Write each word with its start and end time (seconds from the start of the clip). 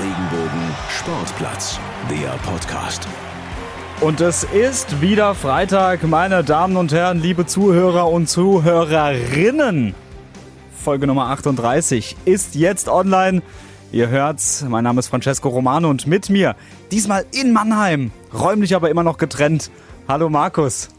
Regenbogen 0.00 0.76
Sportplatz, 0.96 1.80
der 2.08 2.28
Podcast. 2.48 3.08
Und 4.00 4.20
es 4.20 4.44
ist 4.44 5.00
wieder 5.00 5.34
Freitag, 5.34 6.04
meine 6.04 6.44
Damen 6.44 6.76
und 6.76 6.92
Herren, 6.92 7.20
liebe 7.20 7.46
Zuhörer 7.46 8.08
und 8.08 8.28
Zuhörerinnen. 8.28 9.96
Folge 10.72 11.08
Nummer 11.08 11.30
38 11.30 12.14
ist 12.26 12.54
jetzt 12.54 12.88
online. 12.88 13.42
Ihr 13.90 14.08
hört's, 14.08 14.64
mein 14.68 14.84
Name 14.84 15.00
ist 15.00 15.08
Francesco 15.08 15.48
Romano 15.48 15.90
und 15.90 16.06
mit 16.06 16.30
mir, 16.30 16.54
diesmal 16.92 17.26
in 17.32 17.52
Mannheim, 17.52 18.12
räumlich 18.32 18.76
aber 18.76 18.90
immer 18.90 19.02
noch 19.02 19.18
getrennt. 19.18 19.68
Hallo 20.06 20.30
Markus. 20.30 20.90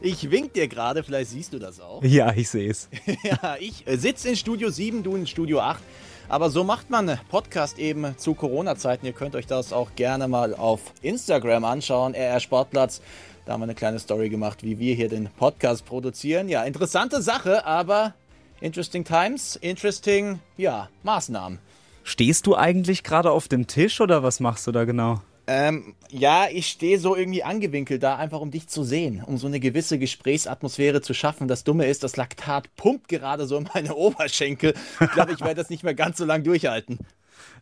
Ich 0.00 0.30
wink 0.30 0.52
dir 0.52 0.68
gerade, 0.68 1.02
vielleicht 1.02 1.30
siehst 1.30 1.52
du 1.54 1.58
das 1.58 1.80
auch. 1.80 2.04
Ja, 2.04 2.32
ich 2.32 2.48
sehe 2.48 2.70
es. 2.70 2.88
ja, 3.24 3.56
ich 3.58 3.84
sitze 3.96 4.28
in 4.28 4.36
Studio 4.36 4.70
7, 4.70 5.02
du 5.02 5.16
in 5.16 5.26
Studio 5.26 5.58
8. 5.58 5.82
Aber 6.30 6.50
so 6.50 6.62
macht 6.62 6.90
man 6.90 7.18
Podcast 7.30 7.78
eben 7.78 8.14
zu 8.18 8.34
Corona-Zeiten. 8.34 9.06
Ihr 9.06 9.14
könnt 9.14 9.34
euch 9.34 9.46
das 9.46 9.72
auch 9.72 9.94
gerne 9.96 10.28
mal 10.28 10.54
auf 10.54 10.92
Instagram 11.00 11.64
anschauen, 11.64 12.14
RR 12.14 12.40
Sportplatz. 12.40 13.00
Da 13.46 13.54
haben 13.54 13.60
wir 13.60 13.64
eine 13.64 13.74
kleine 13.74 13.98
Story 13.98 14.28
gemacht, 14.28 14.62
wie 14.62 14.78
wir 14.78 14.94
hier 14.94 15.08
den 15.08 15.30
Podcast 15.38 15.86
produzieren. 15.86 16.50
Ja, 16.50 16.64
interessante 16.64 17.22
Sache, 17.22 17.64
aber 17.64 18.12
interesting 18.60 19.04
times, 19.04 19.56
interesting, 19.56 20.40
ja, 20.58 20.90
Maßnahmen. 21.02 21.60
Stehst 22.04 22.46
du 22.46 22.54
eigentlich 22.54 23.04
gerade 23.04 23.30
auf 23.30 23.48
dem 23.48 23.66
Tisch 23.66 24.02
oder 24.02 24.22
was 24.22 24.38
machst 24.38 24.66
du 24.66 24.72
da 24.72 24.84
genau? 24.84 25.22
Ähm, 25.50 25.94
ja, 26.10 26.46
ich 26.52 26.66
stehe 26.66 26.98
so 26.98 27.16
irgendwie 27.16 27.42
angewinkelt 27.42 28.02
da, 28.02 28.16
einfach 28.16 28.40
um 28.40 28.50
dich 28.50 28.68
zu 28.68 28.84
sehen, 28.84 29.24
um 29.24 29.38
so 29.38 29.46
eine 29.46 29.60
gewisse 29.60 29.98
Gesprächsatmosphäre 29.98 31.00
zu 31.00 31.14
schaffen. 31.14 31.48
Das 31.48 31.64
Dumme 31.64 31.86
ist, 31.86 32.04
das 32.04 32.18
Laktat 32.18 32.76
pumpt 32.76 33.08
gerade 33.08 33.46
so 33.46 33.56
in 33.56 33.66
meine 33.72 33.94
Oberschenkel. 33.96 34.74
Ich 35.00 35.10
glaube, 35.12 35.32
ich 35.32 35.40
werde 35.40 35.54
das 35.54 35.70
nicht 35.70 35.84
mehr 35.84 35.94
ganz 35.94 36.18
so 36.18 36.26
lang 36.26 36.44
durchhalten. 36.44 36.98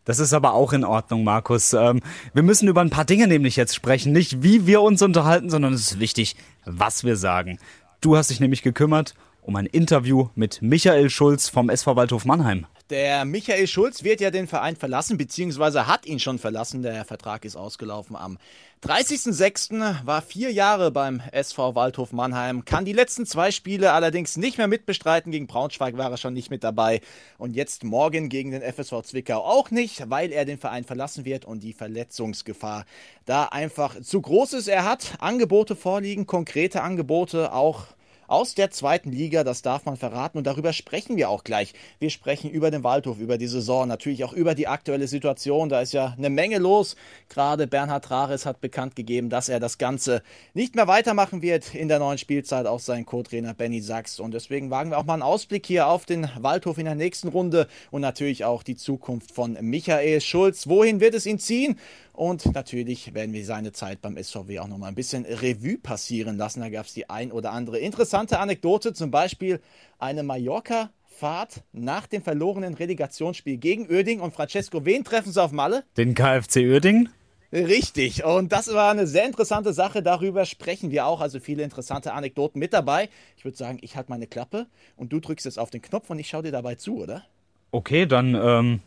Das 0.04 0.18
ist 0.18 0.32
aber 0.32 0.54
auch 0.54 0.72
in 0.72 0.84
Ordnung, 0.84 1.22
Markus. 1.22 1.74
Ähm, 1.74 2.00
wir 2.34 2.42
müssen 2.42 2.66
über 2.66 2.80
ein 2.80 2.90
paar 2.90 3.04
Dinge 3.04 3.28
nämlich 3.28 3.54
jetzt 3.54 3.76
sprechen. 3.76 4.10
Nicht 4.10 4.43
wie 4.43 4.66
wir 4.66 4.82
uns 4.82 5.00
unterhalten, 5.00 5.48
sondern 5.48 5.73
es 5.73 5.93
ist 5.93 6.00
wichtig, 6.00 6.34
was 6.65 7.04
wir 7.04 7.16
sagen. 7.16 7.60
Du 8.00 8.16
hast 8.16 8.30
dich 8.30 8.40
nämlich 8.40 8.62
gekümmert 8.62 9.15
um 9.43 9.54
ein 9.54 9.66
Interview 9.66 10.28
mit 10.34 10.60
Michael 10.60 11.09
Schulz 11.09 11.48
vom 11.48 11.71
SV 11.71 11.95
Waldhof 11.95 12.24
Mannheim. 12.24 12.66
Der 12.88 13.24
Michael 13.24 13.66
Schulz 13.66 14.04
wird 14.04 14.20
ja 14.20 14.30
den 14.30 14.46
Verein 14.46 14.76
verlassen, 14.76 15.18
beziehungsweise 15.18 15.88
hat 15.88 16.06
ihn 16.06 16.20
schon 16.20 16.38
verlassen. 16.38 16.82
Der 16.82 17.04
Vertrag 17.04 17.45
ist 17.45 17.56
ausgelaufen 17.56 18.15
am 18.15 18.38
30.06. 18.84 20.06
War 20.06 20.23
vier 20.23 20.52
Jahre 20.52 20.93
beim 20.93 21.20
SV 21.32 21.74
Waldhof 21.74 22.12
Mannheim, 22.12 22.65
kann 22.65 22.84
die 22.84 22.93
letzten 22.93 23.26
zwei 23.26 23.51
Spiele 23.51 23.90
allerdings 23.90 24.37
nicht 24.37 24.56
mehr 24.56 24.68
mitbestreiten. 24.68 25.32
Gegen 25.32 25.48
Braunschweig 25.48 25.96
war 25.96 26.12
er 26.12 26.16
schon 26.16 26.32
nicht 26.32 26.51
mit 26.51 26.62
dabei. 26.62 27.01
Und 27.38 27.56
jetzt 27.56 27.82
morgen 27.82 28.28
gegen 28.28 28.52
den 28.52 28.62
FSV 28.62 29.02
Zwickau 29.02 29.38
auch 29.40 29.73
nicht, 29.73 30.09
weil 30.09 30.30
er 30.30 30.45
den 30.45 30.59
Verein 30.59 30.84
verlassen 30.84 31.24
wird 31.24 31.45
und 31.45 31.65
die 31.65 31.73
Verletzungsgefahr 31.73 32.87
da 33.24 33.46
einfach 33.46 34.00
zu 34.00 34.21
groß 34.21 34.52
ist. 34.52 34.68
Er 34.68 34.84
hat 34.84 35.15
Angebote 35.18 35.74
vorliegen, 35.74 36.26
konkrete 36.26 36.82
Angebote 36.82 37.52
auch 37.52 37.96
aus 38.29 38.55
der 38.55 38.71
zweiten 38.71 39.13
Liga, 39.13 39.45
das 39.45 39.63
darf 39.63 39.85
man 39.85 39.96
verraten 39.96 40.38
und 40.38 40.46
darüber 40.46 40.73
sprechen 40.73 41.16
wir 41.16 41.30
auch 41.30 41.45
gleich. 41.45 41.74
Wir 41.99 42.10
sprechen 42.10 42.51
über 42.51 42.71
den 42.71 42.85
Waldhof, 42.85 43.18
über 43.18 43.38
die 43.38 43.46
Saison, 43.46 43.88
natürlich 43.88 44.24
auch 44.24 44.33
über 44.33 44.55
die 44.55 44.68
aktuelle 44.68 45.09
Situation. 45.09 45.68
Da 45.68 45.80
ist 45.80 45.93
ja 45.93 46.15
eine 46.16 46.30
Menge 46.30 46.59
los. 46.59 46.96
Gerade 47.29 47.66
Bernhard 47.66 48.10
Rares 48.10 48.46
hat 48.46 48.60
bekannt 48.60 48.96
gegeben, 48.96 49.30
dass 49.30 49.49
er 49.49 49.60
das 49.60 49.79
Ganze 49.79 50.23
nicht 50.55 50.74
mehr 50.74 50.87
weitermachen 50.87 51.43
wird 51.43 51.74
in 51.74 51.88
der 51.88 51.99
neuen 51.99 52.18
Spielzeit, 52.18 52.66
auch 52.66 52.80
sein 52.80 53.07
Co-Trainer 53.07 53.55
Benny 53.55 53.80
Sachs. 53.80 54.21
Und 54.21 54.35
deswegen 54.35 54.71
wagen 54.71 54.90
wir 54.90 54.99
auch 54.99 55.05
mal 55.05 55.15
einen 55.15 55.23
Ausblick 55.23 55.66
hier 55.66 55.88
auf 55.88 56.07
den 56.07 56.29
Waldhof 56.38 56.79
in 56.79 56.85
der 56.85 56.95
nächsten 56.95 57.29
Runde 57.29 57.68
und 57.90 58.01
natürlich 58.01 58.45
auch 58.45 58.63
die 58.63 58.77
Zukunft 58.77 59.33
von 59.33 59.57
Michael 59.61 60.21
Schulz. 60.21 60.66
Wohin 60.68 61.01
wird 61.01 61.15
es 61.15 61.27
ihn 61.27 61.38
ziehen? 61.38 61.79
Und 62.16 62.54
natürlich 62.54 63.12
werden 63.12 63.34
wir 63.34 63.45
seine 63.45 63.72
Zeit 63.72 64.00
beim 64.00 64.16
SVW 64.16 64.59
auch 64.60 64.69
nochmal 64.69 64.88
ein 64.88 64.94
bisschen 64.94 65.26
Revue 65.26 65.76
passieren 65.76 66.38
lassen. 66.38 66.60
Da 66.60 66.70
gab 66.70 66.86
es 66.86 66.94
die 66.94 67.10
ein 67.10 67.31
oder 67.31 67.53
andere 67.53 67.78
interessante 67.78 68.38
Anekdote, 68.38 68.94
zum 68.94 69.10
Beispiel 69.10 69.60
eine 69.99 70.22
Mallorca-Fahrt 70.22 71.62
nach 71.72 72.06
dem 72.06 72.22
verlorenen 72.22 72.72
Relegationsspiel 72.72 73.59
gegen 73.59 73.91
Oerding. 73.91 74.21
Und 74.21 74.32
Francesco, 74.32 74.87
wen 74.87 75.05
treffen 75.05 75.31
sie 75.31 75.43
auf 75.43 75.53
Malle? 75.53 75.84
Den 75.99 76.15
KfC 76.15 76.66
Oerding? 76.72 77.10
Richtig, 77.53 78.25
und 78.25 78.50
das 78.50 78.72
war 78.72 78.91
eine 78.91 79.06
sehr 79.06 79.26
interessante 79.26 79.72
Sache, 79.72 80.03
darüber 80.03 80.47
sprechen 80.47 80.91
wir 80.91 81.06
auch, 81.06 81.21
also 81.21 81.38
viele 81.38 81.62
interessante 81.62 82.12
Anekdoten 82.12 82.59
mit 82.59 82.72
dabei. 82.72 83.09
Ich 83.37 83.44
würde 83.44 83.56
sagen, 83.56 83.78
ich 83.82 83.94
halte 83.94 84.10
meine 84.10 84.26
Klappe 84.26 84.66
und 84.97 85.12
du 85.12 85.21
drückst 85.21 85.44
jetzt 85.44 85.59
auf 85.59 85.71
den 85.71 85.81
Knopf 85.81 86.10
und 86.10 86.19
ich 86.19 86.28
schaue 86.28 86.43
dir 86.43 86.50
dabei 86.50 86.75
zu, 86.75 86.97
oder? 87.03 87.25
Okay, 87.71 88.06
dann 88.06 88.34
ähm, 88.34 88.81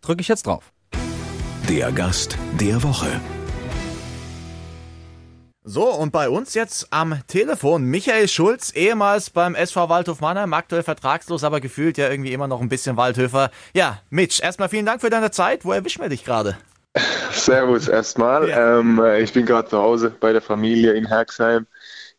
drücke 0.00 0.22
ich 0.22 0.28
jetzt 0.28 0.46
drauf. 0.46 0.72
Der 1.70 1.92
Gast 1.92 2.36
der 2.60 2.82
Woche. 2.82 3.06
So, 5.62 5.84
und 5.84 6.10
bei 6.10 6.28
uns 6.28 6.54
jetzt 6.54 6.88
am 6.90 7.20
Telefon 7.28 7.84
Michael 7.84 8.26
Schulz, 8.26 8.72
ehemals 8.74 9.30
beim 9.30 9.54
SV 9.54 9.88
Waldhof 9.88 10.20
Mannheim, 10.20 10.52
aktuell 10.52 10.82
vertragslos, 10.82 11.44
aber 11.44 11.60
gefühlt 11.60 11.96
ja 11.96 12.10
irgendwie 12.10 12.32
immer 12.32 12.48
noch 12.48 12.60
ein 12.60 12.68
bisschen 12.68 12.96
Waldhöfer. 12.96 13.52
Ja, 13.72 14.00
Mitch, 14.10 14.42
erstmal 14.42 14.68
vielen 14.68 14.84
Dank 14.84 15.00
für 15.00 15.10
deine 15.10 15.30
Zeit. 15.30 15.64
Wo 15.64 15.70
erwischen 15.70 16.02
wir 16.02 16.08
dich 16.08 16.24
gerade? 16.24 16.58
Servus 17.30 17.86
erstmal. 17.86 18.48
Ja. 18.48 18.80
Ähm, 18.80 19.00
ich 19.22 19.32
bin 19.32 19.46
gerade 19.46 19.68
zu 19.68 19.78
Hause 19.78 20.12
bei 20.18 20.32
der 20.32 20.42
Familie 20.42 20.94
in 20.94 21.06
Herxheim 21.06 21.68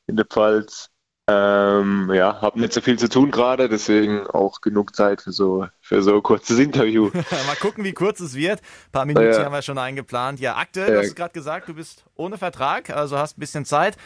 in 0.08 0.16
der 0.16 0.28
Pfalz. 0.28 0.91
Ähm, 1.32 2.12
ja, 2.14 2.42
habe 2.42 2.60
nicht 2.60 2.74
so 2.74 2.82
viel 2.82 3.00
zu 3.00 3.08
tun 3.08 3.32
gerade, 3.32 3.70
deswegen 3.70 4.28
auch 4.28 4.62
genug 4.62 4.96
Zeit 4.96 5.22
für 5.22 5.32
so 5.32 5.68
für 5.80 6.02
so 6.02 6.16
ein 6.16 6.24
kurzes 6.24 6.60
Interview. 6.60 7.10
Mal 7.14 7.56
gucken, 7.60 7.84
wie 7.84 7.94
kurz 7.94 8.20
es 8.20 8.36
wird. 8.36 8.60
Ein 8.60 8.92
paar 8.92 9.06
Minuten 9.06 9.32
ja. 9.32 9.44
haben 9.44 9.54
wir 9.54 9.62
schon 9.62 9.78
eingeplant. 9.78 10.40
Ja, 10.40 10.58
ja. 10.76 10.86
du 10.86 10.98
hast 10.98 11.16
gerade 11.16 11.34
gesagt, 11.34 11.70
du 11.70 11.74
bist 11.74 12.04
ohne 12.16 12.38
Vertrag, 12.38 12.90
also 12.90 13.18
hast 13.18 13.38
ein 13.38 13.40
bisschen 13.40 13.66
Zeit. 13.66 13.98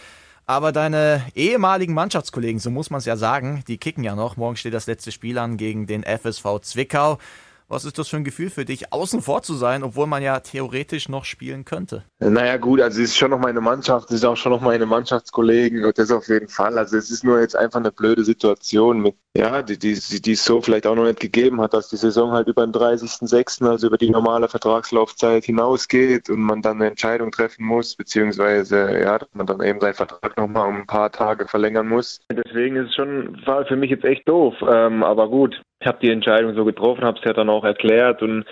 Aber 0.47 0.71
deine 0.71 1.25
ehemaligen 1.33 1.95
Mannschaftskollegen, 1.95 2.59
so 2.59 2.69
muss 2.69 2.91
man 2.91 2.99
es 2.99 3.05
ja 3.05 3.17
sagen, 3.17 3.63
die 3.67 3.79
kicken 3.79 4.03
ja 4.03 4.15
noch. 4.15 4.37
Morgen 4.37 4.55
steht 4.55 4.75
das 4.75 4.85
letzte 4.85 5.11
Spiel 5.11 5.39
an 5.39 5.57
gegen 5.57 5.87
den 5.87 6.03
FSV 6.03 6.59
Zwickau. 6.61 7.17
Was 7.67 7.83
ist 7.83 7.97
das 7.97 8.09
für 8.09 8.17
ein 8.17 8.23
Gefühl 8.23 8.51
für 8.51 8.63
dich, 8.63 8.93
außen 8.93 9.21
vor 9.21 9.41
zu 9.41 9.55
sein, 9.55 9.81
obwohl 9.81 10.05
man 10.05 10.21
ja 10.21 10.39
theoretisch 10.39 11.09
noch 11.09 11.25
spielen 11.25 11.65
könnte? 11.65 12.03
Naja, 12.19 12.57
gut, 12.57 12.79
also 12.79 13.01
es 13.01 13.09
ist 13.09 13.17
schon 13.17 13.31
noch 13.31 13.39
meine 13.39 13.59
Mannschaft, 13.59 14.09
es 14.11 14.17
ist 14.17 14.25
auch 14.25 14.37
schon 14.37 14.51
noch 14.51 14.61
meine 14.61 14.85
Mannschaftskollegen 14.85 15.83
und 15.83 15.97
das 15.97 16.11
auf 16.11 16.27
jeden 16.27 16.47
Fall. 16.47 16.77
Also 16.77 16.95
es 16.95 17.09
ist 17.09 17.23
nur 17.23 17.39
jetzt 17.39 17.55
einfach 17.55 17.79
eine 17.79 17.91
blöde 17.91 18.23
Situation 18.23 19.01
mit, 19.01 19.15
ja, 19.35 19.63
die, 19.63 19.79
die, 19.79 19.95
die 19.95 20.31
es 20.31 20.45
so 20.45 20.61
vielleicht 20.61 20.85
auch 20.85 20.93
noch 20.93 21.05
nicht 21.05 21.19
gegeben 21.19 21.59
hat, 21.59 21.73
dass 21.73 21.89
die 21.89 21.97
Saison 21.97 22.33
halt 22.33 22.47
über 22.47 22.65
den 22.67 22.73
30.06., 22.73 23.67
also 23.67 23.87
über 23.87 23.97
die 23.97 24.11
normale 24.11 24.47
Vertragslaufzeit 24.47 25.45
hinausgeht 25.45 26.29
und 26.29 26.41
man 26.41 26.61
dann 26.61 26.77
eine 26.77 26.91
Entscheidung 26.91 27.31
treffen 27.31 27.65
muss, 27.65 27.95
beziehungsweise, 27.95 28.99
ja, 29.01 29.17
dass 29.17 29.33
man 29.33 29.47
dann 29.47 29.61
eben 29.61 29.81
seinen 29.81 29.95
Vertrag 29.95 30.37
nochmal 30.37 30.69
um 30.69 30.75
ein 30.81 30.87
paar 30.87 31.11
Tage 31.11 31.47
verlängern 31.47 31.87
muss. 31.87 32.21
Deswegen 32.31 32.75
ist 32.75 32.89
es 32.89 32.95
schon, 32.95 33.41
war 33.45 33.65
für 33.65 33.75
mich 33.75 33.89
jetzt 33.89 34.05
echt 34.05 34.29
doof, 34.29 34.53
ähm, 34.61 35.03
aber 35.03 35.29
gut, 35.29 35.59
ich 35.79 35.87
habe 35.87 35.99
die 36.01 36.11
Entscheidung 36.11 36.55
so 36.55 36.65
getroffen, 36.65 37.03
habe 37.03 37.19
es 37.19 37.25
ja 37.25 37.33
dann 37.33 37.49
auch 37.49 37.63
erklärt 37.63 38.21
und 38.21 38.45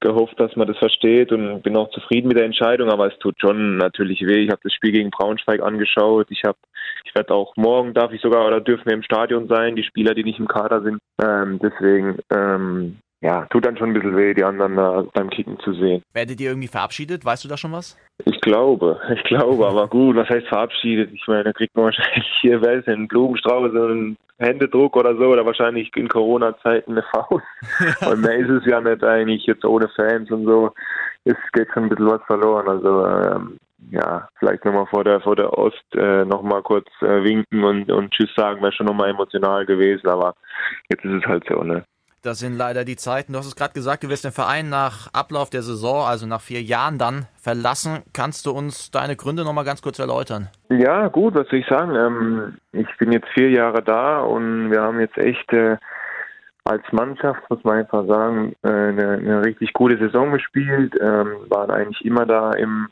gehofft, 0.00 0.38
dass 0.38 0.54
man 0.54 0.68
das 0.68 0.76
versteht 0.76 1.32
und 1.32 1.62
bin 1.62 1.76
auch 1.76 1.90
zufrieden 1.90 2.28
mit 2.28 2.36
der 2.36 2.44
Entscheidung, 2.44 2.90
aber 2.90 3.06
es 3.10 3.18
tut 3.18 3.40
schon 3.40 3.78
natürlich 3.78 4.20
weh. 4.26 4.44
Ich 4.44 4.50
habe 4.50 4.60
das 4.62 4.72
Spiel 4.72 4.92
gegen 4.92 5.10
Braunschweig 5.10 5.62
angeschaut. 5.62 6.26
Ich 6.30 6.42
habe, 6.44 6.58
ich 7.04 7.14
werde 7.14 7.32
auch 7.32 7.56
morgen 7.56 7.94
darf 7.94 8.12
ich 8.12 8.20
sogar 8.20 8.46
oder 8.46 8.60
dürfen 8.60 8.86
wir 8.86 8.94
im 8.94 9.02
Stadion 9.02 9.48
sein, 9.48 9.76
die 9.76 9.84
Spieler, 9.84 10.14
die 10.14 10.24
nicht 10.24 10.38
im 10.38 10.48
Kader 10.48 10.82
sind. 10.82 10.98
Ähm, 11.22 11.58
deswegen 11.62 12.18
ähm, 12.30 12.98
ja, 13.24 13.46
tut 13.46 13.64
dann 13.64 13.78
schon 13.78 13.88
ein 13.88 13.94
bisschen 13.94 14.18
weh, 14.18 14.34
die 14.34 14.44
anderen 14.44 14.76
äh, 14.76 15.08
beim 15.14 15.30
Kicken 15.30 15.58
zu 15.60 15.72
sehen. 15.72 16.02
Werdet 16.12 16.38
ihr 16.42 16.50
irgendwie 16.50 16.68
verabschiedet? 16.68 17.24
Weißt 17.24 17.42
du 17.42 17.48
da 17.48 17.56
schon 17.56 17.72
was? 17.72 17.96
Ich 18.26 18.38
glaube, 18.42 19.00
ich 19.14 19.24
glaube, 19.24 19.66
aber 19.66 19.88
gut, 19.88 20.16
was 20.16 20.28
heißt 20.28 20.46
verabschiedet? 20.46 21.10
Ich 21.10 21.26
meine, 21.26 21.44
da 21.44 21.52
kriegt 21.54 21.74
man 21.74 21.84
wahrscheinlich 21.86 22.26
hier, 22.42 22.60
wer 22.60 22.74
ist 22.74 22.86
einen 22.86 23.08
Blumenstrauß, 23.08 23.72
so 23.72 23.86
einen 23.86 24.18
Händedruck 24.38 24.94
oder 24.98 25.16
so, 25.16 25.28
oder 25.28 25.46
wahrscheinlich 25.46 25.90
in 25.96 26.08
Corona-Zeiten 26.08 26.92
eine 26.92 27.02
Faust. 27.14 27.46
und 28.06 28.20
mehr 28.20 28.36
ist 28.36 28.50
es 28.50 28.66
ja 28.66 28.82
nicht 28.82 29.02
eigentlich, 29.02 29.46
jetzt 29.46 29.64
ohne 29.64 29.88
Fans 29.96 30.30
und 30.30 30.44
so, 30.44 30.74
es 31.24 31.36
geht 31.54 31.68
schon 31.72 31.84
ein 31.84 31.88
bisschen 31.88 32.10
was 32.10 32.22
verloren. 32.26 32.68
Also, 32.68 33.06
ähm, 33.06 33.56
ja, 33.90 34.28
vielleicht 34.38 34.66
nochmal 34.66 34.86
vor 34.86 35.02
der 35.02 35.22
vor 35.22 35.36
der 35.36 35.56
Ost 35.56 35.94
äh, 35.94 36.26
nochmal 36.26 36.60
kurz 36.60 36.88
äh, 37.00 37.24
winken 37.24 37.64
und, 37.64 37.90
und 37.90 38.10
Tschüss 38.10 38.34
sagen, 38.36 38.60
wäre 38.60 38.72
schon 38.72 38.86
nochmal 38.86 39.08
emotional 39.08 39.64
gewesen, 39.64 40.08
aber 40.08 40.34
jetzt 40.90 41.06
ist 41.06 41.22
es 41.22 41.26
halt 41.26 41.44
so, 41.48 41.62
ne? 41.62 41.84
Das 42.24 42.38
sind 42.38 42.56
leider 42.56 42.86
die 42.86 42.96
Zeiten. 42.96 43.34
Du 43.34 43.38
hast 43.38 43.46
es 43.46 43.54
gerade 43.54 43.74
gesagt, 43.74 44.02
du 44.02 44.08
wirst 44.08 44.24
den 44.24 44.32
Verein 44.32 44.70
nach 44.70 45.12
Ablauf 45.12 45.50
der 45.50 45.60
Saison, 45.60 46.06
also 46.06 46.26
nach 46.26 46.40
vier 46.40 46.62
Jahren 46.62 46.96
dann 46.96 47.26
verlassen. 47.36 48.02
Kannst 48.14 48.46
du 48.46 48.50
uns 48.52 48.90
deine 48.90 49.14
Gründe 49.14 49.44
nochmal 49.44 49.66
ganz 49.66 49.82
kurz 49.82 49.98
erläutern? 49.98 50.48
Ja, 50.70 51.08
gut, 51.08 51.34
was 51.34 51.46
soll 51.48 51.58
ich 51.58 51.66
sagen? 51.66 51.94
Ähm, 51.94 52.56
ich 52.72 52.88
bin 52.98 53.12
jetzt 53.12 53.28
vier 53.34 53.50
Jahre 53.50 53.82
da 53.82 54.22
und 54.22 54.70
wir 54.70 54.80
haben 54.80 55.00
jetzt 55.00 55.18
echt 55.18 55.52
äh, 55.52 55.76
als 56.64 56.82
Mannschaft, 56.92 57.42
muss 57.50 57.62
man 57.62 57.80
einfach 57.80 58.06
sagen, 58.06 58.56
äh, 58.62 58.68
eine, 58.68 59.18
eine, 59.18 59.44
richtig 59.44 59.74
gute 59.74 59.98
Saison 59.98 60.32
gespielt, 60.32 60.94
ähm, 60.98 61.28
waren 61.50 61.70
eigentlich 61.70 62.02
immer 62.06 62.24
da 62.24 62.52
im 62.52 62.88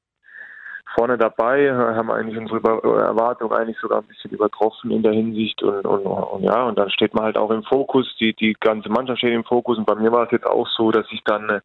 vorne 0.94 1.18
dabei, 1.18 1.72
haben 1.72 2.10
eigentlich 2.10 2.38
unsere 2.38 2.58
Erwartungen 2.58 3.52
eigentlich 3.52 3.78
sogar 3.80 4.00
ein 4.00 4.06
bisschen 4.06 4.30
übertroffen 4.30 4.90
in 4.90 5.02
der 5.02 5.12
Hinsicht 5.12 5.62
und, 5.62 5.84
und, 5.86 6.06
und, 6.06 6.42
ja, 6.42 6.64
und 6.64 6.78
dann 6.78 6.90
steht 6.90 7.14
man 7.14 7.24
halt 7.24 7.36
auch 7.36 7.50
im 7.50 7.62
Fokus, 7.64 8.14
die, 8.20 8.34
die 8.34 8.54
ganze 8.60 8.88
Mannschaft 8.88 9.18
steht 9.18 9.34
im 9.34 9.44
Fokus 9.44 9.78
und 9.78 9.86
bei 9.86 9.94
mir 9.94 10.12
war 10.12 10.24
es 10.24 10.30
jetzt 10.30 10.46
auch 10.46 10.68
so, 10.68 10.90
dass 10.90 11.06
ich 11.10 11.22
dann 11.24 11.60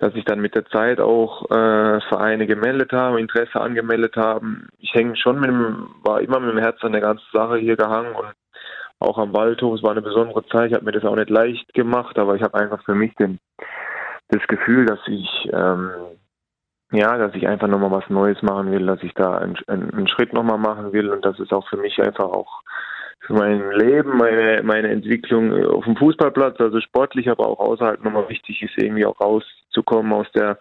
dass 0.00 0.14
sich 0.14 0.24
dann 0.24 0.40
mit 0.40 0.54
der 0.54 0.64
Zeit 0.64 0.98
auch 0.98 1.44
äh, 1.50 2.00
Vereine 2.08 2.46
gemeldet 2.46 2.90
haben, 2.92 3.18
Interesse 3.18 3.60
angemeldet 3.60 4.16
haben. 4.16 4.68
Ich 4.78 4.94
hänge 4.94 5.14
schon 5.14 5.38
mit 5.38 5.50
dem, 5.50 5.90
war 6.02 6.22
immer 6.22 6.40
mit 6.40 6.52
dem 6.54 6.58
Herz 6.58 6.82
an 6.82 6.92
der 6.92 7.02
ganzen 7.02 7.26
Sache 7.34 7.58
hier 7.58 7.76
gehangen 7.76 8.14
und 8.14 8.32
auch 8.98 9.18
am 9.18 9.34
Waldhof. 9.34 9.76
Es 9.76 9.82
war 9.82 9.90
eine 9.90 10.00
besondere 10.00 10.46
Zeit. 10.46 10.70
Ich 10.70 10.74
habe 10.74 10.86
mir 10.86 10.92
das 10.92 11.04
auch 11.04 11.16
nicht 11.16 11.28
leicht 11.28 11.72
gemacht, 11.74 12.18
aber 12.18 12.34
ich 12.34 12.42
habe 12.42 12.58
einfach 12.58 12.82
für 12.84 12.94
mich 12.94 13.14
den, 13.16 13.38
das 14.28 14.42
Gefühl, 14.46 14.86
dass 14.86 15.00
ich 15.06 15.50
ähm, 15.52 15.90
ja, 16.92 17.16
dass 17.16 17.34
ich 17.34 17.46
einfach 17.46 17.68
nochmal 17.68 17.90
was 17.90 18.08
Neues 18.10 18.42
machen 18.42 18.72
will, 18.72 18.86
dass 18.86 19.02
ich 19.02 19.14
da 19.14 19.38
einen, 19.38 19.56
einen 19.68 20.08
Schritt 20.08 20.32
nochmal 20.32 20.58
machen 20.58 20.92
will 20.92 21.10
und 21.10 21.24
das 21.24 21.38
ist 21.38 21.52
auch 21.52 21.68
für 21.68 21.76
mich 21.76 22.00
einfach 22.00 22.24
auch 22.24 22.62
für 23.26 23.34
mein 23.34 23.70
Leben, 23.72 24.16
meine, 24.16 24.62
meine 24.64 24.88
Entwicklung 24.88 25.52
auf 25.66 25.84
dem 25.84 25.96
Fußballplatz, 25.96 26.58
also 26.60 26.80
sportlich, 26.80 27.28
aber 27.28 27.46
auch 27.46 27.60
außerhalb 27.60 28.02
nochmal 28.02 28.28
wichtig 28.28 28.62
ist, 28.62 28.76
irgendwie 28.76 29.04
auch 29.04 29.20
rauszukommen 29.20 30.12
aus 30.12 30.26
der 30.32 30.58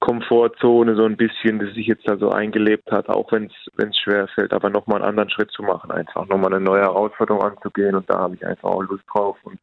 Komfortzone 0.00 0.96
so 0.96 1.04
ein 1.04 1.16
bisschen, 1.16 1.60
das 1.60 1.72
sich 1.74 1.86
jetzt 1.86 2.06
da 2.06 2.16
so 2.18 2.30
eingelebt 2.30 2.90
hat, 2.90 3.08
auch 3.08 3.30
wenn 3.32 3.46
es 3.46 3.96
schwer 3.96 4.28
fällt, 4.28 4.52
aber 4.52 4.70
nochmal 4.70 4.98
einen 4.98 5.08
anderen 5.08 5.30
Schritt 5.30 5.50
zu 5.52 5.62
machen, 5.62 5.90
einfach 5.92 6.26
nochmal 6.26 6.52
eine 6.52 6.62
neue 6.62 6.82
Herausforderung 6.82 7.42
anzugehen 7.42 7.94
und 7.94 8.10
da 8.10 8.18
habe 8.18 8.34
ich 8.34 8.44
einfach 8.44 8.70
auch 8.70 8.82
Lust 8.82 9.04
drauf 9.10 9.38
und 9.44 9.58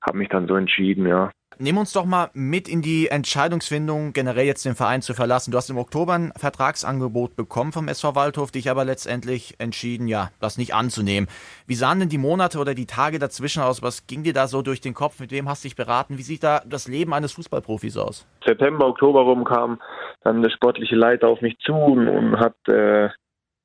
habe 0.00 0.18
mich 0.18 0.30
dann 0.30 0.48
so 0.48 0.56
entschieden, 0.56 1.06
ja. 1.06 1.30
Nimm 1.58 1.78
uns 1.78 1.92
doch 1.92 2.04
mal 2.04 2.30
mit 2.34 2.68
in 2.68 2.82
die 2.82 3.08
Entscheidungsfindung, 3.08 4.12
generell 4.12 4.46
jetzt 4.46 4.64
den 4.64 4.74
Verein 4.74 5.02
zu 5.02 5.14
verlassen. 5.14 5.52
Du 5.52 5.56
hast 5.56 5.70
im 5.70 5.78
Oktober 5.78 6.14
ein 6.14 6.32
Vertragsangebot 6.36 7.36
bekommen 7.36 7.72
vom 7.72 7.86
SV 7.86 8.14
Waldhof, 8.16 8.50
dich 8.50 8.70
aber 8.70 8.84
letztendlich 8.84 9.54
entschieden, 9.58 10.08
ja, 10.08 10.30
das 10.40 10.58
nicht 10.58 10.74
anzunehmen. 10.74 11.28
Wie 11.66 11.74
sahen 11.74 12.00
denn 12.00 12.08
die 12.08 12.18
Monate 12.18 12.58
oder 12.58 12.74
die 12.74 12.86
Tage 12.86 13.18
dazwischen 13.18 13.62
aus? 13.62 13.82
Was 13.82 14.06
ging 14.06 14.24
dir 14.24 14.32
da 14.32 14.48
so 14.48 14.62
durch 14.62 14.80
den 14.80 14.94
Kopf? 14.94 15.20
Mit 15.20 15.30
wem 15.30 15.48
hast 15.48 15.62
du 15.64 15.68
dich 15.68 15.76
beraten? 15.76 16.18
Wie 16.18 16.22
sieht 16.22 16.42
da 16.42 16.62
das 16.66 16.88
Leben 16.88 17.14
eines 17.14 17.32
Fußballprofis 17.32 17.96
aus? 17.96 18.26
September, 18.44 18.86
Oktober 18.86 19.20
rum 19.20 19.44
kam 19.44 19.80
dann 20.24 20.42
der 20.42 20.50
sportliche 20.50 20.96
Leiter 20.96 21.28
auf 21.28 21.40
mich 21.40 21.56
zu 21.58 21.74
und, 21.74 22.36
hat 22.38 22.56
äh, 22.66 23.10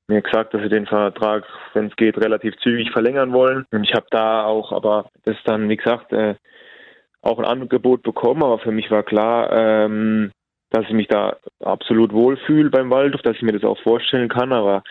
mir 0.07 0.21
gesagt, 0.21 0.53
dass 0.53 0.61
sie 0.61 0.69
den 0.69 0.85
Vertrag, 0.85 1.43
wenn 1.73 1.87
es 1.87 1.95
geht, 1.95 2.17
relativ 2.17 2.55
zügig 2.57 2.91
verlängern 2.91 3.31
wollen. 3.31 3.65
Und 3.71 3.83
ich 3.83 3.93
habe 3.93 4.07
da 4.11 4.43
auch, 4.43 4.71
aber 4.71 5.09
das 5.25 5.37
dann, 5.45 5.69
wie 5.69 5.77
gesagt, 5.77 6.11
äh, 6.11 6.35
auch 7.21 7.39
ein 7.39 7.45
Angebot 7.45 8.03
bekommen, 8.03 8.43
aber 8.43 8.59
für 8.59 8.71
mich 8.71 8.89
war 8.91 9.03
klar, 9.03 9.51
ähm, 9.51 10.31
dass 10.69 10.85
ich 10.85 10.93
mich 10.93 11.07
da 11.07 11.37
absolut 11.63 12.13
wohlfühle 12.13 12.69
beim 12.69 12.89
Waldhof, 12.89 13.21
dass 13.21 13.35
ich 13.35 13.41
mir 13.41 13.53
das 13.53 13.63
auch 13.63 13.79
vorstellen 13.79 14.29
kann, 14.29 14.53
aber 14.53 14.83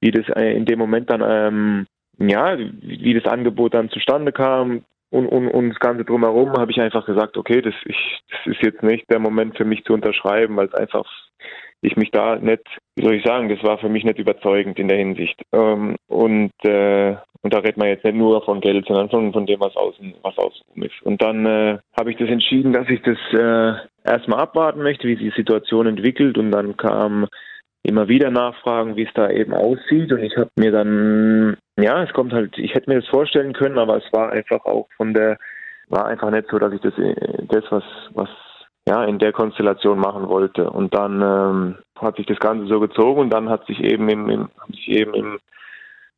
wie 0.00 0.10
das 0.10 0.28
äh, 0.36 0.56
in 0.56 0.64
dem 0.64 0.78
Moment 0.78 1.10
dann, 1.10 1.22
ähm, 1.26 1.86
ja, 2.18 2.56
wie 2.58 3.14
das 3.14 3.30
Angebot 3.30 3.74
dann 3.74 3.90
zustande 3.90 4.32
kam 4.32 4.84
und, 5.10 5.26
und, 5.28 5.48
und 5.48 5.70
das 5.70 5.80
Ganze 5.80 6.04
drumherum, 6.04 6.52
habe 6.52 6.70
ich 6.70 6.80
einfach 6.80 7.06
gesagt, 7.06 7.36
okay, 7.36 7.60
das, 7.60 7.74
ich, 7.84 8.20
das 8.30 8.54
ist 8.54 8.62
jetzt 8.62 8.82
nicht 8.82 9.10
der 9.10 9.18
Moment 9.18 9.56
für 9.56 9.64
mich 9.64 9.84
zu 9.84 9.92
unterschreiben, 9.92 10.56
weil 10.56 10.66
es 10.66 10.74
einfach 10.74 11.04
ich 11.80 11.96
mich 11.96 12.10
da 12.10 12.36
nicht, 12.36 12.62
wie 12.96 13.04
soll 13.04 13.14
ich 13.14 13.24
sagen, 13.24 13.48
das 13.48 13.62
war 13.62 13.78
für 13.78 13.88
mich 13.88 14.04
nicht 14.04 14.18
überzeugend 14.18 14.78
in 14.78 14.88
der 14.88 14.98
Hinsicht. 14.98 15.40
Ähm, 15.52 15.96
und, 16.08 16.52
äh, 16.64 17.16
und 17.42 17.52
da 17.52 17.58
redet 17.58 17.76
man 17.76 17.88
jetzt 17.88 18.04
nicht 18.04 18.16
nur 18.16 18.42
von 18.44 18.60
Geld, 18.60 18.86
sondern 18.86 19.10
von, 19.10 19.32
von 19.32 19.46
dem, 19.46 19.60
was 19.60 19.76
außen, 19.76 20.14
was 20.22 20.36
außen 20.38 20.64
ist. 20.82 21.02
Und 21.02 21.20
dann 21.20 21.44
äh, 21.44 21.78
habe 21.98 22.10
ich 22.10 22.16
das 22.16 22.30
entschieden, 22.30 22.72
dass 22.72 22.88
ich 22.88 23.02
das 23.02 23.18
äh, 23.32 23.74
erstmal 24.08 24.40
abwarten 24.40 24.82
möchte, 24.82 25.06
wie 25.06 25.16
sich 25.16 25.32
die 25.34 25.36
Situation 25.36 25.86
entwickelt. 25.86 26.38
Und 26.38 26.52
dann 26.52 26.76
kam 26.76 27.26
immer 27.82 28.08
wieder 28.08 28.30
Nachfragen, 28.30 28.96
wie 28.96 29.04
es 29.04 29.12
da 29.14 29.30
eben 29.30 29.52
aussieht. 29.52 30.10
Und 30.10 30.22
ich 30.22 30.36
habe 30.36 30.50
mir 30.56 30.72
dann, 30.72 31.56
ja, 31.78 32.02
es 32.02 32.12
kommt 32.14 32.32
halt, 32.32 32.56
ich 32.58 32.74
hätte 32.74 32.90
mir 32.90 33.00
das 33.00 33.08
vorstellen 33.08 33.52
können, 33.52 33.78
aber 33.78 33.98
es 33.98 34.12
war 34.12 34.32
einfach 34.32 34.64
auch 34.64 34.88
von 34.96 35.12
der, 35.12 35.36
war 35.88 36.06
einfach 36.06 36.30
nicht 36.30 36.48
so, 36.50 36.58
dass 36.58 36.72
ich 36.72 36.80
das, 36.80 36.96
äh, 36.98 37.14
das 37.46 37.64
was, 37.70 37.84
was 38.14 38.28
ja, 38.88 39.04
in 39.04 39.18
der 39.18 39.32
Konstellation 39.32 39.98
machen 39.98 40.28
wollte. 40.28 40.68
Und 40.70 40.94
dann 40.94 41.22
ähm, 41.22 41.78
hat 41.98 42.16
sich 42.16 42.26
das 42.26 42.38
Ganze 42.38 42.66
so 42.66 42.80
gezogen 42.80 43.20
und 43.20 43.30
dann 43.30 43.48
hat 43.48 43.66
sich 43.66 43.80
eben 43.80 44.08
im, 44.08 44.28
im, 44.28 44.48
sich 44.68 44.88
eben 44.88 45.14
im, 45.14 45.38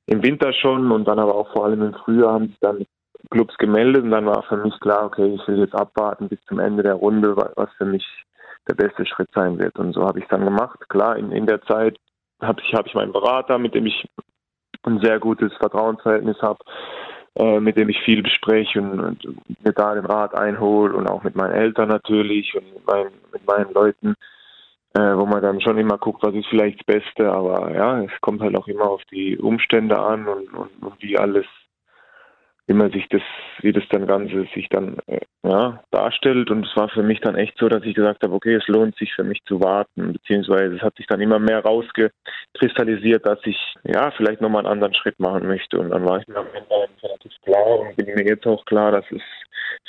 im 0.07 0.23
Winter 0.23 0.53
schon 0.53 0.91
und 0.91 1.07
dann 1.07 1.19
aber 1.19 1.35
auch 1.35 1.53
vor 1.53 1.67
allem 1.67 1.83
im 1.83 1.95
Frühjahr 1.95 2.35
haben 2.35 2.49
sich 2.49 2.59
dann 2.61 2.87
Clubs 3.31 3.57
gemeldet 3.59 4.05
und 4.05 4.11
dann 4.11 4.27
war 4.27 4.43
für 4.45 4.57
mich 4.57 4.79
klar, 4.81 5.05
okay, 5.05 5.35
ich 5.35 5.49
will 5.49 5.59
jetzt 5.59 5.75
abwarten 5.75 6.29
bis 6.29 6.39
zum 6.47 6.59
Ende 6.59 6.83
der 6.83 6.95
Runde, 6.95 7.37
was 7.37 7.71
für 7.77 7.85
mich 7.85 8.05
der 8.69 8.75
beste 8.75 9.07
Schritt 9.07 9.29
sein 9.35 9.59
wird. 9.59 9.79
Und 9.79 9.93
so 9.93 10.05
habe 10.05 10.19
ich 10.19 10.25
es 10.25 10.31
dann 10.31 10.45
gemacht. 10.45 10.79
Klar, 10.89 11.17
in, 11.17 11.33
in 11.33 11.47
der 11.47 11.62
Zeit 11.62 11.97
habe 12.41 12.61
ich, 12.62 12.75
hab 12.75 12.87
ich 12.87 12.95
meinen 12.95 13.12
Berater, 13.12 13.59
mit 13.59 13.75
dem 13.75 13.87
ich 13.87 14.07
ein 14.83 15.01
sehr 15.01 15.19
gutes 15.19 15.53
Vertrauensverhältnis 15.55 16.41
habe, 16.43 16.59
äh, 17.37 17.61
mit 17.61 17.77
dem 17.77 17.88
ich 17.88 18.00
viel 18.00 18.23
bespreche 18.23 18.81
und, 18.81 19.25
und, 19.25 19.65
mir 19.65 19.73
da 19.73 19.94
den 19.94 20.06
Rat 20.06 20.35
einhole 20.35 20.94
und 20.94 21.06
auch 21.09 21.23
mit 21.23 21.37
meinen 21.37 21.53
Eltern 21.53 21.88
natürlich 21.88 22.55
und 22.55 22.73
mit 22.75 22.87
meinen, 22.87 23.11
mit 23.33 23.47
meinen 23.47 23.73
Leuten, 23.73 24.15
äh, 24.94 25.17
wo 25.17 25.27
man 25.27 25.43
dann 25.43 25.61
schon 25.61 25.79
immer 25.79 25.99
guckt, 25.99 26.23
was 26.23 26.35
ist 26.35 26.47
vielleicht 26.49 26.81
das 26.81 26.87
Beste, 26.87 27.31
aber 27.31 27.75
ja, 27.75 28.03
es 28.03 28.21
kommt 28.21 28.41
halt 28.41 28.56
auch 28.56 28.69
immer 28.69 28.88
auf 28.88 29.03
die 29.11 29.37
Umstände 29.38 29.99
an 29.99 30.27
und, 30.27 30.53
und, 30.55 30.71
und 30.83 31.03
wie 31.03 31.19
alles 31.19 31.47
wie 32.67 32.75
man 32.75 32.91
sich 32.91 33.07
das, 33.11 33.23
wie 33.61 33.73
das 33.73 33.85
dann 33.91 34.07
Ganze 34.07 34.47
sich 34.55 34.69
dann 34.69 34.99
äh, 35.07 35.21
ja, 35.45 35.83
darstellt. 35.91 36.51
Und 36.51 36.67
es 36.67 36.77
war 36.77 36.89
für 36.89 37.03
mich 37.03 37.21
dann 37.21 37.37
echt 37.37 37.57
so, 37.59 37.69
dass 37.69 37.85
ich 37.85 37.95
gesagt 37.95 38.23
habe, 38.23 38.35
okay, 38.35 38.55
es 38.55 38.67
lohnt 38.67 38.97
sich 38.97 39.15
für 39.15 39.25
mich 39.25 39.41
zu 39.47 39.61
warten, 39.61 40.13
beziehungsweise 40.15 40.75
es 40.75 40.83
hat 40.83 40.97
sich 40.97 41.07
dann 41.07 41.21
immer 41.21 41.39
mehr 41.39 41.61
rausgekristallisiert, 41.61 43.27
dass 43.27 43.39
ich 43.45 43.59
ja 43.85 44.11
vielleicht 44.17 44.41
nochmal 44.41 44.65
einen 44.65 44.73
anderen 44.73 44.95
Schritt 44.95 45.19
machen 45.21 45.47
möchte. 45.47 45.79
Und 45.79 45.91
dann 45.91 46.05
war 46.05 46.19
ich 46.19 46.27
mir 46.27 46.39
am 46.39 46.47
Ende 46.55 46.89
relativ 47.03 47.33
klar 47.43 47.81
und 47.81 47.97
bin 47.97 48.15
mir 48.15 48.27
jetzt 48.27 48.47
auch 48.47 48.65
klar, 48.65 48.93
dass 48.93 49.05
es 49.11 49.23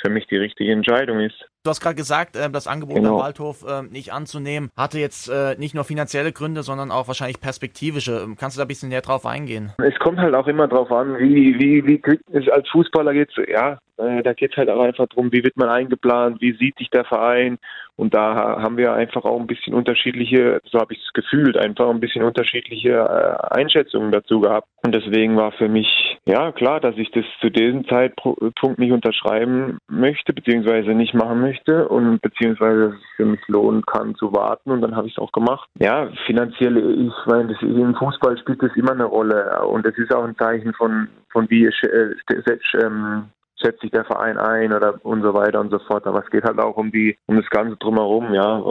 für 0.00 0.10
mich 0.10 0.26
die 0.26 0.36
richtige 0.36 0.72
Entscheidung 0.72 1.20
ist. 1.20 1.48
Du 1.64 1.70
hast 1.70 1.80
gerade 1.80 1.96
gesagt, 1.96 2.36
äh, 2.36 2.48
das 2.50 2.66
Angebot 2.66 2.96
genau. 2.96 3.16
am 3.16 3.22
Waldhof 3.22 3.64
äh, 3.66 3.82
nicht 3.82 4.12
anzunehmen, 4.12 4.70
hatte 4.76 4.98
jetzt 4.98 5.28
äh, 5.28 5.56
nicht 5.58 5.74
nur 5.74 5.84
finanzielle 5.84 6.32
Gründe, 6.32 6.62
sondern 6.62 6.90
auch 6.90 7.08
wahrscheinlich 7.08 7.40
perspektivische. 7.40 8.20
Ähm, 8.24 8.36
kannst 8.38 8.56
du 8.56 8.60
da 8.60 8.64
ein 8.64 8.68
bisschen 8.68 8.90
näher 8.90 9.00
drauf 9.00 9.26
eingehen? 9.26 9.72
Es 9.78 9.98
kommt 9.98 10.18
halt 10.18 10.34
auch 10.34 10.46
immer 10.46 10.68
drauf 10.68 10.90
an, 10.92 11.18
wie, 11.18 11.58
wie, 11.58 11.84
wie 11.84 12.00
es 12.32 12.48
als 12.48 12.68
Fußballer 12.70 13.12
geht's, 13.12 13.34
ja, 13.48 13.78
äh, 13.96 14.22
da 14.22 14.32
geht 14.32 14.52
es 14.52 14.56
halt 14.56 14.70
auch 14.70 14.80
einfach 14.80 15.06
darum, 15.08 15.32
wie 15.32 15.42
wird 15.42 15.56
man 15.56 15.68
eingeplant, 15.68 16.40
wie 16.40 16.56
sieht 16.56 16.78
sich 16.78 16.90
der 16.90 17.04
Verein. 17.04 17.58
Und 17.98 18.14
da 18.14 18.34
haben 18.62 18.76
wir 18.76 18.92
einfach 18.92 19.24
auch 19.24 19.40
ein 19.40 19.48
bisschen 19.48 19.74
unterschiedliche, 19.74 20.60
so 20.70 20.78
habe 20.78 20.94
ich 20.94 21.00
es 21.04 21.12
gefühlt, 21.12 21.56
einfach 21.56 21.90
ein 21.90 21.98
bisschen 21.98 22.24
unterschiedliche 22.24 22.90
äh, 22.90 23.54
Einschätzungen 23.54 24.12
dazu 24.12 24.40
gehabt. 24.40 24.68
Und 24.84 24.94
deswegen 24.94 25.36
war 25.36 25.50
für 25.50 25.68
mich, 25.68 26.18
ja 26.24 26.52
klar, 26.52 26.78
dass 26.78 26.96
ich 26.96 27.10
das 27.10 27.24
zu 27.40 27.50
diesem 27.50 27.88
Zeitpunkt 27.88 28.78
nicht 28.78 28.92
unterschreiben 28.92 29.78
möchte, 29.88 30.32
beziehungsweise 30.32 30.90
nicht 30.90 31.14
machen 31.14 31.40
möchte 31.40 31.88
und 31.88 32.22
beziehungsweise 32.22 32.94
für 33.16 33.24
mich 33.24 33.40
lohnen 33.48 33.84
kann 33.84 34.14
zu 34.14 34.32
warten. 34.32 34.70
Und 34.70 34.80
dann 34.80 34.94
habe 34.94 35.08
ich 35.08 35.14
es 35.14 35.18
auch 35.18 35.32
gemacht. 35.32 35.68
Ja, 35.80 36.08
finanziell, 36.24 36.76
ich 36.78 37.26
meine, 37.26 37.52
das, 37.52 37.62
im 37.62 37.96
Fußball 37.96 38.38
spielt 38.38 38.62
das 38.62 38.76
immer 38.76 38.92
eine 38.92 39.04
Rolle. 39.04 39.60
Und 39.66 39.84
es 39.86 39.98
ist 39.98 40.14
auch 40.14 40.22
ein 40.22 40.36
Zeichen 40.36 40.72
von, 40.74 41.08
von 41.32 41.50
wie 41.50 41.68
setzt 43.60 43.80
sich 43.80 43.90
der 43.90 44.04
Verein 44.04 44.38
ein 44.38 44.72
oder 44.72 44.94
und 45.04 45.22
so 45.22 45.34
weiter 45.34 45.60
und 45.60 45.70
so 45.70 45.78
fort. 45.80 46.06
Aber 46.06 46.22
es 46.24 46.30
geht 46.30 46.44
halt 46.44 46.58
auch 46.58 46.76
um 46.76 46.90
die, 46.90 47.16
um 47.26 47.36
das 47.36 47.48
Ganze 47.50 47.76
drumherum, 47.76 48.32
ja. 48.34 48.62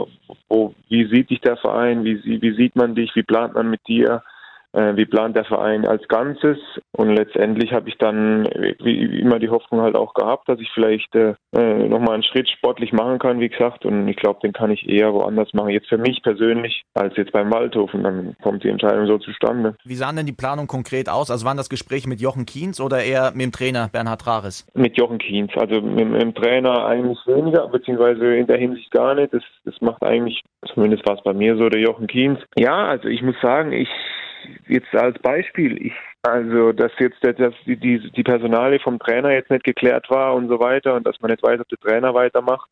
Wo, 0.48 0.74
wie 0.88 1.06
sieht 1.08 1.30
dich 1.30 1.40
der 1.40 1.56
Verein? 1.56 2.04
Wie, 2.04 2.22
wie 2.24 2.54
sieht 2.54 2.76
man 2.76 2.94
dich? 2.94 3.14
Wie 3.14 3.22
plant 3.22 3.54
man 3.54 3.70
mit 3.70 3.86
dir? 3.86 4.22
Äh, 4.72 4.96
wie 4.96 5.06
plant 5.06 5.36
der 5.36 5.44
Verein 5.44 5.86
als 5.86 6.06
Ganzes. 6.08 6.58
Und 6.92 7.10
letztendlich 7.10 7.72
habe 7.72 7.88
ich 7.88 7.96
dann 7.98 8.44
wie 8.80 9.20
immer 9.20 9.38
die 9.38 9.48
Hoffnung 9.48 9.80
halt 9.80 9.96
auch 9.96 10.14
gehabt, 10.14 10.48
dass 10.48 10.60
ich 10.60 10.70
vielleicht 10.72 11.14
äh, 11.14 11.34
äh 11.56 11.88
nochmal 11.88 12.14
einen 12.14 12.22
Schritt 12.22 12.48
sportlich 12.48 12.92
machen 12.92 13.18
kann, 13.18 13.40
wie 13.40 13.48
gesagt. 13.48 13.84
Und 13.84 14.08
ich 14.08 14.16
glaube, 14.16 14.40
den 14.42 14.52
kann 14.52 14.70
ich 14.70 14.88
eher 14.88 15.12
woanders 15.12 15.52
machen. 15.54 15.70
Jetzt 15.70 15.88
für 15.88 15.98
mich 15.98 16.22
persönlich 16.22 16.82
als 16.94 17.16
jetzt 17.16 17.32
beim 17.32 17.52
Waldhof. 17.52 17.94
Und 17.94 18.04
dann 18.04 18.36
kommt 18.42 18.64
die 18.64 18.68
Entscheidung 18.68 19.06
so 19.06 19.18
zustande. 19.18 19.76
Wie 19.84 19.94
sahen 19.94 20.16
denn 20.16 20.26
die 20.26 20.32
Planung 20.32 20.66
konkret 20.66 21.08
aus? 21.08 21.30
Also 21.30 21.46
waren 21.46 21.56
das 21.56 21.68
Gespräche 21.68 22.08
mit 22.08 22.20
Jochen 22.20 22.46
Kienz 22.46 22.80
oder 22.80 23.02
eher 23.02 23.32
mit 23.32 23.42
dem 23.42 23.52
Trainer 23.52 23.88
Bernhard 23.88 24.26
Rares? 24.26 24.66
Mit 24.74 24.98
Jochen 24.98 25.18
Kienz. 25.18 25.52
Also 25.56 25.80
mit, 25.80 26.08
mit 26.08 26.22
dem 26.22 26.34
Trainer 26.34 26.86
eigentlich 26.86 27.18
weniger, 27.26 27.68
beziehungsweise 27.68 28.36
in 28.36 28.46
der 28.46 28.58
Hinsicht 28.58 28.90
gar 28.90 29.14
nicht. 29.14 29.32
Das, 29.32 29.42
das 29.64 29.74
macht 29.80 30.02
eigentlich, 30.02 30.42
zumindest 30.74 31.06
war 31.06 31.16
es 31.16 31.22
bei 31.22 31.32
mir 31.32 31.56
so, 31.56 31.68
der 31.68 31.80
Jochen 31.80 32.06
Kienz. 32.06 32.40
Ja, 32.56 32.86
also 32.86 33.08
ich 33.08 33.22
muss 33.22 33.36
sagen, 33.40 33.72
ich 33.72 33.88
jetzt 34.68 34.94
als 34.94 35.18
Beispiel, 35.20 35.86
ich, 35.86 35.92
also 36.22 36.72
dass 36.72 36.92
jetzt 36.98 37.22
dass 37.22 37.54
die, 37.66 37.76
die, 37.76 38.10
die 38.12 38.22
Personalie 38.22 38.80
vom 38.80 38.98
Trainer 38.98 39.32
jetzt 39.32 39.50
nicht 39.50 39.64
geklärt 39.64 40.08
war 40.10 40.34
und 40.34 40.48
so 40.48 40.60
weiter 40.60 40.94
und 40.94 41.06
dass 41.06 41.20
man 41.20 41.30
nicht 41.30 41.42
weiß, 41.42 41.60
ob 41.60 41.68
der 41.68 41.78
Trainer 41.78 42.14
weitermacht, 42.14 42.70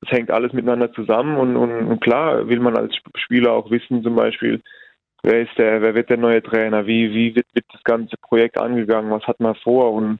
das 0.00 0.10
hängt 0.10 0.30
alles 0.30 0.52
miteinander 0.52 0.92
zusammen 0.92 1.36
und, 1.36 1.56
und, 1.56 1.86
und 1.86 2.00
klar 2.00 2.48
will 2.48 2.60
man 2.60 2.76
als 2.76 2.94
Spieler 3.16 3.52
auch 3.52 3.70
wissen, 3.70 4.02
zum 4.02 4.14
Beispiel, 4.16 4.60
wer 5.22 5.42
ist 5.42 5.56
der, 5.56 5.80
wer 5.82 5.94
wird 5.94 6.10
der 6.10 6.18
neue 6.18 6.42
Trainer, 6.42 6.86
wie, 6.86 7.12
wie 7.12 7.34
wird, 7.34 7.46
wird 7.54 7.66
das 7.72 7.82
ganze 7.84 8.16
Projekt 8.18 8.58
angegangen, 8.58 9.10
was 9.10 9.26
hat 9.26 9.40
man 9.40 9.54
vor 9.56 9.92
und 9.92 10.18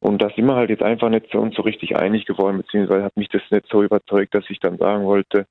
und 0.00 0.22
da 0.22 0.30
sind 0.30 0.46
wir 0.46 0.54
halt 0.54 0.70
jetzt 0.70 0.82
einfach 0.82 1.08
nicht 1.08 1.26
so 1.32 1.40
uns 1.40 1.56
so 1.56 1.62
richtig 1.62 1.96
einig 1.96 2.24
geworden, 2.24 2.58
beziehungsweise 2.58 3.02
hat 3.02 3.16
mich 3.16 3.28
das 3.30 3.42
nicht 3.50 3.66
so 3.68 3.82
überzeugt, 3.82 4.32
dass 4.32 4.48
ich 4.48 4.60
dann 4.60 4.78
sagen 4.78 5.04
wollte, 5.04 5.46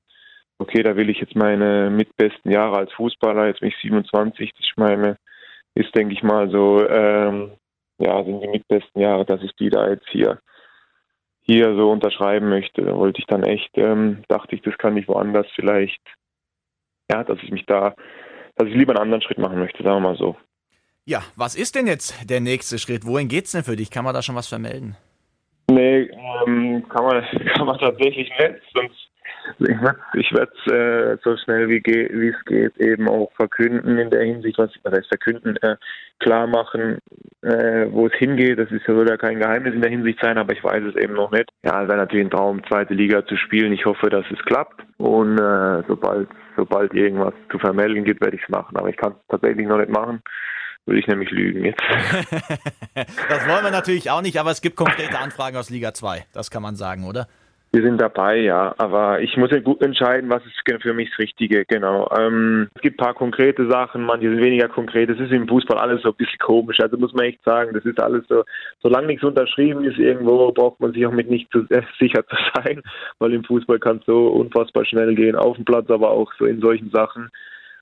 okay, 0.58 0.82
da 0.82 0.96
will 0.96 1.10
ich 1.10 1.18
jetzt 1.18 1.36
meine 1.36 1.90
mitbesten 1.90 2.50
Jahre 2.50 2.78
als 2.78 2.92
Fußballer, 2.92 3.46
jetzt 3.46 3.60
bin 3.60 3.70
ich 3.70 3.76
27, 3.80 4.52
das 4.56 4.66
meine, 4.76 5.16
ist, 5.74 5.94
denke 5.94 6.14
ich 6.14 6.22
mal, 6.22 6.50
so, 6.50 6.86
ähm, 6.88 7.52
ja, 7.98 8.22
sind 8.24 8.42
die 8.42 8.48
mitbesten 8.48 9.00
Jahre, 9.00 9.24
dass 9.24 9.42
ich 9.42 9.52
die 9.56 9.70
da 9.70 9.88
jetzt 9.88 10.08
hier 10.10 10.40
hier 11.48 11.74
so 11.74 11.90
unterschreiben 11.90 12.50
möchte. 12.50 12.82
Da 12.82 12.94
wollte 12.94 13.20
ich 13.20 13.26
dann 13.26 13.42
echt, 13.42 13.70
ähm, 13.76 14.22
dachte 14.28 14.54
ich, 14.54 14.62
das 14.62 14.76
kann 14.76 14.96
ich 14.96 15.08
woanders 15.08 15.46
vielleicht, 15.54 16.00
ja, 17.10 17.24
dass 17.24 17.38
ich 17.42 17.50
mich 17.50 17.64
da, 17.64 17.94
dass 18.56 18.68
ich 18.68 18.74
lieber 18.74 18.92
einen 18.92 19.02
anderen 19.02 19.22
Schritt 19.22 19.38
machen 19.38 19.58
möchte, 19.58 19.82
sagen 19.82 20.02
wir 20.02 20.10
mal 20.10 20.16
so. 20.16 20.36
Ja, 21.06 21.22
was 21.36 21.54
ist 21.54 21.74
denn 21.74 21.86
jetzt 21.86 22.28
der 22.28 22.40
nächste 22.40 22.78
Schritt? 22.78 23.06
Wohin 23.06 23.28
geht's 23.28 23.52
denn 23.52 23.64
für 23.64 23.76
dich? 23.76 23.90
Kann 23.90 24.04
man 24.04 24.12
da 24.12 24.20
schon 24.20 24.34
was 24.34 24.46
vermelden? 24.46 24.94
Nee, 25.70 26.10
ähm, 26.46 26.86
kann, 26.90 27.04
man, 27.04 27.24
kann 27.54 27.66
man 27.66 27.78
tatsächlich 27.78 28.28
nicht. 28.28 28.60
Sonst 28.74 29.08
ich 29.58 30.32
werde 30.32 30.52
es 30.54 30.72
äh, 30.72 31.18
so 31.22 31.36
schnell 31.36 31.68
wie, 31.68 31.82
wie 31.84 32.28
es 32.28 32.44
geht 32.44 32.76
eben 32.78 33.08
auch 33.08 33.30
verkünden 33.32 33.98
in 33.98 34.10
der 34.10 34.22
Hinsicht, 34.22 34.58
was, 34.58 34.70
was 34.82 34.92
heißt 34.92 35.08
verkünden, 35.08 35.56
äh, 35.62 35.76
klar 36.18 36.46
machen, 36.46 36.98
äh, 37.42 37.86
wo 37.90 38.06
es 38.06 38.14
hingeht. 38.14 38.58
Das 38.58 38.70
ist 38.70 38.86
ja 38.86 38.94
ja 39.02 39.16
kein 39.16 39.38
Geheimnis 39.38 39.74
in 39.74 39.82
der 39.82 39.90
Hinsicht 39.90 40.18
sein, 40.20 40.38
aber 40.38 40.52
ich 40.52 40.62
weiß 40.62 40.82
es 40.84 40.96
eben 40.96 41.14
noch 41.14 41.30
nicht. 41.30 41.50
Ja, 41.64 41.82
es 41.82 41.88
wäre 41.88 41.98
natürlich 41.98 42.26
ein 42.26 42.30
Traum, 42.30 42.62
zweite 42.66 42.94
Liga 42.94 43.24
zu 43.26 43.36
spielen. 43.36 43.72
Ich 43.72 43.84
hoffe, 43.84 44.10
dass 44.10 44.24
es 44.30 44.44
klappt 44.44 44.82
und 44.98 45.38
äh, 45.38 45.82
sobald 45.88 46.28
sobald 46.56 46.92
irgendwas 46.92 47.34
zu 47.52 47.58
vermelden 47.58 48.02
gibt, 48.04 48.20
werde 48.20 48.36
ich 48.36 48.42
es 48.42 48.48
machen. 48.48 48.76
Aber 48.76 48.88
ich 48.88 48.96
kann 48.96 49.12
es 49.12 49.26
tatsächlich 49.28 49.66
noch 49.66 49.78
nicht 49.78 49.90
machen 49.90 50.22
würde 50.88 51.00
ich 51.00 51.06
nämlich 51.06 51.30
lügen 51.30 51.64
jetzt. 51.64 51.82
das 52.94 53.46
wollen 53.46 53.62
wir 53.62 53.70
natürlich 53.70 54.10
auch 54.10 54.22
nicht, 54.22 54.40
aber 54.40 54.50
es 54.50 54.60
gibt 54.60 54.74
konkrete 54.74 55.18
Anfragen 55.18 55.56
aus 55.56 55.70
Liga 55.70 55.92
2, 55.92 56.24
das 56.32 56.50
kann 56.50 56.62
man 56.62 56.76
sagen, 56.76 57.04
oder? 57.04 57.28
Wir 57.70 57.82
sind 57.82 58.00
dabei, 58.00 58.38
ja, 58.38 58.74
aber 58.78 59.20
ich 59.20 59.36
muss 59.36 59.50
ja 59.50 59.60
gut 59.60 59.82
entscheiden, 59.82 60.30
was 60.30 60.42
ist 60.46 60.82
für 60.82 60.94
mich 60.94 61.10
das 61.10 61.18
Richtige, 61.18 61.66
genau. 61.66 62.08
Ähm, 62.18 62.68
es 62.74 62.80
gibt 62.80 62.98
ein 62.98 63.04
paar 63.04 63.12
konkrete 63.12 63.68
Sachen, 63.68 64.04
manche 64.04 64.30
sind 64.30 64.42
weniger 64.42 64.68
konkret. 64.68 65.10
Es 65.10 65.20
ist 65.20 65.32
im 65.32 65.46
Fußball 65.46 65.76
alles 65.76 66.00
so 66.02 66.08
ein 66.08 66.14
bisschen 66.14 66.38
komisch, 66.38 66.80
also 66.80 66.96
muss 66.96 67.12
man 67.12 67.26
echt 67.26 67.44
sagen, 67.44 67.74
das 67.74 67.84
ist 67.84 68.00
alles 68.00 68.24
so, 68.28 68.42
solange 68.82 69.08
nichts 69.08 69.22
unterschrieben 69.22 69.84
ist 69.84 69.98
irgendwo, 69.98 70.50
braucht 70.52 70.80
man 70.80 70.94
sich 70.94 71.04
auch 71.04 71.12
mit 71.12 71.28
nicht 71.28 71.50
zu 71.52 71.66
äh, 71.68 71.82
sicher 72.00 72.26
zu 72.26 72.36
sein, 72.54 72.82
weil 73.18 73.34
im 73.34 73.44
Fußball 73.44 73.78
kann 73.78 73.98
es 73.98 74.06
so 74.06 74.28
unfassbar 74.28 74.86
schnell 74.86 75.14
gehen, 75.14 75.36
auf 75.36 75.56
dem 75.56 75.66
Platz, 75.66 75.90
aber 75.90 76.10
auch 76.10 76.32
so 76.38 76.46
in 76.46 76.60
solchen 76.60 76.90
Sachen. 76.90 77.28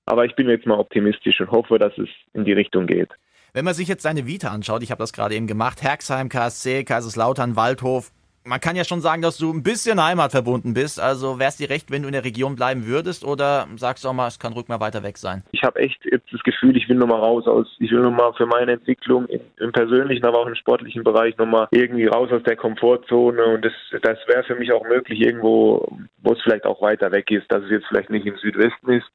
Aber 0.05 0.25
ich 0.25 0.35
bin 0.35 0.49
jetzt 0.49 0.67
mal 0.67 0.79
optimistisch 0.79 1.41
und 1.41 1.51
hoffe, 1.53 1.79
dass 1.79 1.97
es 1.99 2.09
in 2.33 2.45
die 2.45 2.53
Richtung 2.53 2.87
geht. 2.87 3.11
Wenn 3.53 3.65
man 3.65 3.75
sich 3.75 3.89
jetzt 3.89 4.03
seine 4.03 4.27
Vita 4.27 4.49
anschaut, 4.51 4.83
ich 4.83 4.91
habe 4.91 4.99
das 4.99 5.13
gerade 5.13 5.35
eben 5.35 5.47
gemacht, 5.47 5.83
Herxheim, 5.83 6.29
KSC, 6.29 6.85
Kaiserslautern, 6.85 7.57
Waldhof, 7.57 8.13
man 8.47 8.61
kann 8.61 8.77
ja 8.77 8.85
schon 8.85 9.01
sagen, 9.01 9.23
dass 9.23 9.39
du 9.39 9.53
ein 9.53 9.63
bisschen 9.63 10.03
heimatverbunden 10.03 10.73
bist. 10.73 11.01
Also 11.01 11.39
wäre 11.39 11.49
es 11.49 11.57
dir 11.57 11.69
recht, 11.69 11.91
wenn 11.91 12.03
du 12.03 12.09
in 12.09 12.13
der 12.13 12.25
Region 12.25 12.57
bleiben 12.57 12.87
würdest 12.87 13.25
oder 13.25 13.67
sagst 13.77 14.05
du 14.05 14.09
auch 14.09 14.13
mal, 14.13 14.29
es 14.29 14.39
kann 14.39 14.53
ruhig 14.53 14.69
mal 14.69 14.81
weiter 14.81 15.03
weg 15.03 15.19
sein? 15.19 15.43
Ich 15.53 15.63
habe 15.63 15.81
echt 15.81 15.99
jetzt 16.05 16.33
das 16.33 16.43
Gefühl, 16.43 16.77
ich 16.77 16.89
will 16.89 16.97
nochmal 16.97 17.21
raus 17.21 17.47
aus, 17.47 17.67
ich 17.81 17.91
will 17.91 18.01
nochmal 18.01 18.33
für 18.35 18.47
meine 18.47 18.73
Entwicklung 18.73 19.27
im, 19.27 19.41
im, 19.59 19.73
persönlichen, 19.73 20.25
aber 20.25 20.39
auch 20.39 20.47
im 20.47 20.55
sportlichen 20.55 21.03
Bereich 21.03 21.37
nochmal 21.39 21.67
irgendwie 21.73 22.07
raus 22.07 22.31
aus 22.31 22.43
der 22.45 22.57
Komfortzone 22.57 23.45
und 23.45 23.65
das, 23.65 23.73
das 24.03 24.19
wäre 24.27 24.45
für 24.45 24.55
mich 24.55 24.73
auch 24.73 24.85
möglich 24.85 25.21
irgendwo, 25.21 25.87
wo 26.23 26.33
es 26.33 26.43
vielleicht 26.43 26.65
auch 26.65 26.81
weiter 26.81 27.11
weg 27.13 27.31
ist, 27.31 27.51
dass 27.51 27.65
es 27.65 27.71
jetzt 27.71 27.87
vielleicht 27.89 28.11
nicht 28.11 28.27
im 28.27 28.37
Südwesten 28.39 28.93
ist, 28.93 29.07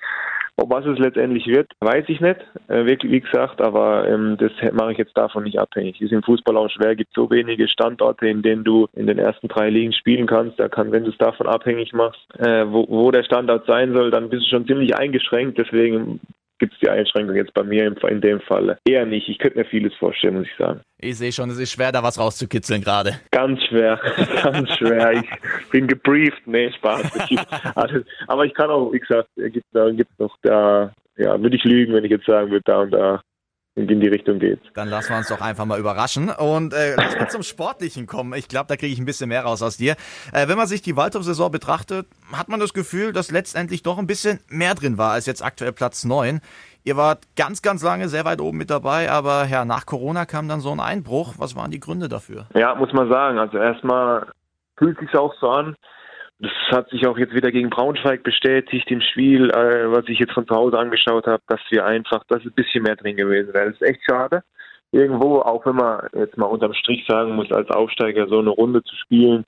ob 0.58 0.70
was 0.70 0.86
es 0.86 1.00
letztendlich 1.00 1.48
wird, 1.48 1.72
weiß 1.80 2.06
ich 2.08 2.22
nicht, 2.22 2.40
äh, 2.68 2.86
wirklich, 2.86 3.12
wie 3.12 3.22
gesagt, 3.22 3.62
aber 3.62 4.08
ähm, 4.08 4.38
das 4.38 4.52
mache 4.74 4.92
ich 4.92 4.98
jetzt 4.98 5.18
davon 5.18 5.44
nicht 5.44 5.60
abhängig. 5.60 6.00
Ist 6.02 6.12
im 6.12 6.24
Fußball 6.24 6.58
auch 6.58 6.70
schwer, 6.70 6.96
gibt 6.96 7.14
so 7.14 7.30
wenige 7.30 7.68
Standorte, 7.68 8.28
in 8.28 8.42
denen 8.42 8.64
du 8.64 8.88
in 8.94 9.08
den 9.08 9.18
ersten 9.18 9.48
drei 9.48 9.70
Ligen 9.70 9.94
spielen 9.94 10.28
kannst. 10.28 10.60
Da 10.60 10.70
kann, 10.70 10.92
wenn 10.92 11.04
du 11.04 11.12
es 11.12 11.18
davon 11.18 11.48
abhängig 11.48 11.94
machst, 11.94 12.22
äh, 12.38 12.66
wo, 12.72 12.86
wo 12.88 13.12
der 13.12 13.24
Standort 13.24 13.66
sein 13.66 13.94
soll, 13.94 14.12
dann 14.12 14.30
bist 14.30 14.46
du 14.46 14.50
schon 14.50 14.68
ziemlich 14.68 14.96
eingeschränkt. 14.96 15.58
Deswegen 15.58 16.20
gibt 16.62 16.74
es 16.74 16.80
die 16.80 16.90
Einschränkung 16.90 17.36
jetzt 17.36 17.54
bei 17.56 17.64
mir 17.64 17.94
in 18.08 18.22
dem 18.22 18.40
Fall 18.42 18.78
eher 18.86 19.06
nicht. 19.06 19.28
Ich 19.28 19.40
könnte 19.40 19.58
mir 19.58 19.66
vieles 19.66 19.94
vorstellen, 19.96 20.38
muss 20.38 20.48
ich 20.48 20.56
sagen. 20.58 20.82
Ich 21.00 21.18
sehe 21.18 21.32
schon, 21.32 21.50
es 21.50 21.58
ist 21.58 21.72
schwer, 21.72 21.92
da 21.92 22.04
was 22.04 22.20
rauszukitzeln 22.20 22.82
gerade. 22.82 23.20
Ganz 23.32 23.60
schwer, 23.64 24.00
ganz 24.44 24.70
schwer. 24.78 25.14
Ich 25.14 25.70
bin 25.72 25.88
gebrieft. 25.88 26.46
Nee, 26.46 26.72
Spaß. 26.74 27.04
aber 28.28 28.46
ich 28.46 28.54
kann 28.54 28.70
auch, 28.70 28.94
wie 28.94 29.00
gesagt, 29.00 29.28
gibt 29.36 29.66
da 29.74 29.90
gibt 29.90 30.18
noch 30.20 30.38
da, 30.44 30.94
ja, 31.18 31.42
würde 31.42 31.56
ich 31.56 31.64
lügen, 31.64 31.94
wenn 31.94 32.06
ich 32.06 32.12
jetzt 32.12 32.28
sagen 32.28 32.52
würde, 32.52 32.64
da 32.66 32.82
und 32.82 32.92
da 32.92 33.22
in 33.90 34.00
die 34.00 34.08
Richtung 34.08 34.40
geht. 34.40 34.60
Dann 34.74 34.90
lassen 34.90 35.10
wir 35.10 35.18
uns 35.18 35.30
doch 35.30 35.42
einfach 35.42 35.66
mal 35.66 35.80
überraschen 35.80 36.30
und 36.30 36.74
äh, 36.74 36.96
lass 36.96 37.18
mal 37.18 37.30
zum 37.30 37.44
Sportlichen 37.44 38.08
kommen. 38.08 38.34
Ich 38.34 38.48
glaube, 38.48 38.68
da 38.68 38.76
kriege 38.76 38.94
ich 38.94 39.00
ein 39.00 39.06
bisschen 39.06 39.30
mehr 39.30 39.44
raus 39.44 39.62
aus 39.62 39.78
dir. 39.78 39.96
Äh, 40.34 40.48
wenn 40.48 40.58
man 40.58 40.68
sich 40.68 40.82
die 40.82 40.96
Waldhof-Saison 40.96 41.52
betrachtet, 41.52 42.08
hat 42.32 42.50
man 42.50 42.60
das 42.60 42.74
Gefühl, 42.74 43.14
dass 43.14 43.32
letztendlich 43.32 43.84
doch 43.84 43.98
ein 43.98 44.08
bisschen 44.08 44.40
mehr 44.50 44.76
drin 44.76 44.98
war 44.98 45.12
als 45.12 45.26
jetzt 45.26 45.44
aktuell 45.44 45.72
Platz 45.72 46.04
9. 46.04 46.42
Ihr 46.84 46.98
wart 46.98 47.24
ganz, 47.36 47.62
ganz 47.62 47.84
lange 47.84 48.10
sehr 48.10 48.26
weit 48.26 48.42
oben 48.42 48.58
mit 48.58 48.70
dabei, 48.72 49.12
aber 49.12 49.46
ja, 49.46 49.66
nach 49.66 49.86
Corona 49.86 50.26
kam 50.26 50.48
dann 50.48 50.62
so 50.62 50.72
ein 50.72 50.80
Einbruch. 50.80 51.36
Was 51.38 51.56
waren 51.56 51.70
die 51.70 51.80
Gründe 51.80 52.10
dafür? 52.10 52.48
Ja, 52.56 52.74
muss 52.76 52.92
man 52.92 53.08
sagen. 53.10 53.38
Also 53.38 53.58
erstmal 53.58 54.28
fühlt 54.78 55.00
sich 55.00 55.16
auch 55.16 55.34
so 55.40 55.50
an, 55.50 55.76
das 56.42 56.52
hat 56.72 56.90
sich 56.90 57.06
auch 57.06 57.18
jetzt 57.18 57.34
wieder 57.34 57.52
gegen 57.52 57.70
Braunschweig 57.70 58.24
bestätigt 58.24 58.90
im 58.90 59.02
Spiel, 59.02 59.50
äh, 59.52 59.92
was 59.92 60.08
ich 60.08 60.20
jetzt 60.20 60.34
von 60.34 60.48
zu 60.48 60.56
Hause 60.56 60.80
angeschaut 60.80 61.28
habe, 61.28 61.44
dass 61.48 61.62
wir 61.70 61.86
einfach, 61.86 62.24
dass 62.28 62.44
ein 62.44 62.52
bisschen 62.54 62.84
mehr 62.84 62.96
drin 62.96 63.16
gewesen 63.16 63.54
wäre. 63.54 63.68
Das 63.68 63.76
ist 63.76 63.88
echt 63.88 64.02
schade 64.04 64.44
irgendwo, 64.92 65.40
auch 65.40 65.66
wenn 65.66 65.76
man 65.76 66.08
jetzt 66.14 66.38
mal 66.38 66.46
unterm 66.46 66.74
Strich 66.74 67.06
sagen 67.08 67.36
muss, 67.36 67.52
als 67.52 67.70
Aufsteiger 67.70 68.28
so 68.28 68.40
eine 68.40 68.50
Runde 68.50 68.84
zu 68.84 68.96
spielen 68.96 69.46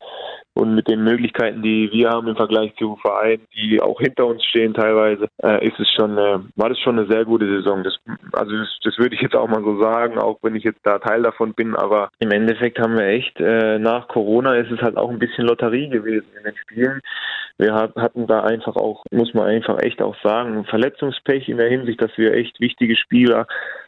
und 0.54 0.76
mit 0.76 0.88
den 0.88 1.04
Möglichkeiten, 1.04 1.62
die 1.62 1.90
wir 1.92 2.10
haben 2.10 2.28
im 2.28 2.36
Vergleich 2.36 2.74
zu 2.78 2.96
Vereinen, 3.02 3.46
die 3.56 3.82
auch 3.82 4.00
hinter 4.00 4.28
uns 4.28 4.44
stehen 4.46 4.74
teilweise, 4.74 5.28
äh, 5.42 5.68
ist 5.68 5.80
es 5.80 5.90
schon, 5.90 6.18
äh, 6.18 6.40
war 6.56 6.70
das 6.70 6.80
schon 6.80 6.98
eine 6.98 7.08
sehr 7.10 7.26
gute 7.26 7.48
Saison. 7.48 7.84
Das, 7.84 7.98
also 8.34 8.56
das, 8.56 8.70
das 8.84 8.98
würde 8.98 9.16
ich 9.16 9.22
jetzt 9.22 9.36
auch 9.36 9.48
mal 9.48 9.64
so 9.64 9.82
sagen, 9.82 10.18
auch 10.20 10.38
wenn 10.44 10.56
ich 10.56 10.64
jetzt 10.64 10.82
da 10.84 11.00
Teil 11.00 11.24
davon 11.24 11.54
bin, 11.54 11.76
aber 11.76 12.10
im 12.20 12.32
Endeffekt 12.32 12.80
haben 12.80 12.98
wir 12.98 13.08
echt, 13.08 13.40
äh, 13.40 13.80
nach 13.80 14.08
Corona 14.08 14.56
ist 14.56 14.72
es 14.72 14.82
halt 14.82 14.98
auch 14.98 15.10
ein 15.10 15.20
bisschen 15.20 15.46
Lotterie 15.46 15.90
gewesen 15.90 16.28
in 16.38 16.44
den 16.44 16.56
Spielen. 16.58 17.02
Wir 17.58 17.74
hatten 17.76 18.26
da 18.26 18.42
einfach 18.42 18.76
auch, 18.76 19.04
muss 19.12 19.34
man 19.34 19.46
einfach 19.46 19.80
echt 19.84 20.02
auch 20.02 20.16
sagen, 20.24 20.66
Verletzungspech 20.66 21.50
in 21.50 21.58
der 21.58 21.70
Hinsicht, 21.70 22.02
dass 22.02 22.12
wir 22.18 22.34
echt 22.34 22.60
wichtige 22.60 22.96
Spieler 22.96 23.46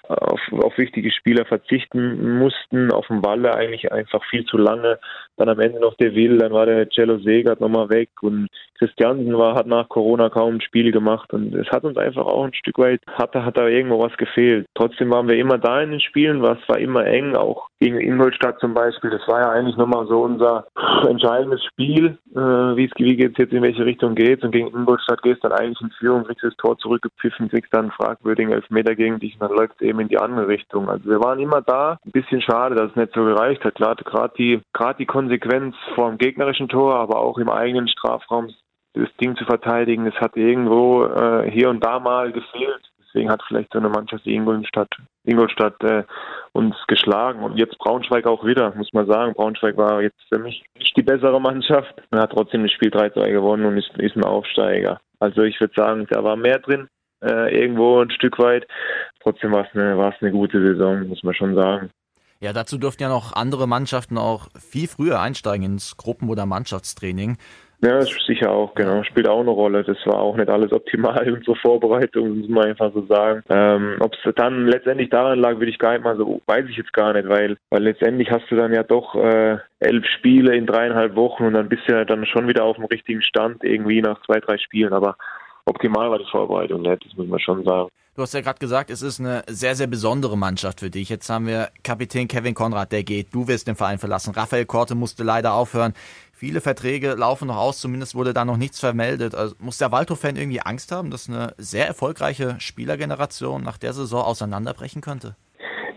auf, 0.07 0.39
auf 0.51 0.77
wichtige 0.77 1.11
Spieler 1.11 1.44
verzichten 1.45 2.37
mussten, 2.39 2.91
auf 2.91 3.07
dem 3.07 3.23
Walle 3.23 3.55
eigentlich 3.55 3.91
einfach 3.91 4.23
viel 4.29 4.45
zu 4.45 4.57
lange. 4.57 4.99
Dann 5.37 5.49
am 5.49 5.59
Ende 5.59 5.79
noch 5.79 5.95
der 5.95 6.15
Will, 6.15 6.37
dann 6.37 6.53
war 6.53 6.65
der 6.65 6.89
Cello 6.89 7.17
Segert 7.19 7.59
nochmal 7.59 7.89
weg 7.89 8.09
und 8.21 8.47
Christiansen 8.77 9.37
war, 9.37 9.55
hat 9.55 9.67
nach 9.67 9.87
Corona 9.89 10.29
kaum 10.29 10.55
ein 10.55 10.61
Spiel 10.61 10.91
gemacht 10.91 11.33
und 11.33 11.53
es 11.55 11.67
hat 11.69 11.83
uns 11.83 11.97
einfach 11.97 12.25
auch 12.25 12.43
ein 12.43 12.53
Stück 12.53 12.77
weit, 12.77 13.01
hat, 13.07 13.33
hat 13.33 13.57
da 13.57 13.67
irgendwo 13.67 13.99
was 13.99 14.15
gefehlt. 14.17 14.65
Trotzdem 14.75 15.11
waren 15.11 15.27
wir 15.27 15.37
immer 15.37 15.57
da 15.57 15.81
in 15.81 15.91
den 15.91 16.01
Spielen, 16.01 16.41
was 16.41 16.57
war 16.67 16.77
immer 16.77 17.05
eng, 17.05 17.35
auch 17.35 17.69
gegen 17.79 17.99
Ingolstadt 17.99 18.59
zum 18.59 18.73
Beispiel. 18.73 19.09
Das 19.09 19.27
war 19.27 19.41
ja 19.41 19.49
eigentlich 19.51 19.77
nochmal 19.77 20.07
so 20.07 20.21
unser 20.21 20.67
entscheidendes 21.07 21.63
Spiel, 21.65 22.17
äh, 22.33 22.39
wie 22.39 22.85
es 22.85 22.91
wie 22.97 23.15
jetzt 23.15 23.39
in 23.39 23.63
welche 23.63 23.85
Richtung 23.85 24.15
geht 24.15 24.43
und 24.43 24.51
gegen 24.51 24.67
Ingolstadt 24.67 25.21
gehst 25.21 25.43
dann 25.43 25.53
eigentlich 25.53 25.81
in 25.81 25.91
Führung, 25.91 26.25
kriegst 26.25 26.43
das 26.43 26.55
Tor 26.57 26.77
zurückgepfiffen, 26.77 27.49
kriegst 27.49 27.73
dann 27.73 27.85
einen 27.85 27.91
fragwürdigen 27.91 28.51
Elfmeter 28.51 28.95
gegen 28.95 29.19
dich 29.19 29.33
und 29.39 29.49
dann 29.49 29.57
läuft 29.57 29.75
es 29.75 29.81
eben 29.81 29.99
in 29.99 30.07
die 30.07 30.17
andere 30.17 30.47
Richtung. 30.47 30.89
Also 30.89 31.09
wir 31.09 31.19
waren 31.19 31.34
immer 31.39 31.61
da. 31.61 31.97
Ein 32.05 32.11
bisschen 32.11 32.41
schade, 32.41 32.75
dass 32.75 32.91
es 32.91 32.95
nicht 32.95 33.13
so 33.13 33.23
gereicht 33.23 33.63
hat. 33.63 33.75
Gerade 33.75 34.33
die, 34.37 34.61
gerade 34.73 34.97
die 34.97 35.05
Konsequenz 35.05 35.75
vor 35.95 36.09
dem 36.09 36.17
gegnerischen 36.17 36.67
Tor, 36.67 36.95
aber 36.95 37.19
auch 37.19 37.37
im 37.37 37.49
eigenen 37.49 37.87
Strafraum 37.87 38.49
das 38.93 39.09
Ding 39.21 39.35
zu 39.35 39.43
verteidigen, 39.45 40.07
es 40.07 40.15
hat 40.15 40.37
irgendwo 40.37 41.03
äh, 41.05 41.51
hier 41.51 41.69
und 41.69 41.83
da 41.83 41.99
mal 41.99 42.31
gefehlt. 42.31 42.81
Deswegen 42.99 43.29
hat 43.29 43.41
vielleicht 43.47 43.71
so 43.71 43.79
eine 43.79 43.89
Mannschaft 43.89 44.25
wie 44.25 44.35
Ingolstadt, 44.35 44.89
Ingolstadt 45.23 45.81
äh, 45.83 46.03
uns 46.53 46.75
geschlagen. 46.87 47.43
Und 47.43 47.57
jetzt 47.57 47.77
Braunschweig 47.77 48.25
auch 48.27 48.45
wieder, 48.45 48.73
muss 48.75 48.91
man 48.93 49.05
sagen. 49.05 49.33
Braunschweig 49.33 49.77
war 49.77 50.01
jetzt 50.01 50.21
für 50.29 50.39
mich 50.39 50.63
nicht 50.77 50.95
die 50.97 51.03
bessere 51.03 51.39
Mannschaft. 51.39 51.93
Er 52.11 52.21
hat 52.21 52.31
trotzdem 52.31 52.63
das 52.63 52.71
Spiel 52.71 52.89
3-2 52.89 53.31
gewonnen 53.31 53.65
und 53.65 53.77
ist, 53.77 53.89
ist 53.97 54.15
ein 54.15 54.25
Aufsteiger. 54.25 54.99
Also 55.19 55.43
ich 55.43 55.59
würde 55.59 55.73
sagen, 55.75 56.07
da 56.09 56.23
war 56.23 56.35
mehr 56.35 56.59
drin, 56.59 56.87
äh, 57.21 57.55
irgendwo 57.55 58.01
ein 58.01 58.11
Stück 58.11 58.39
weit. 58.39 58.67
Trotzdem 59.21 59.51
war 59.51 59.65
es 59.65 59.75
eine, 59.75 60.13
eine 60.19 60.31
gute 60.31 60.61
Saison, 60.61 61.07
muss 61.07 61.23
man 61.23 61.33
schon 61.33 61.55
sagen. 61.55 61.89
Ja, 62.39 62.53
dazu 62.53 62.77
durften 62.77 63.03
ja 63.03 63.09
noch 63.09 63.33
andere 63.33 63.67
Mannschaften 63.67 64.17
auch 64.17 64.49
viel 64.59 64.87
früher 64.87 65.19
einsteigen 65.19 65.65
ins 65.65 65.97
Gruppen- 65.97 66.29
oder 66.29 66.45
Mannschaftstraining. 66.45 67.37
Ja, 67.81 67.97
das 67.99 68.09
ist 68.09 68.25
sicher 68.25 68.51
auch, 68.51 68.73
genau. 68.73 69.03
Spielt 69.03 69.27
auch 69.27 69.41
eine 69.41 69.51
Rolle. 69.51 69.83
Das 69.83 69.97
war 70.05 70.19
auch 70.19 70.35
nicht 70.35 70.49
alles 70.49 70.71
optimal 70.71 71.21
in 71.27 71.35
unserer 71.35 71.55
Vorbereitung, 71.57 72.39
muss 72.39 72.49
man 72.49 72.65
einfach 72.65 72.91
so 72.93 73.05
sagen. 73.05 73.43
Ähm, 73.49 73.97
Ob 73.99 74.13
es 74.13 74.33
dann 74.35 74.67
letztendlich 74.67 75.09
daran 75.09 75.39
lag, 75.39 75.57
würde 75.57 75.69
ich 75.69 75.77
gar 75.77 75.93
nicht 75.93 76.03
mal 76.03 76.17
so, 76.17 76.41
weiß 76.45 76.65
ich 76.69 76.77
jetzt 76.77 76.93
gar 76.93 77.13
nicht, 77.13 77.27
weil, 77.27 77.57
weil 77.69 77.83
letztendlich 77.83 78.31
hast 78.31 78.49
du 78.49 78.55
dann 78.55 78.73
ja 78.73 78.83
doch 78.83 79.15
äh, 79.15 79.57
elf 79.79 80.05
Spiele 80.17 80.55
in 80.55 80.65
dreieinhalb 80.65 81.15
Wochen 81.15 81.43
und 81.45 81.53
dann 81.53 81.69
bist 81.69 81.83
du 81.87 81.93
ja 81.93 82.05
dann 82.05 82.25
schon 82.25 82.47
wieder 82.47 82.63
auf 82.63 82.77
dem 82.77 82.85
richtigen 82.85 83.21
Stand, 83.21 83.63
irgendwie 83.63 84.01
nach 84.01 84.21
zwei, 84.23 84.39
drei 84.39 84.57
Spielen. 84.57 84.93
Aber 84.93 85.17
optimal 85.65 86.09
war 86.11 86.19
die 86.19 86.29
Vorbereitung 86.31 86.81
nicht, 86.81 87.05
das 87.05 87.15
muss 87.17 87.27
man 87.27 87.39
schon 87.39 87.63
sagen. 87.63 87.89
Du 88.15 88.21
hast 88.21 88.33
ja 88.33 88.39
gerade 88.39 88.59
gesagt, 88.59 88.89
es 88.89 89.01
ist 89.01 89.19
eine 89.19 89.43
sehr, 89.47 89.75
sehr 89.75 89.87
besondere 89.87 90.37
Mannschaft 90.37 90.79
für 90.79 90.89
dich. 90.89 91.09
Jetzt 91.09 91.29
haben 91.29 91.47
wir 91.47 91.67
Kapitän 91.83 92.29
Kevin 92.29 92.53
Konrad, 92.53 92.93
der 92.93 93.03
geht. 93.03 93.35
Du 93.35 93.49
wirst 93.49 93.67
den 93.67 93.75
Verein 93.75 93.97
verlassen. 93.97 94.33
Raphael 94.33 94.65
Korte 94.65 94.95
musste 94.95 95.25
leider 95.25 95.53
aufhören. 95.53 95.93
Viele 96.31 96.61
Verträge 96.61 97.15
laufen 97.15 97.49
noch 97.49 97.57
aus, 97.57 97.81
zumindest 97.81 98.15
wurde 98.15 98.33
da 98.33 98.45
noch 98.45 98.55
nichts 98.55 98.79
vermeldet. 98.79 99.35
Also 99.35 99.55
muss 99.59 99.77
der 99.79 99.91
Waldhof-Fan 99.91 100.37
irgendwie 100.37 100.61
Angst 100.61 100.93
haben, 100.93 101.11
dass 101.11 101.29
eine 101.29 101.53
sehr 101.57 101.87
erfolgreiche 101.87 102.55
Spielergeneration 102.59 103.63
nach 103.63 103.77
der 103.77 103.91
Saison 103.91 104.23
auseinanderbrechen 104.23 105.01
könnte? 105.01 105.35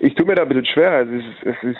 Ich 0.01 0.15
tue 0.17 0.27
mir 0.27 0.35
da 0.35 0.43
ein 0.43 0.49
bisschen 0.49 0.67
schwer. 0.67 0.91
Also 0.91 1.13
es 1.13 1.25
ist, 1.25 1.57
es 1.57 1.71
ist 1.71 1.79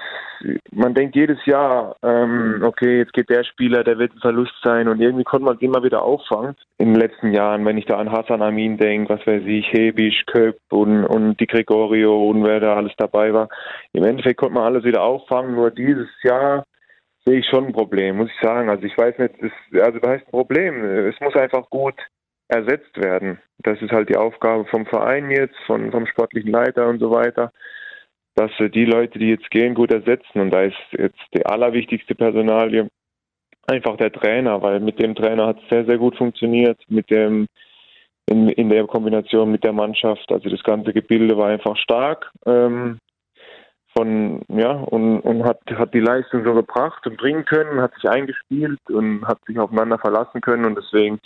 man 0.73 0.95
denkt 0.95 1.17
jedes 1.17 1.45
Jahr, 1.47 1.97
ähm, 2.03 2.63
okay, 2.65 2.99
jetzt 2.99 3.13
geht 3.13 3.31
der 3.31 3.45
Spieler, 3.45 3.85
der 3.85 3.99
wird 3.99 4.15
ein 4.15 4.21
Verlust 4.21 4.55
sein 4.63 4.89
und 4.89 5.01
irgendwie 5.01 5.25
konnte 5.25 5.45
man 5.45 5.57
es 5.57 5.63
immer 5.63 5.83
wieder 5.83 6.03
auffangen. 6.03 6.55
In 6.79 6.95
den 6.95 7.01
letzten 7.01 7.33
Jahren, 7.33 7.65
wenn 7.65 7.79
ich 7.79 7.87
da 7.87 7.99
an 7.99 8.13
Hassan 8.13 8.43
Amin 8.43 8.77
denke, 8.77 9.15
was 9.15 9.27
weiß 9.27 9.43
ich, 9.47 9.73
Hebisch, 9.73 10.25
Köp 10.27 10.59
und, 10.71 11.05
und 11.05 11.39
die 11.41 11.47
Gregorio 11.47 12.29
und 12.29 12.45
wer 12.45 12.61
da 12.61 12.77
alles 12.77 12.93
dabei 12.97 13.33
war. 13.33 13.49
Im 13.93 14.05
Endeffekt 14.05 14.39
konnte 14.39 14.55
man 14.55 14.65
alles 14.65 14.85
wieder 14.85 15.03
auffangen, 15.03 15.55
nur 15.55 15.71
dieses 15.71 16.09
Jahr 16.23 16.65
sehe 17.25 17.41
ich 17.41 17.47
schon 17.47 17.67
ein 17.67 17.73
Problem, 17.73 18.17
muss 18.17 18.31
ich 18.31 18.41
sagen. 18.41 18.71
Also 18.71 18.85
ich 18.85 18.97
weiß 18.97 19.19
nicht, 19.19 19.35
das, 19.41 19.83
also 19.83 19.99
da 19.99 20.11
heißt 20.11 20.27
ein 20.27 20.31
Problem. 20.31 20.85
Es 20.85 21.21
muss 21.21 21.35
einfach 21.37 21.69
gut 21.71 21.95
ersetzt 22.49 22.97
werden. 22.97 23.39
Das 23.59 23.81
ist 23.83 23.93
halt 23.93 24.09
die 24.09 24.17
Aufgabe 24.17 24.65
vom 24.67 24.87
Verein 24.87 25.31
jetzt, 25.31 25.57
von, 25.67 25.91
vom 25.91 26.07
sportlichen 26.07 26.51
Leiter 26.51 26.89
und 26.89 26.99
so 26.99 27.11
weiter, 27.11 27.53
dass 28.39 28.53
wir 28.59 28.69
die 28.69 28.85
Leute, 28.85 29.19
die 29.19 29.31
jetzt 29.31 29.51
gehen, 29.51 29.75
gut 29.75 29.91
ersetzen. 29.91 30.41
Und 30.41 30.51
da 30.51 30.63
ist 30.63 30.77
jetzt 30.93 31.19
die 31.35 31.45
allerwichtigste 31.45 32.15
Personalie 32.15 32.89
einfach 33.67 33.97
der 33.97 34.13
Trainer, 34.13 34.63
weil 34.63 34.79
mit 34.79 35.01
dem 35.01 35.17
Trainer 35.17 35.49
hat 35.49 35.59
es 35.61 35.69
sehr, 35.69 35.85
sehr 35.85 35.99
gut 35.99 36.17
funktioniert, 36.17 36.81
mit 36.89 37.11
dem 37.11 37.49
in, 38.31 38.49
in 38.51 38.69
der 38.69 38.87
Kombination 38.87 39.51
mit 39.51 39.65
der 39.65 39.73
Mannschaft. 39.73 40.31
Also 40.31 40.49
das 40.51 40.63
ganze 40.63 40.93
Gebilde 40.93 41.37
war 41.37 41.49
einfach 41.49 41.77
stark. 41.79 42.31
Ähm, 42.47 42.99
von, 43.97 44.43
ja, 44.49 44.71
und, 44.71 45.21
und 45.21 45.43
hat, 45.45 45.59
hat 45.75 45.93
die 45.93 46.01
Leistung 46.01 46.45
so 46.45 46.55
gebracht 46.55 47.05
und 47.09 47.17
bringen 47.17 47.45
können, 47.45 47.81
hat 47.81 47.93
sich 47.95 48.09
eingespielt 48.09 48.79
und 48.89 49.27
hat 49.27 49.39
sich 49.47 49.59
aufeinander 49.59 49.99
verlassen 49.99 50.41
können 50.41 50.65
und 50.65 50.77
deswegen 50.77 51.19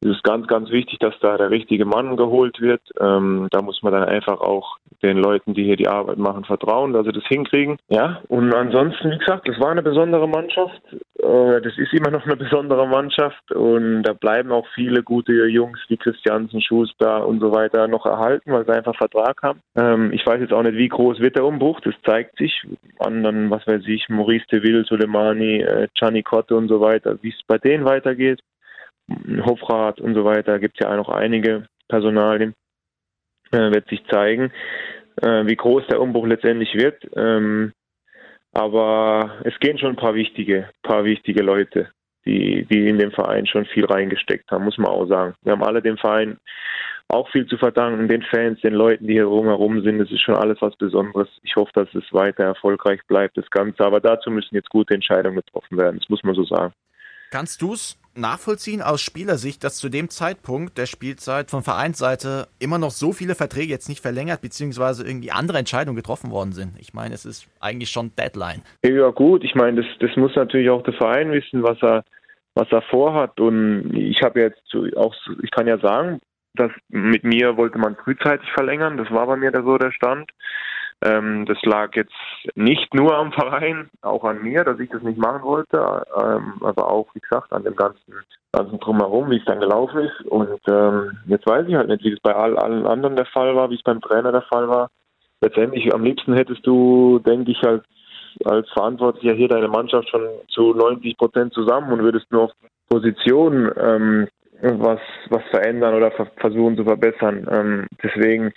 es 0.00 0.10
ist 0.10 0.24
ganz, 0.24 0.46
ganz 0.46 0.70
wichtig, 0.70 0.98
dass 0.98 1.14
da 1.20 1.36
der 1.36 1.50
richtige 1.50 1.86
Mann 1.86 2.16
geholt 2.16 2.60
wird. 2.60 2.82
Ähm, 3.00 3.48
da 3.50 3.62
muss 3.62 3.82
man 3.82 3.92
dann 3.92 4.04
einfach 4.04 4.40
auch 4.40 4.76
den 5.02 5.18
Leuten, 5.18 5.54
die 5.54 5.64
hier 5.64 5.76
die 5.76 5.88
Arbeit 5.88 6.18
machen, 6.18 6.44
vertrauen, 6.44 6.92
dass 6.92 7.06
sie 7.06 7.12
das 7.12 7.26
hinkriegen. 7.26 7.78
Ja, 7.88 8.20
und 8.28 8.54
ansonsten, 8.54 9.10
wie 9.10 9.18
gesagt, 9.18 9.48
das 9.48 9.58
war 9.58 9.70
eine 9.70 9.82
besondere 9.82 10.28
Mannschaft. 10.28 10.80
Äh, 11.18 11.60
das 11.62 11.78
ist 11.78 11.92
immer 11.94 12.10
noch 12.10 12.24
eine 12.24 12.36
besondere 12.36 12.86
Mannschaft 12.86 13.52
und 13.52 14.02
da 14.02 14.12
bleiben 14.12 14.52
auch 14.52 14.66
viele 14.74 15.02
gute 15.02 15.32
Jungs 15.46 15.78
wie 15.88 15.96
Christiansen, 15.96 16.60
Schuster 16.60 17.26
und 17.26 17.40
so 17.40 17.52
weiter 17.52 17.88
noch 17.88 18.04
erhalten, 18.06 18.52
weil 18.52 18.66
sie 18.66 18.72
einfach 18.72 18.96
Vertrag 18.96 19.42
haben. 19.42 19.60
Ähm, 19.76 20.12
ich 20.12 20.26
weiß 20.26 20.40
jetzt 20.40 20.52
auch 20.52 20.62
nicht, 20.62 20.76
wie 20.76 20.88
groß 20.88 21.20
wird 21.20 21.36
der 21.36 21.44
Umbruch. 21.44 21.80
Das 21.80 21.94
zeigt 22.04 22.36
sich. 22.36 22.66
Anderen, 22.98 23.50
was 23.50 23.66
weiß 23.66 23.82
ich, 23.86 24.08
Maurice 24.08 24.46
Deville, 24.52 24.84
Soleimani, 24.84 25.60
äh, 25.60 25.88
Gianni 25.94 26.22
Cotte 26.22 26.56
und 26.56 26.68
so 26.68 26.80
weiter, 26.80 27.18
wie 27.22 27.30
es 27.30 27.40
bei 27.46 27.58
denen 27.58 27.84
weitergeht. 27.84 28.40
Hofrat 29.44 30.00
und 30.00 30.14
so 30.14 30.24
weiter, 30.24 30.58
gibt 30.58 30.80
es 30.80 30.84
ja 30.84 30.96
noch 30.96 31.08
einige 31.08 31.66
Personalien, 31.88 32.54
äh, 33.52 33.70
wird 33.70 33.88
sich 33.88 34.04
zeigen, 34.10 34.52
äh, 35.22 35.46
wie 35.46 35.56
groß 35.56 35.86
der 35.88 36.00
Umbruch 36.00 36.26
letztendlich 36.26 36.74
wird. 36.74 37.06
Ähm, 37.16 37.72
aber 38.52 39.42
es 39.44 39.58
gehen 39.60 39.78
schon 39.78 39.90
ein 39.90 39.96
paar 39.96 40.14
wichtige, 40.14 40.70
paar 40.82 41.04
wichtige 41.04 41.42
Leute, 41.42 41.90
die, 42.24 42.64
die 42.64 42.88
in 42.88 42.98
dem 42.98 43.12
Verein 43.12 43.46
schon 43.46 43.66
viel 43.66 43.84
reingesteckt 43.84 44.50
haben, 44.50 44.64
muss 44.64 44.78
man 44.78 44.90
auch 44.90 45.06
sagen. 45.06 45.34
Wir 45.42 45.52
haben 45.52 45.62
alle 45.62 45.82
dem 45.82 45.98
Verein 45.98 46.38
auch 47.08 47.30
viel 47.30 47.46
zu 47.46 47.56
verdanken, 47.56 48.08
den 48.08 48.22
Fans, 48.22 48.60
den 48.62 48.74
Leuten, 48.74 49.06
die 49.06 49.12
hier 49.14 49.26
rumherum 49.26 49.82
sind. 49.82 49.98
Das 49.98 50.10
ist 50.10 50.22
schon 50.22 50.34
alles 50.34 50.60
was 50.60 50.74
Besonderes. 50.76 51.28
Ich 51.42 51.54
hoffe, 51.54 51.70
dass 51.74 51.94
es 51.94 52.04
weiter 52.12 52.44
erfolgreich 52.44 53.00
bleibt, 53.06 53.36
das 53.36 53.48
Ganze. 53.50 53.84
Aber 53.84 54.00
dazu 54.00 54.30
müssen 54.30 54.54
jetzt 54.56 54.70
gute 54.70 54.94
Entscheidungen 54.94 55.36
getroffen 55.36 55.78
werden. 55.78 56.00
Das 56.00 56.08
muss 56.08 56.24
man 56.24 56.34
so 56.34 56.44
sagen. 56.44 56.72
Kannst 57.30 57.62
du 57.62 57.74
es 57.74 57.96
nachvollziehen 58.18 58.82
aus 58.82 59.00
Spielersicht, 59.00 59.64
dass 59.64 59.76
zu 59.76 59.88
dem 59.88 60.08
Zeitpunkt 60.08 60.78
der 60.78 60.86
Spielzeit 60.86 61.50
von 61.50 61.62
Vereinsseite 61.62 62.48
immer 62.58 62.78
noch 62.78 62.90
so 62.90 63.12
viele 63.12 63.34
Verträge 63.34 63.72
jetzt 63.72 63.88
nicht 63.88 64.00
verlängert, 64.00 64.40
beziehungsweise 64.42 65.06
irgendwie 65.06 65.30
andere 65.30 65.58
Entscheidungen 65.58 65.96
getroffen 65.96 66.30
worden 66.30 66.52
sind? 66.52 66.78
Ich 66.78 66.94
meine, 66.94 67.14
es 67.14 67.24
ist 67.24 67.48
eigentlich 67.60 67.90
schon 67.90 68.12
Deadline. 68.16 68.62
Ja 68.84 69.10
gut, 69.10 69.44
ich 69.44 69.54
meine, 69.54 69.82
das, 69.82 69.86
das 70.00 70.16
muss 70.16 70.34
natürlich 70.34 70.70
auch 70.70 70.82
der 70.82 70.94
Verein 70.94 71.32
wissen, 71.32 71.62
was 71.62 71.78
er, 71.82 72.04
was 72.54 72.70
er 72.70 72.82
vorhat. 72.82 73.38
Und 73.40 73.94
ich 73.94 74.22
habe 74.22 74.40
jetzt 74.40 74.74
auch, 74.96 75.14
ich 75.42 75.50
kann 75.50 75.66
ja 75.66 75.78
sagen, 75.78 76.20
dass 76.54 76.70
mit 76.88 77.24
mir 77.24 77.56
wollte 77.56 77.78
man 77.78 77.96
frühzeitig 77.96 78.48
verlängern. 78.52 78.96
Das 78.96 79.10
war 79.10 79.26
bei 79.26 79.36
mir 79.36 79.50
da 79.50 79.62
so 79.62 79.78
der 79.78 79.92
Stand. 79.92 80.30
Ähm, 81.04 81.44
das 81.44 81.58
lag 81.62 81.94
jetzt 81.94 82.14
nicht 82.54 82.94
nur 82.94 83.14
am 83.16 83.32
Verein, 83.32 83.90
auch 84.00 84.24
an 84.24 84.42
mir, 84.42 84.64
dass 84.64 84.80
ich 84.80 84.88
das 84.88 85.02
nicht 85.02 85.18
machen 85.18 85.42
wollte, 85.42 86.04
ähm, 86.16 86.54
aber 86.62 86.90
auch, 86.90 87.06
wie 87.14 87.20
gesagt, 87.20 87.52
an 87.52 87.64
dem 87.64 87.76
ganzen, 87.76 88.14
ganzen 88.52 88.80
Drumherum, 88.80 89.30
wie 89.30 89.36
es 89.36 89.44
dann 89.44 89.60
gelaufen 89.60 90.00
ist. 90.00 90.26
Und 90.26 90.58
ähm, 90.68 91.18
jetzt 91.26 91.46
weiß 91.46 91.66
ich 91.68 91.74
halt 91.74 91.88
nicht, 91.88 92.02
wie 92.02 92.12
es 92.12 92.20
bei 92.20 92.34
all, 92.34 92.56
allen 92.56 92.86
anderen 92.86 93.16
der 93.16 93.26
Fall 93.26 93.54
war, 93.54 93.68
wie 93.70 93.74
es 93.74 93.82
beim 93.82 94.00
Trainer 94.00 94.32
der 94.32 94.42
Fall 94.42 94.68
war. 94.68 94.88
Letztendlich, 95.42 95.92
am 95.92 96.02
liebsten 96.02 96.32
hättest 96.32 96.66
du, 96.66 97.18
denke 97.18 97.50
ich, 97.50 97.62
als, 97.62 97.84
als 98.44 98.70
Verantwortlicher 98.70 99.34
hier 99.34 99.48
deine 99.48 99.68
Mannschaft 99.68 100.08
schon 100.08 100.26
zu 100.48 100.72
90 100.72 101.18
Prozent 101.18 101.52
zusammen 101.52 101.92
und 101.92 102.02
würdest 102.02 102.30
nur 102.32 102.44
auf 102.44 102.52
Position 102.88 103.70
ähm, 103.78 104.28
was, 104.62 105.00
was 105.28 105.42
verändern 105.50 105.94
oder 105.94 106.10
versuchen 106.38 106.76
zu 106.76 106.84
verbessern. 106.84 107.46
Ähm, 107.50 107.86
deswegen 108.02 108.52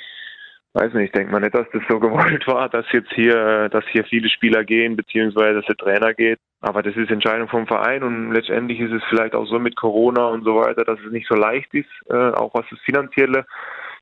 weiß 0.73 0.93
nicht, 0.93 1.05
ich 1.05 1.11
denke 1.11 1.31
mal 1.31 1.39
nicht, 1.39 1.55
dass 1.55 1.67
das 1.71 1.83
so 1.89 1.99
gewollt 1.99 2.45
war, 2.47 2.69
dass 2.69 2.85
jetzt 2.91 3.11
hier, 3.13 3.69
dass 3.69 3.85
hier 3.91 4.03
viele 4.05 4.29
Spieler 4.29 4.63
gehen, 4.63 4.95
beziehungsweise 4.95 5.55
dass 5.55 5.65
der 5.65 5.77
Trainer 5.77 6.13
geht. 6.13 6.39
Aber 6.61 6.83
das 6.83 6.95
ist 6.95 7.09
Entscheidung 7.09 7.47
vom 7.47 7.67
Verein 7.67 8.03
und 8.03 8.33
letztendlich 8.33 8.79
ist 8.79 8.91
es 8.91 9.03
vielleicht 9.09 9.33
auch 9.33 9.45
so 9.45 9.59
mit 9.59 9.77
Corona 9.77 10.27
und 10.27 10.43
so 10.43 10.55
weiter, 10.55 10.83
dass 10.83 10.99
es 11.05 11.11
nicht 11.11 11.27
so 11.27 11.35
leicht 11.35 11.73
ist, 11.73 11.89
äh, 12.09 12.31
auch 12.31 12.53
was 12.53 12.65
das 12.69 12.79
Finanzielle 12.81 13.45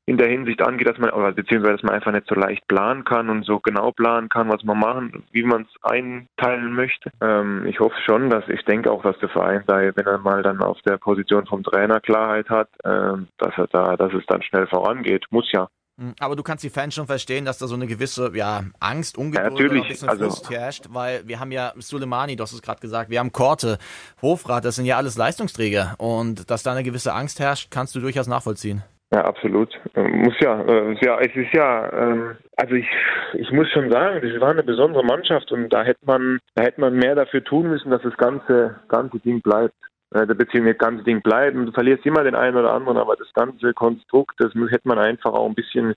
in 0.07 0.17
der 0.17 0.29
Hinsicht 0.29 0.61
angeht, 0.61 0.87
dass 0.87 0.97
man, 0.97 1.09
oder 1.09 1.33
beziehungsweise 1.33 1.73
dass 1.73 1.83
man 1.83 1.93
einfach 1.93 2.13
nicht 2.13 2.27
so 2.27 2.33
leicht 2.33 2.65
planen 2.69 3.03
kann 3.03 3.29
und 3.29 3.45
so 3.45 3.59
genau 3.59 3.91
planen 3.91 4.29
kann, 4.29 4.49
was 4.49 4.63
man 4.63 4.79
machen, 4.79 5.23
wie 5.31 5.43
man 5.43 5.63
es 5.63 5.83
einteilen 5.83 6.73
möchte. 6.73 7.11
Ähm, 7.21 7.65
ich 7.67 7.79
hoffe 7.81 7.97
schon, 8.05 8.29
dass 8.29 8.47
ich 8.47 8.63
denke 8.63 8.89
auch, 8.89 9.03
dass 9.03 9.19
der 9.19 9.29
Verein 9.29 9.63
da, 9.67 9.81
wenn 9.81 10.05
er 10.05 10.17
mal 10.17 10.41
dann 10.43 10.61
auf 10.61 10.81
der 10.83 10.97
Position 10.97 11.45
vom 11.45 11.61
Trainer 11.61 11.99
Klarheit 11.99 12.49
hat, 12.49 12.69
äh, 12.85 13.17
dass 13.37 13.57
er 13.57 13.67
da, 13.67 13.97
dass 13.97 14.13
es 14.13 14.25
dann 14.27 14.41
schnell 14.41 14.65
vorangeht. 14.67 15.25
Muss 15.29 15.51
ja. 15.51 15.67
Hm, 15.99 16.13
aber 16.19 16.35
du 16.35 16.43
kannst 16.43 16.63
die 16.63 16.69
Fans 16.69 16.93
schon 16.93 17.07
verstehen, 17.07 17.45
dass 17.45 17.57
da 17.57 17.65
so 17.65 17.75
eine 17.75 17.87
gewisse 17.87 18.31
ja, 18.35 18.63
Angst, 18.79 19.17
Ungeduld 19.17 19.59
ja, 19.59 19.81
ein 19.81 19.87
bisschen 19.87 20.09
also, 20.09 20.25
Frust 20.25 20.49
herrscht, 20.51 20.85
weil 20.89 21.27
wir 21.27 21.39
haben 21.39 21.51
ja 21.51 21.73
Suleimani, 21.77 22.35
du 22.35 22.43
hast 22.43 22.53
es 22.53 22.61
gerade 22.61 22.79
gesagt, 22.79 23.09
wir 23.09 23.19
haben 23.19 23.31
Korte, 23.31 23.79
Hofrat, 24.21 24.63
das 24.63 24.75
sind 24.75 24.85
ja 24.85 24.97
alles 24.97 25.17
Leistungsträger 25.17 25.95
und 25.97 26.51
dass 26.51 26.61
da 26.61 26.71
eine 26.71 26.83
gewisse 26.83 27.13
Angst 27.13 27.39
herrscht, 27.39 27.71
kannst 27.71 27.95
du 27.95 27.99
durchaus 27.99 28.27
nachvollziehen. 28.27 28.83
Ja, 29.11 29.23
absolut. 29.23 29.73
Ähm, 29.95 30.19
muss 30.19 30.35
ja. 30.39 30.61
Äh, 30.61 30.97
ja, 31.01 31.17
es 31.19 31.33
ist 31.33 31.53
ja, 31.53 31.91
ähm, 31.93 32.35
also 32.57 32.75
ich, 32.75 32.87
ich 33.33 33.49
muss 33.51 33.69
schon 33.71 33.89
sagen, 33.89 34.19
das 34.21 34.41
war 34.41 34.49
eine 34.49 34.63
besondere 34.63 35.03
Mannschaft 35.03 35.51
und 35.51 35.69
da 35.69 35.83
hätte 35.83 36.05
man, 36.05 36.39
da 36.55 36.63
hätte 36.63 36.81
man 36.81 36.93
mehr 36.93 37.15
dafür 37.15 37.43
tun 37.43 37.69
müssen, 37.69 37.89
dass 37.89 38.01
das 38.01 38.17
ganze, 38.17 38.75
ganze 38.89 39.19
Ding 39.19 39.41
bleibt. 39.41 39.75
Äh, 40.11 40.25
beziehungsweise 40.25 40.77
das 40.77 40.87
ganze 40.87 41.03
Ding 41.03 41.21
bleiben. 41.21 41.65
Du 41.65 41.71
verlierst 41.71 42.05
immer 42.05 42.23
den 42.23 42.35
einen 42.35 42.55
oder 42.55 42.71
anderen, 42.73 42.97
aber 42.97 43.15
das 43.15 43.31
ganze 43.33 43.73
Konstrukt, 43.73 44.35
das 44.39 44.53
hätte 44.53 44.87
man 44.87 44.99
einfach 44.99 45.33
auch 45.33 45.47
ein 45.47 45.55
bisschen 45.55 45.95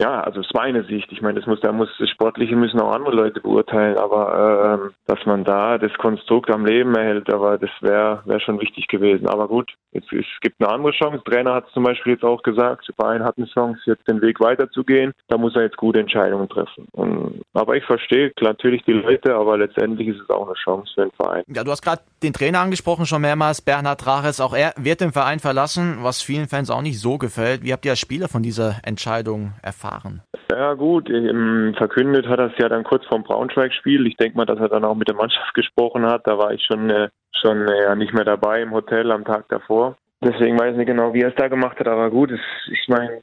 ja, 0.00 0.22
also 0.22 0.40
es 0.40 0.46
ist 0.46 0.54
meine 0.54 0.82
Sicht. 0.84 1.12
Ich 1.12 1.20
meine, 1.20 1.38
das 1.38 1.46
muss, 1.46 1.60
da 1.60 1.72
muss 1.72 1.90
das 1.98 2.08
Sportliche 2.08 2.56
müssen 2.56 2.80
auch 2.80 2.92
andere 2.92 3.14
Leute 3.14 3.40
beurteilen, 3.40 3.98
aber 3.98 4.88
äh, 4.88 4.94
dass 5.06 5.26
man 5.26 5.44
da 5.44 5.76
das 5.76 5.92
Konstrukt 5.98 6.50
am 6.50 6.64
Leben 6.64 6.94
erhält, 6.94 7.30
aber 7.30 7.58
das 7.58 7.70
wäre 7.82 8.22
wäre 8.24 8.40
schon 8.40 8.60
wichtig 8.60 8.88
gewesen. 8.88 9.28
Aber 9.28 9.46
gut, 9.46 9.70
jetzt 9.92 10.10
es 10.10 10.24
gibt 10.40 10.58
eine 10.58 10.72
andere 10.72 10.92
Chance. 10.92 11.20
Der 11.22 11.32
Trainer 11.32 11.54
hat 11.54 11.66
es 11.66 11.74
zum 11.74 11.82
Beispiel 11.82 12.14
jetzt 12.14 12.24
auch 12.24 12.42
gesagt, 12.42 12.88
der 12.88 12.94
Verein 12.94 13.22
hat 13.22 13.36
eine 13.36 13.46
Chance, 13.46 13.78
jetzt 13.84 14.08
den 14.08 14.22
Weg 14.22 14.40
weiterzugehen. 14.40 15.12
Da 15.28 15.36
muss 15.36 15.54
er 15.54 15.62
jetzt 15.62 15.76
gute 15.76 16.00
Entscheidungen 16.00 16.48
treffen. 16.48 16.86
Und, 16.92 17.42
aber 17.52 17.76
ich 17.76 17.84
verstehe 17.84 18.32
natürlich 18.40 18.82
die 18.84 18.92
Leute, 18.92 19.34
aber 19.34 19.58
letztendlich 19.58 20.08
ist 20.08 20.20
es 20.22 20.30
auch 20.30 20.46
eine 20.46 20.54
Chance 20.54 20.90
für 20.94 21.02
den 21.02 21.12
Verein. 21.12 21.44
Ja, 21.48 21.62
du 21.62 21.70
hast 21.70 21.82
gerade 21.82 22.00
den 22.22 22.32
Trainer 22.32 22.60
angesprochen 22.60 23.04
schon 23.04 23.20
mehrmals, 23.20 23.60
Bernhard 23.60 24.06
Raches. 24.06 24.40
Auch 24.40 24.54
er 24.54 24.72
wird 24.78 25.02
den 25.02 25.12
Verein 25.12 25.40
verlassen, 25.40 25.98
was 26.00 26.22
vielen 26.22 26.48
Fans 26.48 26.70
auch 26.70 26.80
nicht 26.80 26.98
so 26.98 27.18
gefällt. 27.18 27.62
Wie 27.64 27.74
habt 27.74 27.84
ihr 27.84 27.90
als 27.90 28.00
Spieler 28.00 28.28
von 28.28 28.42
dieser 28.42 28.76
Entscheidung 28.82 29.52
erfahren? 29.60 29.89
Erfahren? 29.90 30.22
Ja 30.50 30.74
gut, 30.74 31.08
verkündet 31.08 32.26
hat 32.26 32.38
er 32.38 32.46
es 32.46 32.58
ja 32.58 32.68
dann 32.68 32.84
kurz 32.84 33.04
vorm 33.06 33.22
Braunschweig-Spiel. 33.22 34.06
Ich 34.06 34.16
denke 34.16 34.36
mal, 34.36 34.46
dass 34.46 34.58
er 34.58 34.68
dann 34.68 34.84
auch 34.84 34.94
mit 34.94 35.08
der 35.08 35.14
Mannschaft 35.14 35.54
gesprochen 35.54 36.06
hat. 36.06 36.26
Da 36.26 36.38
war 36.38 36.52
ich 36.52 36.64
schon, 36.64 36.90
äh, 36.90 37.08
schon 37.40 37.68
äh, 37.68 37.94
nicht 37.96 38.12
mehr 38.12 38.24
dabei 38.24 38.62
im 38.62 38.72
Hotel 38.72 39.10
am 39.12 39.24
Tag 39.24 39.48
davor. 39.48 39.96
Deswegen 40.22 40.58
weiß 40.58 40.72
ich 40.72 40.78
nicht 40.78 40.86
genau, 40.86 41.14
wie 41.14 41.22
er 41.22 41.28
es 41.28 41.34
da 41.36 41.48
gemacht 41.48 41.78
hat, 41.78 41.88
aber 41.88 42.10
gut, 42.10 42.30
es, 42.30 42.40
ich 42.70 42.88
meine, 42.88 43.22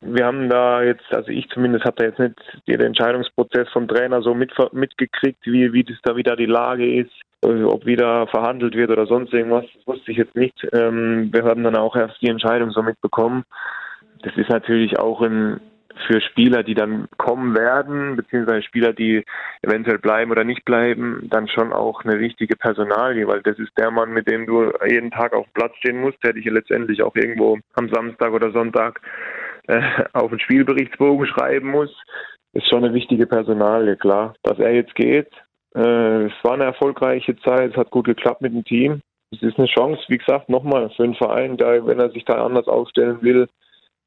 wir 0.00 0.24
haben 0.24 0.48
da 0.48 0.82
jetzt, 0.82 1.12
also 1.12 1.28
ich 1.28 1.48
zumindest 1.48 1.84
habe 1.84 1.96
da 1.96 2.04
jetzt 2.04 2.18
nicht 2.18 2.34
den 2.68 2.80
Entscheidungsprozess 2.80 3.68
vom 3.72 3.88
Trainer 3.88 4.22
so 4.22 4.34
mit, 4.34 4.52
mitgekriegt, 4.72 5.44
wie, 5.44 5.72
wie 5.72 5.84
das 5.84 5.96
da 6.02 6.14
wieder 6.14 6.36
die 6.36 6.46
Lage 6.46 7.00
ist, 7.00 7.12
äh, 7.44 7.64
ob 7.64 7.84
wieder 7.84 8.28
verhandelt 8.28 8.76
wird 8.76 8.90
oder 8.90 9.06
sonst 9.06 9.32
irgendwas, 9.32 9.64
das 9.74 9.86
wusste 9.86 10.12
ich 10.12 10.18
jetzt 10.18 10.36
nicht. 10.36 10.66
Ähm, 10.72 11.30
wir 11.32 11.44
haben 11.44 11.64
dann 11.64 11.76
auch 11.76 11.96
erst 11.96 12.20
die 12.22 12.28
Entscheidung 12.28 12.70
so 12.70 12.82
mitbekommen. 12.82 13.44
Das 14.22 14.36
ist 14.36 14.48
natürlich 14.48 14.98
auch 14.98 15.20
ein, 15.22 15.60
für 16.06 16.20
Spieler, 16.20 16.62
die 16.62 16.74
dann 16.74 17.08
kommen 17.16 17.56
werden, 17.56 18.16
beziehungsweise 18.16 18.62
Spieler, 18.62 18.92
die 18.92 19.24
eventuell 19.62 19.98
bleiben 19.98 20.30
oder 20.30 20.44
nicht 20.44 20.64
bleiben, 20.64 21.26
dann 21.30 21.48
schon 21.48 21.72
auch 21.72 22.04
eine 22.04 22.20
wichtige 22.20 22.56
Personalie, 22.56 23.26
weil 23.26 23.42
das 23.42 23.58
ist 23.58 23.76
der 23.78 23.90
Mann, 23.90 24.12
mit 24.12 24.28
dem 24.28 24.46
du 24.46 24.72
jeden 24.86 25.10
Tag 25.10 25.32
auf 25.32 25.46
dem 25.46 25.52
Platz 25.54 25.76
stehen 25.78 26.00
musst, 26.00 26.22
der 26.24 26.34
dich 26.34 26.44
letztendlich 26.44 27.02
auch 27.02 27.14
irgendwo 27.16 27.58
am 27.74 27.88
Samstag 27.88 28.32
oder 28.32 28.50
Sonntag 28.52 29.00
äh, 29.68 29.82
auf 30.12 30.30
den 30.30 30.40
Spielberichtsbogen 30.40 31.26
schreiben 31.26 31.70
muss. 31.70 31.90
Ist 32.52 32.68
schon 32.68 32.84
eine 32.84 32.94
wichtige 32.94 33.26
Personalie, 33.26 33.96
klar. 33.96 34.34
Dass 34.42 34.58
er 34.58 34.72
jetzt 34.72 34.94
geht, 34.94 35.28
Äh, 35.74 36.26
es 36.26 36.32
war 36.42 36.54
eine 36.54 36.64
erfolgreiche 36.64 37.36
Zeit, 37.40 37.72
es 37.72 37.76
hat 37.76 37.90
gut 37.90 38.06
geklappt 38.06 38.40
mit 38.40 38.54
dem 38.54 38.64
Team. 38.64 39.00
Es 39.30 39.42
ist 39.42 39.58
eine 39.58 39.66
Chance, 39.66 40.02
wie 40.08 40.16
gesagt, 40.16 40.48
nochmal 40.48 40.88
für 40.96 41.04
einen 41.04 41.14
Verein, 41.16 41.56
der, 41.58 41.86
wenn 41.86 42.00
er 42.00 42.10
sich 42.10 42.24
da 42.24 42.46
anders 42.46 42.66
aufstellen 42.66 43.20
will, 43.20 43.46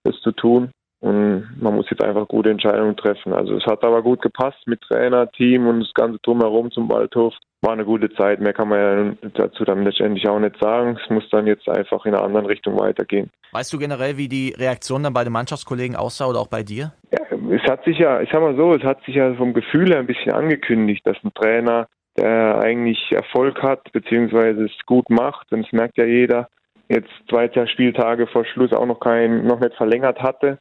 das 0.04 0.20
zu 0.22 0.32
tun. 0.32 0.72
Und 1.02 1.48
man 1.62 1.76
muss 1.76 1.90
jetzt 1.90 2.04
einfach 2.04 2.28
gute 2.28 2.50
Entscheidungen 2.50 2.98
treffen. 2.98 3.34
Also 3.34 3.56
es 3.56 3.66
hat 3.66 3.84
aber 3.84 4.02
gut 4.02 4.22
gepasst 4.22 4.68
mit 4.68 4.82
Trainer, 4.82 5.32
Team 5.32 5.68
und 5.68 5.80
das 5.80 5.94
ganze 5.94 6.20
drumherum 6.20 6.72
zum 6.72 6.90
Waldhof. 6.90 7.34
War 7.62 7.74
eine 7.74 7.86
gute 7.86 8.12
Zeit. 8.14 8.40
Mehr 8.42 8.54
kann 8.54 8.70
man 8.70 8.80
ja 9.22 9.30
dazu 9.34 9.64
dann 9.64 9.84
letztendlich 9.84 10.28
auch 10.28 10.40
nicht 10.40 10.58
sagen. 10.60 10.98
Es 11.02 11.10
muss 11.10 11.30
dann 11.30 11.48
jetzt 11.48 11.68
einfach 11.70 12.06
in 12.06 12.14
einer 12.14 12.24
anderen 12.24 12.46
Richtung 12.46 12.80
weitergehen. 12.80 13.30
Weißt 13.52 13.72
du 13.72 13.78
generell, 13.78 14.18
wie 14.18 14.28
die 14.28 14.54
Reaktion 14.58 15.04
dann 15.04 15.14
bei 15.14 15.24
den 15.24 15.34
Mannschaftskollegen 15.34 15.96
aussah 15.96 16.28
oder 16.28 16.40
auch 16.40 16.48
bei 16.48 16.64
dir? 16.64 16.94
Ja, 17.12 17.20
es 17.52 17.64
hat 17.64 17.84
sich 17.86 17.98
ja, 17.98 18.22
ich 18.22 18.30
sag 18.32 18.42
mal 18.42 18.56
so, 18.56 18.74
es 18.74 18.84
hat 18.84 19.04
sich 19.06 19.16
ja 19.16 19.34
vom 19.36 19.54
Gefühl 19.54 19.90
her 19.90 20.00
ein 20.00 20.08
bisschen 20.08 20.34
angekündigt, 20.34 21.06
dass 21.06 21.18
ein 21.24 21.34
Trainer, 21.34 21.88
der 22.18 22.60
eigentlich 22.60 23.12
Erfolg 23.12 23.62
hat, 23.64 23.92
beziehungsweise 23.94 24.66
es 24.66 24.86
gut 24.86 25.10
macht, 25.10 25.52
und 25.52 25.64
das 25.64 25.72
merkt 25.72 25.98
ja 25.98 26.06
jeder, 26.06 26.50
jetzt 26.90 27.10
zwei 27.30 27.50
Spieltage 27.68 28.28
vor 28.28 28.46
Schluss 28.46 28.74
auch 28.74 28.86
noch 28.86 29.00
kein, 29.00 29.46
noch 29.46 29.60
nicht 29.60 29.76
verlängert 29.76 30.22
hatte 30.22 30.60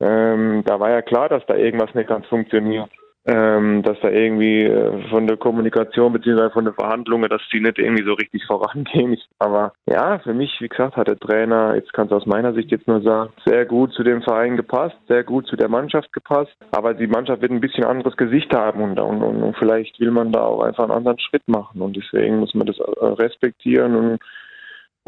ähm, 0.00 0.62
da 0.64 0.80
war 0.80 0.90
ja 0.90 1.02
klar, 1.02 1.28
dass 1.28 1.44
da 1.46 1.54
irgendwas 1.54 1.94
nicht 1.94 2.08
ganz 2.08 2.26
funktioniert. 2.26 2.90
Ähm, 3.26 3.82
dass 3.82 4.00
da 4.00 4.08
irgendwie 4.08 4.62
äh, 4.62 5.06
von 5.10 5.26
der 5.26 5.36
Kommunikation 5.36 6.14
bzw. 6.14 6.48
von 6.48 6.64
den 6.64 6.72
Verhandlungen, 6.72 7.28
dass 7.28 7.42
die 7.52 7.60
nicht 7.60 7.78
irgendwie 7.78 8.04
so 8.04 8.14
richtig 8.14 8.42
vorangehen. 8.46 9.18
Aber 9.38 9.74
ja, 9.84 10.18
für 10.20 10.32
mich, 10.32 10.56
wie 10.60 10.68
gesagt, 10.68 10.96
hat 10.96 11.08
der 11.08 11.18
Trainer, 11.18 11.74
jetzt 11.74 11.92
kann 11.92 12.06
es 12.06 12.12
aus 12.12 12.24
meiner 12.24 12.54
Sicht 12.54 12.70
jetzt 12.70 12.88
nur 12.88 13.02
sagen, 13.02 13.30
sehr 13.44 13.66
gut 13.66 13.92
zu 13.92 14.02
dem 14.02 14.22
Verein 14.22 14.56
gepasst, 14.56 14.96
sehr 15.08 15.24
gut 15.24 15.46
zu 15.46 15.56
der 15.56 15.68
Mannschaft 15.68 16.10
gepasst. 16.14 16.56
Aber 16.70 16.94
die 16.94 17.06
Mannschaft 17.06 17.42
wird 17.42 17.52
ein 17.52 17.60
bisschen 17.60 17.84
anderes 17.84 18.16
Gesicht 18.16 18.54
haben 18.54 18.80
und, 18.80 18.98
und, 18.98 19.20
und 19.22 19.56
vielleicht 19.58 20.00
will 20.00 20.12
man 20.12 20.32
da 20.32 20.44
auch 20.44 20.62
einfach 20.62 20.84
einen 20.84 20.92
anderen 20.96 21.18
Schritt 21.18 21.46
machen. 21.48 21.82
Und 21.82 21.96
deswegen 21.96 22.38
muss 22.38 22.54
man 22.54 22.66
das 22.66 22.78
äh, 22.78 23.04
respektieren 23.04 23.94
und 23.94 24.20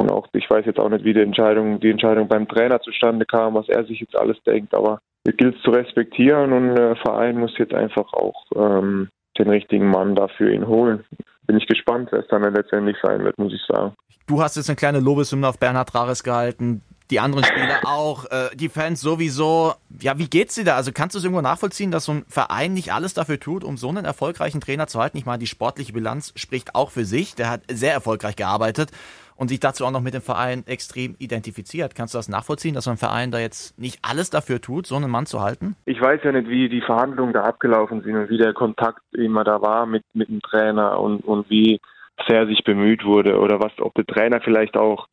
und 0.00 0.10
auch, 0.10 0.26
ich 0.32 0.48
weiß 0.48 0.64
jetzt 0.64 0.78
auch 0.78 0.88
nicht, 0.88 1.04
wie 1.04 1.12
die 1.12 1.20
Entscheidung, 1.20 1.78
die 1.78 1.90
Entscheidung 1.90 2.26
beim 2.26 2.48
Trainer 2.48 2.80
zustande 2.80 3.26
kam, 3.26 3.54
was 3.54 3.68
er 3.68 3.84
sich 3.84 4.00
jetzt 4.00 4.16
alles 4.16 4.42
denkt, 4.44 4.74
aber 4.74 5.00
es 5.24 5.36
gilt 5.36 5.56
es 5.56 5.62
zu 5.62 5.70
respektieren 5.70 6.52
und 6.52 6.74
der 6.74 6.96
Verein 6.96 7.38
muss 7.38 7.56
jetzt 7.58 7.74
einfach 7.74 8.10
auch 8.14 8.46
ähm, 8.56 9.08
den 9.38 9.50
richtigen 9.50 9.88
Mann 9.90 10.14
dafür 10.14 10.50
ihn 10.50 10.66
holen. 10.66 11.04
Bin 11.46 11.58
ich 11.58 11.66
gespannt, 11.66 12.08
wer 12.12 12.20
es 12.20 12.28
dann 12.28 12.42
letztendlich 12.54 12.96
sein 13.02 13.22
wird, 13.24 13.36
muss 13.38 13.52
ich 13.52 13.60
sagen. 13.68 13.94
Du 14.26 14.40
hast 14.42 14.56
jetzt 14.56 14.70
eine 14.70 14.76
kleine 14.76 15.00
Lobeshymne 15.00 15.46
auf 15.46 15.58
Bernhard 15.58 15.94
Rares 15.94 16.22
gehalten, 16.22 16.82
die 17.10 17.20
anderen 17.20 17.44
Spieler 17.44 17.80
auch, 17.84 18.24
äh, 18.26 18.54
die 18.54 18.68
Fans 18.68 19.00
sowieso. 19.00 19.74
Ja, 20.00 20.16
wie 20.18 20.28
geht's 20.28 20.54
dir 20.54 20.64
da? 20.64 20.76
Also 20.76 20.92
kannst 20.92 21.14
du 21.14 21.18
es 21.18 21.24
irgendwo 21.24 21.42
nachvollziehen, 21.42 21.90
dass 21.90 22.04
so 22.04 22.12
ein 22.12 22.24
Verein 22.28 22.72
nicht 22.72 22.92
alles 22.92 23.12
dafür 23.14 23.40
tut, 23.40 23.64
um 23.64 23.76
so 23.76 23.88
einen 23.88 24.04
erfolgreichen 24.04 24.60
Trainer 24.60 24.86
zu 24.86 25.00
halten? 25.00 25.18
Ich 25.18 25.26
meine, 25.26 25.40
die 25.40 25.48
sportliche 25.48 25.92
Bilanz 25.92 26.32
spricht 26.36 26.74
auch 26.74 26.90
für 26.90 27.04
sich. 27.04 27.34
Der 27.34 27.50
hat 27.50 27.62
sehr 27.70 27.92
erfolgreich 27.92 28.36
gearbeitet 28.36 28.92
und 29.40 29.48
sich 29.48 29.58
dazu 29.58 29.86
auch 29.86 29.90
noch 29.90 30.02
mit 30.02 30.12
dem 30.12 30.20
Verein 30.20 30.64
extrem 30.66 31.16
identifiziert. 31.18 31.94
Kannst 31.94 32.12
du 32.12 32.18
das 32.18 32.28
nachvollziehen, 32.28 32.74
dass 32.74 32.86
ein 32.86 32.98
Verein 32.98 33.30
da 33.30 33.38
jetzt 33.38 33.78
nicht 33.78 33.98
alles 34.02 34.28
dafür 34.28 34.60
tut, 34.60 34.86
so 34.86 34.96
einen 34.96 35.10
Mann 35.10 35.24
zu 35.24 35.40
halten? 35.40 35.76
Ich 35.86 35.98
weiß 35.98 36.20
ja 36.24 36.32
nicht, 36.32 36.50
wie 36.50 36.68
die 36.68 36.82
Verhandlungen 36.82 37.32
da 37.32 37.44
abgelaufen 37.44 38.02
sind 38.02 38.16
und 38.16 38.28
wie 38.28 38.36
der 38.36 38.52
Kontakt 38.52 39.00
immer 39.12 39.42
da 39.42 39.62
war 39.62 39.86
mit, 39.86 40.04
mit 40.12 40.28
dem 40.28 40.42
Trainer 40.42 41.00
und, 41.00 41.20
und 41.24 41.48
wie 41.48 41.80
sehr 42.28 42.46
sich 42.46 42.64
bemüht 42.64 43.02
wurde 43.06 43.38
oder 43.38 43.60
was, 43.60 43.72
ob 43.80 43.94
der 43.94 44.04
Trainer 44.04 44.42
vielleicht 44.42 44.76
auch 44.76 45.08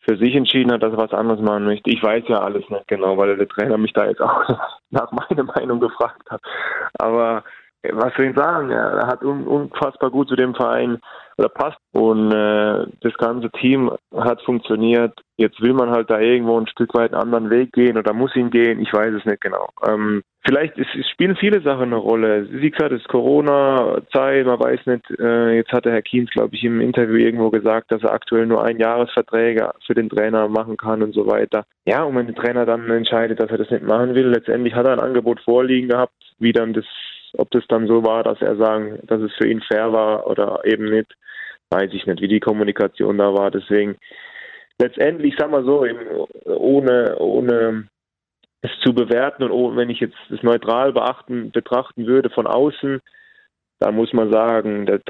für 0.00 0.18
sich 0.18 0.34
entschieden 0.34 0.70
hat, 0.70 0.82
dass 0.82 0.92
er 0.92 0.98
was 0.98 1.14
anderes 1.14 1.40
machen 1.40 1.64
möchte. 1.64 1.88
Ich 1.88 2.02
weiß 2.02 2.24
ja 2.28 2.40
alles 2.40 2.68
nicht 2.68 2.86
genau, 2.86 3.16
weil 3.16 3.34
der 3.34 3.48
Trainer 3.48 3.78
mich 3.78 3.94
da 3.94 4.04
jetzt 4.04 4.20
auch 4.20 4.44
nach 4.90 5.10
meiner 5.10 5.44
Meinung 5.44 5.80
gefragt 5.80 6.30
hat. 6.30 6.42
Aber 6.98 7.44
was 7.92 8.14
soll 8.16 8.26
ich 8.26 8.36
sagen? 8.36 8.70
Er 8.70 9.06
hat 9.06 9.22
unfassbar 9.22 10.10
gut 10.10 10.28
zu 10.28 10.36
dem 10.36 10.54
Verein 10.54 10.98
oder 11.36 11.48
passt 11.48 11.78
und 11.92 12.32
äh, 12.32 12.86
das 13.00 13.14
ganze 13.18 13.50
Team 13.50 13.90
hat 14.16 14.40
funktioniert. 14.42 15.12
Jetzt 15.36 15.60
will 15.60 15.72
man 15.72 15.90
halt 15.90 16.10
da 16.10 16.20
irgendwo 16.20 16.58
ein 16.60 16.68
Stück 16.68 16.94
weit 16.94 17.12
einen 17.12 17.22
anderen 17.22 17.50
Weg 17.50 17.72
gehen 17.72 17.98
oder 17.98 18.12
muss 18.12 18.36
ihn 18.36 18.50
gehen. 18.50 18.80
Ich 18.80 18.92
weiß 18.92 19.12
es 19.14 19.24
nicht 19.24 19.40
genau. 19.40 19.68
Ähm, 19.86 20.22
vielleicht 20.46 20.78
es, 20.78 20.86
es 20.98 21.08
spielen 21.08 21.34
viele 21.34 21.60
Sachen 21.62 21.86
eine 21.86 21.96
Rolle. 21.96 22.46
Wie 22.50 22.70
gesagt, 22.70 22.92
es 22.92 23.00
ist 23.00 23.08
Corona-Zeit, 23.08 24.46
man 24.46 24.60
weiß 24.60 24.86
nicht. 24.86 25.10
Äh, 25.18 25.56
jetzt 25.56 25.72
hat 25.72 25.86
der 25.86 25.92
Herr 25.92 26.02
Kienz, 26.02 26.30
glaube 26.30 26.54
ich, 26.54 26.62
im 26.62 26.80
Interview 26.80 27.16
irgendwo 27.16 27.50
gesagt, 27.50 27.90
dass 27.90 28.04
er 28.04 28.12
aktuell 28.12 28.46
nur 28.46 28.62
ein 28.62 28.78
Jahresverträge 28.78 29.72
für 29.84 29.94
den 29.94 30.08
Trainer 30.08 30.48
machen 30.48 30.76
kann 30.76 31.02
und 31.02 31.14
so 31.14 31.26
weiter. 31.26 31.64
Ja, 31.84 32.04
und 32.04 32.14
wenn 32.14 32.26
der 32.26 32.36
Trainer 32.36 32.64
dann 32.64 32.88
entscheidet, 32.88 33.40
dass 33.40 33.50
er 33.50 33.58
das 33.58 33.70
nicht 33.70 33.84
machen 33.84 34.14
will, 34.14 34.28
letztendlich 34.28 34.74
hat 34.74 34.86
er 34.86 34.92
ein 34.92 35.00
Angebot 35.00 35.40
vorliegen 35.40 35.88
gehabt, 35.88 36.14
wie 36.38 36.52
dann 36.52 36.72
das 36.72 36.84
ob 37.36 37.50
das 37.50 37.64
dann 37.68 37.86
so 37.86 38.04
war, 38.04 38.22
dass 38.22 38.40
er 38.40 38.56
sagen, 38.56 38.98
dass 39.04 39.20
es 39.20 39.32
für 39.34 39.48
ihn 39.48 39.60
fair 39.60 39.92
war 39.92 40.26
oder 40.26 40.60
eben 40.64 40.90
nicht, 40.90 41.14
weiß 41.70 41.92
ich 41.92 42.06
nicht, 42.06 42.20
wie 42.20 42.28
die 42.28 42.40
Kommunikation 42.40 43.18
da 43.18 43.32
war. 43.34 43.50
Deswegen 43.50 43.96
letztendlich, 44.78 45.34
sag 45.38 45.50
mal 45.50 45.64
so, 45.64 45.86
ohne, 46.46 47.16
ohne 47.18 47.88
es 48.62 48.70
zu 48.82 48.94
bewerten 48.94 49.42
und 49.42 49.76
wenn 49.76 49.90
ich 49.90 50.00
jetzt 50.00 50.16
das 50.30 50.42
neutral 50.42 50.92
beachten, 50.92 51.50
betrachten 51.50 52.06
würde 52.06 52.30
von 52.30 52.46
außen, 52.46 53.00
dann 53.80 53.94
muss 53.94 54.12
man 54.12 54.30
sagen, 54.30 54.86
der, 54.86 55.00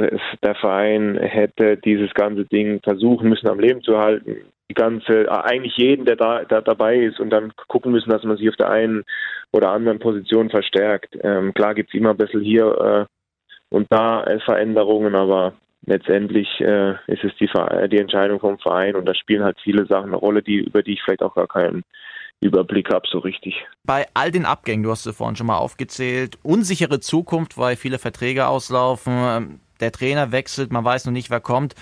der 0.42 0.54
Verein 0.56 1.16
hätte 1.18 1.76
dieses 1.76 2.12
ganze 2.14 2.44
Ding 2.44 2.80
versuchen 2.82 3.28
müssen 3.28 3.48
am 3.48 3.60
Leben 3.60 3.82
zu 3.82 3.98
halten 3.98 4.36
die 4.70 4.74
ganze, 4.74 5.30
eigentlich 5.30 5.76
jeden, 5.76 6.04
der 6.04 6.16
da 6.16 6.44
der 6.44 6.62
dabei 6.62 6.96
ist 6.96 7.20
und 7.20 7.30
dann 7.30 7.52
gucken 7.68 7.92
müssen, 7.92 8.10
dass 8.10 8.24
man 8.24 8.36
sich 8.36 8.48
auf 8.48 8.56
der 8.56 8.70
einen 8.70 9.04
oder 9.52 9.70
anderen 9.70 9.98
Position 9.98 10.50
verstärkt. 10.50 11.16
Ähm, 11.22 11.52
klar 11.52 11.74
gibt 11.74 11.90
es 11.90 11.98
immer 11.98 12.10
ein 12.10 12.16
bisschen 12.16 12.40
hier 12.40 13.08
äh, 13.10 13.74
und 13.74 13.86
da 13.90 14.24
äh, 14.24 14.40
Veränderungen, 14.40 15.14
aber 15.14 15.54
letztendlich 15.86 16.48
äh, 16.60 16.92
ist 17.06 17.24
es 17.24 17.32
die, 17.38 17.48
die 17.88 17.98
Entscheidung 17.98 18.40
vom 18.40 18.58
Verein 18.58 18.96
und 18.96 19.06
da 19.06 19.14
spielen 19.14 19.44
halt 19.44 19.58
viele 19.62 19.86
Sachen 19.86 20.08
eine 20.08 20.16
Rolle, 20.16 20.42
die, 20.42 20.60
über 20.60 20.82
die 20.82 20.94
ich 20.94 21.02
vielleicht 21.02 21.22
auch 21.22 21.34
gar 21.34 21.48
keinen 21.48 21.82
Überblick 22.40 22.92
habe, 22.92 23.06
so 23.10 23.18
richtig. 23.18 23.54
Bei 23.84 24.06
all 24.14 24.30
den 24.30 24.44
Abgängen, 24.44 24.82
du 24.82 24.90
hast 24.90 25.06
es 25.06 25.16
vorhin 25.16 25.36
schon 25.36 25.46
mal 25.46 25.58
aufgezählt, 25.58 26.38
unsichere 26.42 27.00
Zukunft, 27.00 27.56
weil 27.56 27.76
viele 27.76 27.98
Verträge 27.98 28.46
auslaufen, 28.46 29.12
ähm, 29.16 29.60
der 29.80 29.92
Trainer 29.92 30.32
wechselt, 30.32 30.72
man 30.72 30.84
weiß 30.84 31.06
noch 31.06 31.12
nicht, 31.12 31.30
wer 31.30 31.40
kommt. 31.40 31.74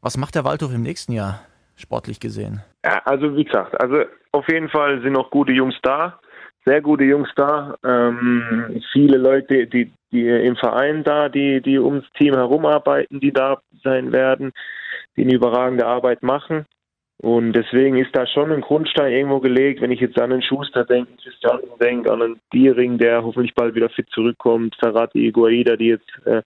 Was 0.00 0.16
macht 0.16 0.34
der 0.34 0.44
Waldhof 0.44 0.72
im 0.72 0.82
nächsten 0.82 1.12
Jahr? 1.12 1.40
sportlich 1.78 2.20
gesehen? 2.20 2.62
Ja, 2.84 3.00
also 3.04 3.34
wie 3.36 3.44
gesagt, 3.44 3.80
also 3.80 4.02
auf 4.32 4.46
jeden 4.48 4.68
Fall 4.68 5.00
sind 5.02 5.12
noch 5.12 5.30
gute 5.30 5.52
Jungs 5.52 5.76
da, 5.82 6.18
sehr 6.64 6.82
gute 6.82 7.04
Jungs 7.04 7.30
da, 7.36 7.76
ähm, 7.84 8.82
viele 8.92 9.16
Leute, 9.16 9.66
die, 9.66 9.90
die 10.12 10.28
im 10.28 10.56
Verein 10.56 11.04
da, 11.04 11.28
die, 11.28 11.62
die 11.62 11.78
ums 11.78 12.04
Team 12.16 12.34
herumarbeiten, 12.34 13.20
die 13.20 13.32
da 13.32 13.60
sein 13.82 14.12
werden, 14.12 14.52
die 15.16 15.22
eine 15.22 15.34
überragende 15.34 15.86
Arbeit 15.86 16.22
machen. 16.22 16.66
Und 17.20 17.52
deswegen 17.52 17.98
ist 17.98 18.14
da 18.14 18.26
schon 18.28 18.52
ein 18.52 18.60
Grundstein 18.60 19.12
irgendwo 19.12 19.40
gelegt, 19.40 19.80
wenn 19.80 19.90
ich 19.90 20.00
jetzt 20.00 20.20
an 20.20 20.30
den 20.30 20.42
Schuster 20.42 20.84
denke, 20.84 21.10
Christian 21.20 21.58
denke, 21.80 22.12
an 22.12 22.20
den 22.20 22.40
Diering, 22.52 22.96
der 22.98 23.24
hoffentlich 23.24 23.54
bald 23.54 23.74
wieder 23.74 23.88
fit 23.88 24.08
zurückkommt, 24.10 24.76
Ferrati, 24.76 25.32
Guaida, 25.32 25.76
die 25.76 25.88
jetzt 25.88 26.08
äh, 26.26 26.42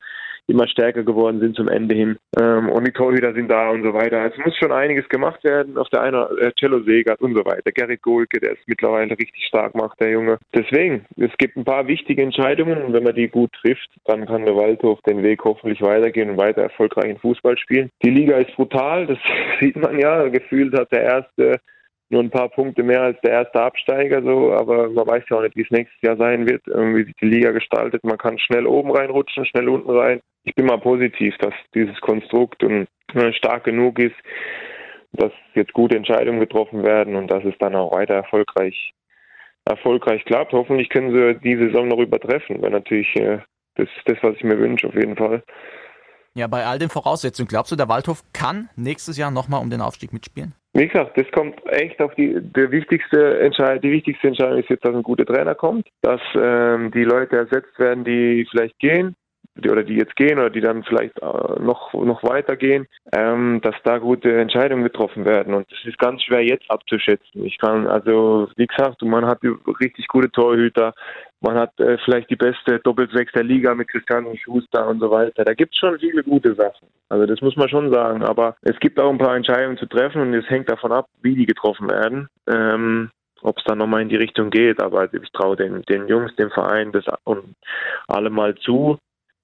immer 0.47 0.67
stärker 0.69 1.03
geworden 1.03 1.41
sind 1.41 1.57
zum 1.57 1.69
Ende 1.69 1.95
hin. 1.95 2.17
Ähm, 2.39 2.69
und 2.69 2.87
die 2.87 2.93
Torhüter 2.93 3.33
sind 3.33 3.51
da 3.51 3.71
und 3.71 3.83
so 3.83 3.95
weiter. 3.95 4.25
Es 4.25 4.45
muss 4.45 4.57
schon 4.57 4.73
einiges 4.73 5.09
gemacht 5.09 5.43
werden. 5.45 5.79
Auf 5.79 5.89
der 5.91 6.03
einen 6.03 6.17
äh, 6.39 6.53
Cello 6.59 6.83
Segert 6.83 7.21
und 7.21 7.35
so 7.35 7.45
weiter. 7.45 7.73
Gerrit 7.73 8.03
Gohlke, 8.03 8.41
der 8.41 8.53
es 8.53 8.59
mittlerweile 8.67 9.11
richtig 9.11 9.45
stark 9.47 9.75
macht, 9.75 10.01
der 10.01 10.11
Junge. 10.11 10.39
Deswegen, 10.55 11.07
es 11.17 11.31
gibt 11.39 11.57
ein 11.57 11.65
paar 11.65 11.87
wichtige 11.87 12.23
Entscheidungen 12.23 12.83
und 12.83 12.93
wenn 12.93 13.05
man 13.05 13.15
die 13.15 13.29
gut 13.29 13.53
trifft, 13.53 13.89
dann 14.05 14.27
kann 14.27 14.45
der 14.45 14.57
Waldhof 14.57 15.01
den 15.03 15.23
Weg 15.23 15.45
hoffentlich 15.45 15.81
weitergehen 15.83 16.31
und 16.31 16.37
weiter 16.37 16.63
erfolgreichen 16.63 17.19
Fußball 17.19 17.57
spielen. 17.59 17.91
Die 18.05 18.11
Liga 18.11 18.37
ist 18.37 18.55
brutal, 18.57 19.07
das 19.07 19.19
sieht 19.61 19.77
man 19.77 19.99
ja. 19.99 20.29
Gefühlt 20.29 20.77
hat 20.79 20.93
der 20.93 21.03
erste 21.03 21.61
nur 22.13 22.23
ein 22.23 22.31
paar 22.31 22.49
Punkte 22.49 22.83
mehr 22.83 23.03
als 23.03 23.21
der 23.23 23.33
erste 23.33 23.61
Absteiger, 23.61 24.23
so, 24.23 24.53
aber 24.53 24.91
man 24.91 25.07
weiß 25.07 25.25
ja 25.31 25.39
auch 25.39 25.43
nicht, 25.43 25.57
wie 25.57 25.63
es 25.63 25.71
nächstes 25.71 26.01
Jahr 26.03 26.17
sein 26.17 26.47
wird, 26.47 26.67
wie 26.67 27.05
sich 27.05 27.15
die 27.21 27.29
Liga 27.29 27.51
gestaltet. 27.53 28.05
Man 28.05 28.19
kann 28.19 28.39
schnell 28.39 28.67
oben 28.67 28.91
reinrutschen, 28.91 29.47
schnell 29.47 29.69
unten 29.69 29.91
rein. 29.91 30.21
Ich 30.45 30.55
bin 30.55 30.67
mal 30.67 30.79
positiv, 30.79 31.37
dass 31.39 31.55
dieses 31.75 31.99
Konstrukt 32.01 32.63
äh, 32.63 32.87
stark 33.33 33.65
genug 33.65 33.99
ist, 33.99 34.17
dass 35.13 35.33
jetzt 35.55 35.73
gute 35.73 35.97
Entscheidungen 35.97 36.41
getroffen 36.41 36.85
werden 36.85 37.17
und 37.17 37.31
dass 37.31 37.45
es 37.45 37.55
dann 37.59 37.75
auch 37.75 37.93
weiter 37.93 38.15
erfolgreich 38.15 38.93
erfolgreich 39.65 40.25
klappt. 40.25 40.53
Hoffentlich 40.53 40.89
können 40.89 41.13
sie 41.13 41.39
die 41.41 41.57
Saison 41.57 41.89
noch 41.89 41.99
übertreffen, 41.99 42.61
weil 42.63 42.71
natürlich 42.71 43.15
äh, 43.17 43.39
das 43.77 43.89
ist 43.97 44.07
das, 44.07 44.19
was 44.23 44.37
ich 44.37 44.45
mir 44.45 44.59
wünsche, 44.59 44.89
auf 44.89 44.95
jeden 44.95 45.17
Fall. 45.17 45.43
Ja, 46.35 46.47
bei 46.47 46.65
all 46.65 46.79
den 46.79 46.89
Voraussetzungen, 46.89 47.49
glaubst 47.49 47.73
du, 47.73 47.77
der 47.77 47.89
Waldhof 47.89 48.25
kann 48.33 48.69
nächstes 48.77 49.17
Jahr 49.17 49.31
nochmal 49.31 49.61
um 49.61 49.71
den 49.71 49.81
Aufstieg 49.81 50.13
mitspielen? 50.13 50.55
Wie 50.75 50.89
gesagt, 50.89 51.19
das 51.19 51.31
kommt 51.33 51.61
echt 51.67 52.01
auf 52.01 52.15
die, 52.15 52.35
der 52.41 52.71
wichtigste 52.71 53.41
Entscheidung, 53.41 53.83
die 53.83 53.93
wichtigste 53.93 54.29
Entscheidung 54.29 54.59
ist 54.59 54.71
jetzt, 54.71 54.85
dass 54.85 54.95
ein 54.95 55.03
guter 55.03 55.27
Trainer 55.27 55.55
kommt, 55.55 55.87
dass 56.01 56.21
ähm, 56.35 56.91
die 56.93 57.05
Leute 57.05 57.37
ersetzt 57.37 57.79
werden, 57.79 58.05
die 58.05 58.47
vielleicht 58.51 58.79
gehen 58.79 59.15
die, 59.55 59.71
oder 59.71 59.83
die 59.83 59.97
jetzt 59.97 60.17
gehen 60.17 60.39
oder 60.39 60.51
die 60.51 60.61
dann 60.61 60.83
vielleicht 60.85 61.19
äh, 61.21 61.61
noch, 61.61 61.93
noch 61.93 62.23
weitergehen, 62.23 62.87
ähm, 63.15 63.61
dass 63.63 63.75
da 63.85 63.99
gute 63.99 64.33
Entscheidungen 64.41 64.85
getroffen 64.85 65.25
werden. 65.25 65.55
Und 65.55 65.71
das 65.71 65.79
ist 65.85 65.99
ganz 65.99 66.23
schwer 66.23 66.45
jetzt 66.45 66.71
abzuschätzen. 66.71 67.45
Ich 67.45 67.59
kann, 67.59 67.87
also 67.87 68.49
wie 68.57 68.67
gesagt, 68.67 69.03
man 69.03 69.27
hat 69.27 69.41
richtig 69.81 70.09
gute 70.09 70.31
Torhüter, 70.31 70.95
man 71.41 71.57
hat 71.57 71.79
äh, 71.81 71.99
vielleicht 72.05 72.31
die 72.31 72.37
beste 72.37 72.79
Doppelsechs 72.79 73.33
der 73.33 73.43
Liga 73.43 73.75
mit 73.75 73.89
Christian 73.89 74.27
Schuster 74.37 74.87
und 74.87 75.01
so 75.01 75.11
weiter. 75.11 75.45
Da 75.45 75.55
gibt 75.55 75.75
es 75.75 75.81
schon 75.81 75.99
viele 75.99 76.23
gute 76.23 76.55
Sachen. 76.55 76.89
Also 77.09 77.27
das 77.27 77.41
muss 77.41 77.57
man 77.57 77.69
schon 77.69 77.93
sagen. 77.93 78.23
Aber 78.23 78.57
es 78.63 78.79
gibt 78.79 78.99
auch 79.01 79.11
ein 79.11 79.19
paar 79.19 79.37
Entscheidungen 79.37 79.77
zu 79.77 79.87
treffen 79.87 80.23
und 80.23 80.35
es 80.35 80.49
hängt 80.49 80.71
davon 80.71 80.93
ab, 80.93 81.07
wie 81.21 81.35
die 81.35 81.47
getroffen 81.47 81.91
werden. 81.91 82.29
Ähm, 82.49 83.11
ob 83.43 83.59
es 83.59 83.65
dann 83.65 83.79
nochmal 83.79 84.03
in 84.03 84.09
die 84.09 84.17
Richtung 84.17 84.51
geht. 84.51 84.81
Aber 84.81 85.13
ich 85.13 85.33
traue 85.33 85.57
den, 85.57 85.83
den 85.83 86.07
Jungs, 86.07 86.35
dem 86.37 86.51
Verein 86.51 86.93
das 86.93 87.05
und 87.25 87.57
alle 88.07 88.31
mal 88.31 88.55
zu. 88.55 88.99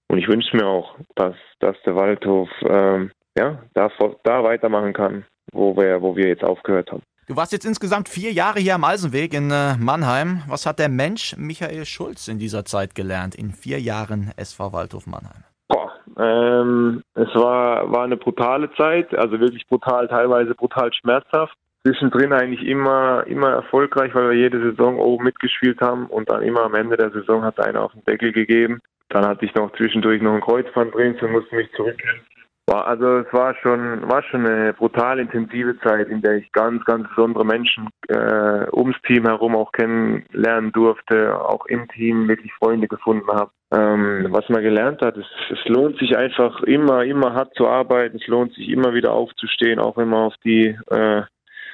Und 0.09 0.19
ich 0.19 0.29
wünsche 0.29 0.57
mir 0.57 0.67
auch, 0.67 0.97
dass, 1.15 1.37
dass 1.61 1.77
der 1.85 1.95
Waldhof 1.95 2.49
ähm, 2.67 3.11
ja, 3.37 3.63
da, 3.75 3.91
da 4.25 4.43
weitermachen 4.43 4.93
kann, 4.93 5.25
wo 5.53 5.77
wir, 5.77 6.03
wo 6.03 6.17
wir 6.17 6.29
jetzt 6.29 6.45
aufgehört 6.45 6.91
haben. 6.91 7.03
Du 7.29 7.37
warst 7.37 7.53
jetzt 7.53 7.67
insgesamt 7.67 8.09
vier 8.09 8.33
Jahre 8.33 8.59
hier 8.59 8.75
am 8.75 8.85
Eisenweg 8.85 9.35
in 9.35 9.51
äh, 9.51 9.77
Mannheim. 9.77 10.43
Was 10.49 10.65
hat 10.65 10.79
der 10.79 10.89
Mensch 10.89 11.37
Michael 11.37 11.85
Schulz 11.85 12.27
in 12.27 12.39
dieser 12.39 12.65
Zeit 12.65 12.95
gelernt, 12.95 13.35
in 13.35 13.53
vier 13.53 13.79
Jahren 13.81 14.33
SV 14.39 14.73
Waldhof 14.73 15.07
Mannheim? 15.07 15.45
Boah, 15.69 15.93
ähm, 16.17 17.03
es 17.15 17.29
war, 17.35 17.93
war 17.93 18.05
eine 18.05 18.17
brutale 18.17 18.73
Zeit, 18.77 19.15
also 19.15 19.39
wirklich 19.39 19.67
brutal, 19.67 20.09
teilweise 20.09 20.55
brutal 20.55 20.91
schmerzhaft. 20.95 21.55
Zwischendrin 21.87 22.33
eigentlich 22.33 22.67
immer, 22.67 23.27
immer 23.27 23.51
erfolgreich, 23.51 24.15
weil 24.15 24.31
wir 24.31 24.37
jede 24.37 24.61
Saison 24.63 24.99
oben 24.99 25.25
mitgespielt 25.25 25.83
haben 25.83 26.07
und 26.07 26.31
dann 26.31 26.43
immer 26.43 26.63
am 26.63 26.75
Ende 26.75 26.97
der 26.97 27.11
Saison 27.11 27.45
hat 27.45 27.61
einer 27.61 27.83
auf 27.83 27.93
den 27.93 28.05
Deckel 28.07 28.33
gegeben. 28.33 28.81
Dann 29.11 29.27
hatte 29.27 29.45
ich 29.45 29.55
noch 29.55 29.73
zwischendurch 29.77 30.21
noch 30.23 30.35
ein 30.35 30.41
Kreuzband 30.41 30.95
drin 30.95 31.17
und 31.21 31.33
musste 31.33 31.57
mich 31.57 31.71
zurückkämpfen. 31.73 32.27
War, 32.69 32.87
also 32.87 33.21
es 33.21 33.33
war 33.33 33.55
schon, 33.63 34.07
war 34.11 34.23
schon 34.25 34.47
eine 34.47 34.75
brutal 34.75 35.19
intensive 35.19 35.79
Zeit, 35.81 36.09
in 36.09 36.21
der 36.21 36.35
ich 36.35 36.53
ganz, 36.53 36.85
ganz 36.85 37.09
besondere 37.09 37.47
Menschen 37.47 37.89
äh, 38.09 38.67
ums 38.75 38.97
Team 39.07 39.25
herum 39.25 39.57
auch 39.57 39.73
kennenlernen 39.73 40.71
durfte, 40.73 41.35
auch 41.35 41.65
im 41.65 41.89
Team 41.89 42.29
wirklich 42.29 42.53
Freunde 42.53 42.87
gefunden 42.87 43.31
habe. 43.33 43.51
Ähm, 43.73 44.27
was 44.31 44.47
man 44.51 44.63
gelernt 44.63 45.01
hat, 45.01 45.17
es, 45.17 45.27
es 45.51 45.65
lohnt 45.65 45.99
sich 45.99 46.15
einfach 46.15 46.63
immer, 46.63 47.05
immer 47.05 47.33
hart 47.33 47.55
zu 47.55 47.67
arbeiten, 47.67 48.19
es 48.19 48.27
lohnt 48.27 48.53
sich 48.53 48.69
immer 48.69 48.93
wieder 48.93 49.15
aufzustehen, 49.15 49.79
auch 49.79 49.97
wenn 49.97 50.09
man 50.09 50.27
auf 50.27 50.35
die 50.45 50.77
äh, 50.91 51.23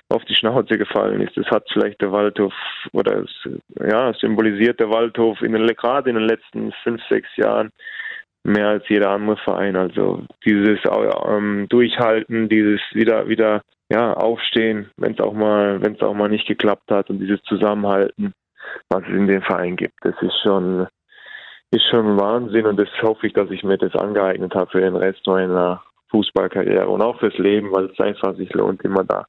auf 0.09 0.25
die 0.25 0.35
Schnauze 0.35 0.79
gefallen 0.79 1.21
ist. 1.21 1.37
Das 1.37 1.47
hat 1.47 1.67
vielleicht 1.73 2.01
der 2.01 2.13
Waldhof 2.13 2.53
oder 2.93 3.25
es, 3.25 3.49
ja, 3.81 4.13
symbolisiert 4.15 4.81
der 4.81 4.91
Waldhof 4.91 5.41
in 5.43 5.53
den, 5.53 5.67
gerade 5.67 6.11
in 6.11 6.17
den 6.17 6.29
letzten 6.29 6.73
fünf, 6.83 7.03
sechs 7.09 7.29
Jahren 7.37 7.71
mehr 8.45 8.69
als 8.69 8.89
jeder 8.89 9.11
andere 9.11 9.37
Verein. 9.39 9.77
Also 9.77 10.25
dieses 10.45 10.79
ähm, 10.85 11.67
Durchhalten, 11.69 12.49
dieses 12.49 12.81
wieder, 12.93 13.29
wieder 13.29 13.63
ja, 13.91 14.13
aufstehen, 14.13 14.91
wenn 14.97 15.13
es 15.13 15.21
auch 15.21 15.33
mal, 15.33 15.81
wenn 15.83 15.95
es 15.95 16.03
auch 16.03 16.15
mal 16.15 16.29
nicht 16.29 16.47
geklappt 16.47 16.91
hat 16.91 17.11
und 17.11 17.19
dieses 17.19 17.43
Zusammenhalten, 17.43 18.33
was 18.89 19.03
es 19.03 19.15
in 19.15 19.27
dem 19.27 19.43
Verein 19.43 19.77
gibt, 19.77 19.95
das 20.03 20.15
ist 20.21 20.39
schon 20.43 20.87
ist 21.71 21.87
schon 21.91 22.21
Wahnsinn 22.21 22.67
und 22.67 22.79
das 22.79 22.89
hoffe 23.03 23.27
ich, 23.27 23.33
dass 23.33 23.51
ich 23.51 23.65
mir 23.65 23.77
das 23.77 23.97
angeeignet 23.97 24.55
habe 24.55 24.71
für 24.71 24.81
den 24.81 24.95
Rest 24.95 25.27
meiner 25.27 25.83
Fußballkarriere 26.11 26.89
und 26.89 27.03
auch 27.03 27.19
fürs 27.19 27.37
Leben, 27.39 27.73
weil 27.73 27.87
es 27.87 27.99
einfach 27.99 28.37
sich 28.37 28.53
lohnt, 28.55 28.83
immer 28.85 29.03
da 29.03 29.27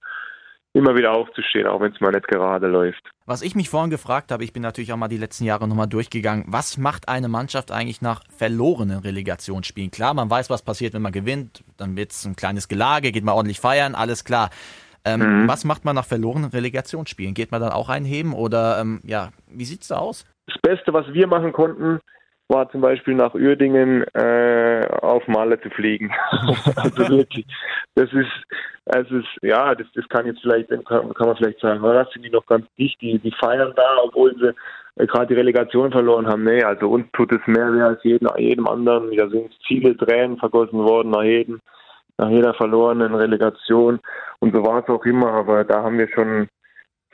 immer 0.75 0.93
wieder 0.95 1.13
aufzustehen, 1.13 1.67
auch 1.67 1.79
wenn 1.79 1.93
es 1.93 2.01
mal 2.01 2.11
nicht 2.11 2.27
gerade 2.27 2.67
läuft. 2.67 3.01
Was 3.25 3.41
ich 3.41 3.55
mich 3.55 3.69
vorhin 3.69 3.89
gefragt 3.89 4.31
habe, 4.31 4.43
ich 4.43 4.51
bin 4.51 4.61
natürlich 4.61 4.91
auch 4.91 4.97
mal 4.97 5.07
die 5.07 5.17
letzten 5.17 5.45
Jahre 5.45 5.67
nochmal 5.67 5.88
durchgegangen, 5.88 6.43
was 6.47 6.77
macht 6.77 7.07
eine 7.07 7.29
Mannschaft 7.29 7.71
eigentlich 7.71 8.01
nach 8.01 8.21
verlorenen 8.38 8.99
Relegationsspielen? 8.99 9.89
Klar, 9.89 10.13
man 10.13 10.29
weiß, 10.29 10.49
was 10.49 10.63
passiert, 10.63 10.93
wenn 10.93 11.01
man 11.01 11.13
gewinnt, 11.13 11.63
dann 11.77 11.95
wird 11.95 12.11
es 12.11 12.25
ein 12.25 12.35
kleines 12.35 12.67
Gelage, 12.67 13.13
geht 13.13 13.23
man 13.23 13.35
ordentlich 13.35 13.61
feiern, 13.61 13.95
alles 13.95 14.25
klar. 14.25 14.49
Ähm, 15.05 15.43
mhm. 15.43 15.47
Was 15.47 15.63
macht 15.63 15.85
man 15.85 15.95
nach 15.95 16.05
verlorenen 16.05 16.49
Relegationsspielen? 16.49 17.33
Geht 17.33 17.51
man 17.51 17.61
dann 17.61 17.71
auch 17.71 17.88
einheben 17.88 18.33
oder 18.33 18.79
ähm, 18.81 18.99
ja, 19.05 19.29
wie 19.47 19.65
sieht's 19.65 19.88
da 19.88 19.97
aus? 19.97 20.25
Das 20.47 20.57
Beste, 20.61 20.93
was 20.93 21.05
wir 21.13 21.27
machen 21.27 21.53
konnten, 21.53 21.99
war 22.47 22.69
zum 22.69 22.81
Beispiel 22.81 23.15
nach 23.15 23.34
Uerdingen 23.34 24.03
äh, 24.13 24.88
auf 25.01 25.27
Malle 25.27 25.60
zu 25.62 25.69
fliegen. 25.69 26.12
also 26.75 27.10
wirklich, 27.10 27.45
das 27.95 28.12
ist, 28.13 28.31
es 28.86 29.10
ist, 29.10 29.27
ja, 29.41 29.73
das, 29.73 29.88
das 29.95 30.08
kann 30.10 30.27
jetzt 30.27 30.41
vielleicht, 30.41 30.69
kann, 30.69 31.13
kann 31.13 31.27
man 31.27 31.36
vielleicht 31.38 31.60
sagen, 31.60 31.81
das 31.81 32.12
sind 32.12 32.23
die 32.23 32.29
noch 32.29 32.45
ganz 32.45 32.65
dicht, 32.77 33.01
die, 33.01 33.17
die 33.17 33.34
feiern 33.39 33.73
da, 33.75 33.97
obwohl 34.03 34.36
sie 34.36 34.53
äh, 35.01 35.08
gerade 35.08 35.27
die 35.27 35.39
Relegation 35.39 35.91
verloren 35.91 36.27
haben. 36.27 36.43
Nee, 36.43 36.63
also 36.63 36.89
uns 36.89 37.08
tut 37.13 37.31
es 37.31 37.45
mehr 37.47 37.73
weh 37.73 37.81
als 37.81 38.03
jedem, 38.03 38.29
jedem 38.38 38.67
anderen. 38.67 39.15
Da 39.15 39.27
sind 39.27 39.51
viele 39.67 39.97
Tränen 39.97 40.38
vergossen 40.38 40.79
worden 40.79 41.10
nach 41.10 41.23
jedem, 41.23 41.62
nach 42.17 42.29
jeder 42.29 42.53
verlorenen 42.53 43.15
Relegation. 43.15 43.99
Und 44.39 44.53
so 44.53 44.63
war 44.63 44.84
es 44.84 44.89
auch 44.89 45.03
immer, 45.05 45.31
aber 45.31 45.63
da 45.63 45.81
haben 45.81 45.97
wir 45.97 46.08
schon 46.10 46.47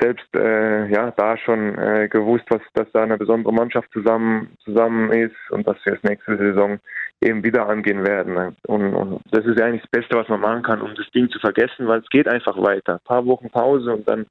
selbst 0.02 0.28
äh, 0.36 0.88
ja 0.88 1.12
da 1.12 1.38
schon 1.38 1.78
äh, 1.78 2.08
gewusst, 2.10 2.46
was, 2.50 2.62
dass 2.74 2.92
da 2.92 3.04
eine 3.04 3.18
besondere 3.18 3.54
Mannschaft 3.54 3.92
zusammen 3.92 4.50
zusammen 4.64 5.12
ist 5.12 5.36
und 5.52 5.68
dass 5.68 5.78
wir 5.86 5.94
das 5.94 6.04
nächste 6.04 6.38
Saison 6.38 6.80
eben 7.22 7.44
wieder 7.44 7.68
angehen 7.68 8.04
werden. 8.06 8.56
Und, 8.68 8.94
und 8.96 9.22
das 9.32 9.46
ist 9.46 9.62
eigentlich 9.62 9.84
das 9.84 9.92
Beste, 9.92 10.18
was 10.18 10.28
man 10.28 10.42
machen 10.42 10.64
kann, 10.64 10.82
um 10.82 10.96
das 10.96 11.10
Ding 11.12 11.30
zu 11.30 11.40
vergessen, 11.40 11.88
weil 11.88 12.00
es 12.00 12.10
geht 12.10 12.28
einfach 12.28 12.58
weiter. 12.58 12.94
Ein 12.94 13.06
paar 13.06 13.26
Wochen 13.26 13.50
Pause 13.50 13.94
und 13.94 14.10
dann 14.10 14.26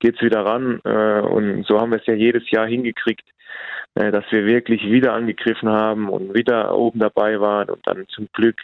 geht's 0.00 0.20
wieder 0.20 0.44
ran. 0.44 0.80
Äh, 0.84 1.20
und 1.20 1.66
so 1.66 1.80
haben 1.80 1.90
wir 1.90 1.98
es 1.98 2.06
ja 2.06 2.14
jedes 2.14 2.50
Jahr 2.50 2.66
hingekriegt, 2.66 3.24
äh, 3.94 4.10
dass 4.10 4.24
wir 4.30 4.44
wirklich 4.44 4.82
wieder 4.84 5.14
angegriffen 5.14 5.70
haben 5.70 6.08
und 6.08 6.34
wieder 6.34 6.76
oben 6.76 6.98
dabei 6.98 7.40
waren 7.40 7.70
und 7.70 7.86
dann 7.86 8.06
zum 8.08 8.28
Glück 8.32 8.56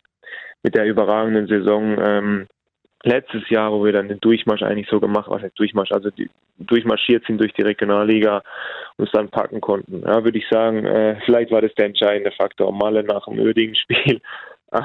mit 0.62 0.74
der 0.74 0.86
überragenden 0.86 1.46
Saison 1.48 1.96
ähm, 1.98 2.46
letztes 3.04 3.48
Jahr, 3.48 3.72
wo 3.72 3.84
wir 3.84 3.92
dann 3.92 4.08
den 4.08 4.20
Durchmarsch 4.20 4.62
eigentlich 4.62 4.88
so 4.88 5.00
gemacht, 5.00 5.28
was 5.28 5.42
heißt 5.42 5.58
Durchmarsch, 5.58 5.92
also 5.92 6.10
die, 6.10 6.30
durchmarschiert 6.58 7.24
sind 7.26 7.40
durch 7.40 7.52
die 7.54 7.62
Regionalliga 7.62 8.42
und 8.96 9.06
es 9.06 9.12
dann 9.12 9.28
packen 9.28 9.60
konnten. 9.60 10.02
Ja, 10.06 10.22
würde 10.24 10.38
ich 10.38 10.48
sagen, 10.50 10.84
äh, 10.84 11.20
vielleicht 11.24 11.50
war 11.50 11.60
das 11.60 11.74
der 11.74 11.86
entscheidende 11.86 12.32
Faktor, 12.32 12.72
Malle 12.72 13.02
nach 13.02 13.24
dem 13.24 13.38
Ödingen-Spiel. 13.38 14.20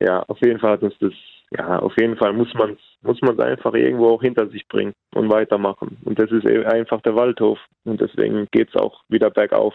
ja, 0.00 0.22
auf 0.28 0.38
jeden 0.44 0.60
Fall 0.60 0.72
hat 0.72 0.82
uns 0.82 0.94
das, 1.00 1.12
ja, 1.50 1.78
auf 1.78 1.94
jeden 1.98 2.16
Fall 2.16 2.32
muss 2.32 2.52
man 2.54 2.76
muss 3.04 3.20
man 3.20 3.38
es 3.38 3.44
einfach 3.44 3.74
irgendwo 3.74 4.08
auch 4.08 4.22
hinter 4.22 4.48
sich 4.48 4.66
bringen 4.66 4.94
und 5.14 5.30
weitermachen. 5.30 5.98
Und 6.04 6.18
das 6.18 6.30
ist 6.30 6.46
einfach 6.46 7.00
der 7.02 7.14
Waldhof 7.14 7.58
und 7.84 8.00
deswegen 8.00 8.48
geht 8.50 8.70
es 8.70 8.76
auch 8.80 9.02
wieder 9.08 9.30
bergauf. 9.30 9.74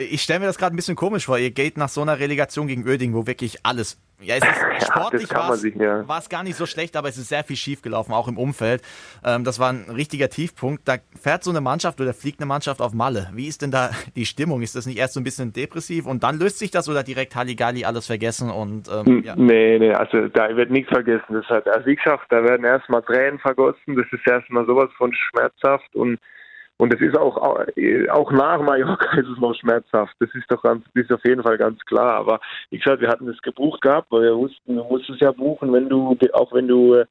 Ich 0.00 0.22
stelle 0.22 0.38
mir 0.38 0.46
das 0.46 0.58
gerade 0.58 0.74
ein 0.74 0.76
bisschen 0.76 0.94
komisch 0.94 1.26
vor. 1.26 1.38
Ihr 1.38 1.50
geht 1.50 1.76
nach 1.76 1.88
so 1.88 2.02
einer 2.02 2.20
Relegation 2.20 2.68
gegen 2.68 2.86
Öding, 2.86 3.14
wo 3.14 3.26
wirklich 3.26 3.58
alles. 3.64 4.00
Ja, 4.20 4.36
es 4.36 4.44
ist 4.44 4.86
sportlich 4.86 5.28
ja, 5.76 6.08
war 6.08 6.18
es 6.18 6.28
gar 6.28 6.44
nicht 6.44 6.56
so 6.56 6.66
schlecht, 6.66 6.96
aber 6.96 7.08
es 7.08 7.18
ist 7.18 7.28
sehr 7.28 7.42
viel 7.42 7.56
schief 7.56 7.82
gelaufen, 7.82 8.12
auch 8.12 8.28
im 8.28 8.36
Umfeld. 8.38 8.82
Ähm, 9.24 9.42
das 9.42 9.58
war 9.58 9.70
ein 9.70 9.86
richtiger 9.90 10.28
Tiefpunkt. 10.28 10.86
Da 10.86 10.96
fährt 11.20 11.42
so 11.42 11.50
eine 11.50 11.60
Mannschaft 11.60 12.00
oder 12.00 12.14
fliegt 12.14 12.40
eine 12.40 12.46
Mannschaft 12.46 12.80
auf 12.80 12.92
Malle. 12.94 13.28
Wie 13.32 13.48
ist 13.48 13.62
denn 13.62 13.72
da 13.72 13.90
die 14.16 14.24
Stimmung? 14.24 14.62
Ist 14.62 14.76
das 14.76 14.86
nicht 14.86 14.98
erst 14.98 15.14
so 15.14 15.20
ein 15.20 15.24
bisschen 15.24 15.52
depressiv 15.52 16.06
und 16.06 16.22
dann 16.22 16.38
löst 16.38 16.60
sich 16.60 16.70
das 16.70 16.88
oder 16.88 17.02
direkt 17.02 17.34
Halligalli 17.34 17.84
alles 17.84 18.06
vergessen 18.06 18.50
und 18.50 18.88
ähm, 18.88 19.22
ja? 19.24 19.34
Nee, 19.36 19.78
nee, 19.80 19.92
also 19.92 20.28
da 20.28 20.56
wird 20.56 20.70
nichts 20.70 20.90
vergessen. 20.90 21.34
Das 21.34 21.46
hat, 21.46 21.66
also 21.68 21.86
wie 21.86 21.96
gesagt, 21.96 22.26
da 22.30 22.42
werden 22.44 22.64
erstmal 22.64 23.02
Tränen 23.02 23.40
vergossen. 23.40 23.96
Das 23.96 24.06
ist 24.12 24.26
erstmal 24.26 24.64
sowas 24.66 24.90
von 24.96 25.12
schmerzhaft 25.12 25.94
und 25.94 26.20
und 26.78 26.94
es 26.94 27.00
ist 27.00 27.18
auch, 27.18 27.36
auch 27.36 28.32
nach 28.32 28.60
Mallorca 28.60 29.18
ist 29.18 29.28
es 29.28 29.38
noch 29.38 29.54
schmerzhaft. 29.54 30.14
Das 30.20 30.30
ist 30.34 30.50
doch 30.50 30.62
ganz, 30.62 30.84
das 30.94 31.04
ist 31.04 31.12
auf 31.12 31.24
jeden 31.24 31.42
Fall 31.42 31.58
ganz 31.58 31.84
klar. 31.84 32.14
Aber 32.14 32.40
wie 32.70 32.78
gesagt, 32.78 33.02
wir 33.02 33.08
hatten 33.08 33.28
es 33.28 33.42
gebucht 33.42 33.80
gehabt, 33.82 34.10
weil 34.10 34.22
wir 34.22 34.36
wussten, 34.36 34.76
du 34.76 34.84
musst 34.84 35.10
es 35.10 35.18
ja 35.18 35.32
buchen, 35.32 35.72
wenn 35.72 35.88
du, 35.88 36.16
auch 36.32 36.52
wenn 36.52 36.68
du, 36.68 36.94
äh, 36.94 37.06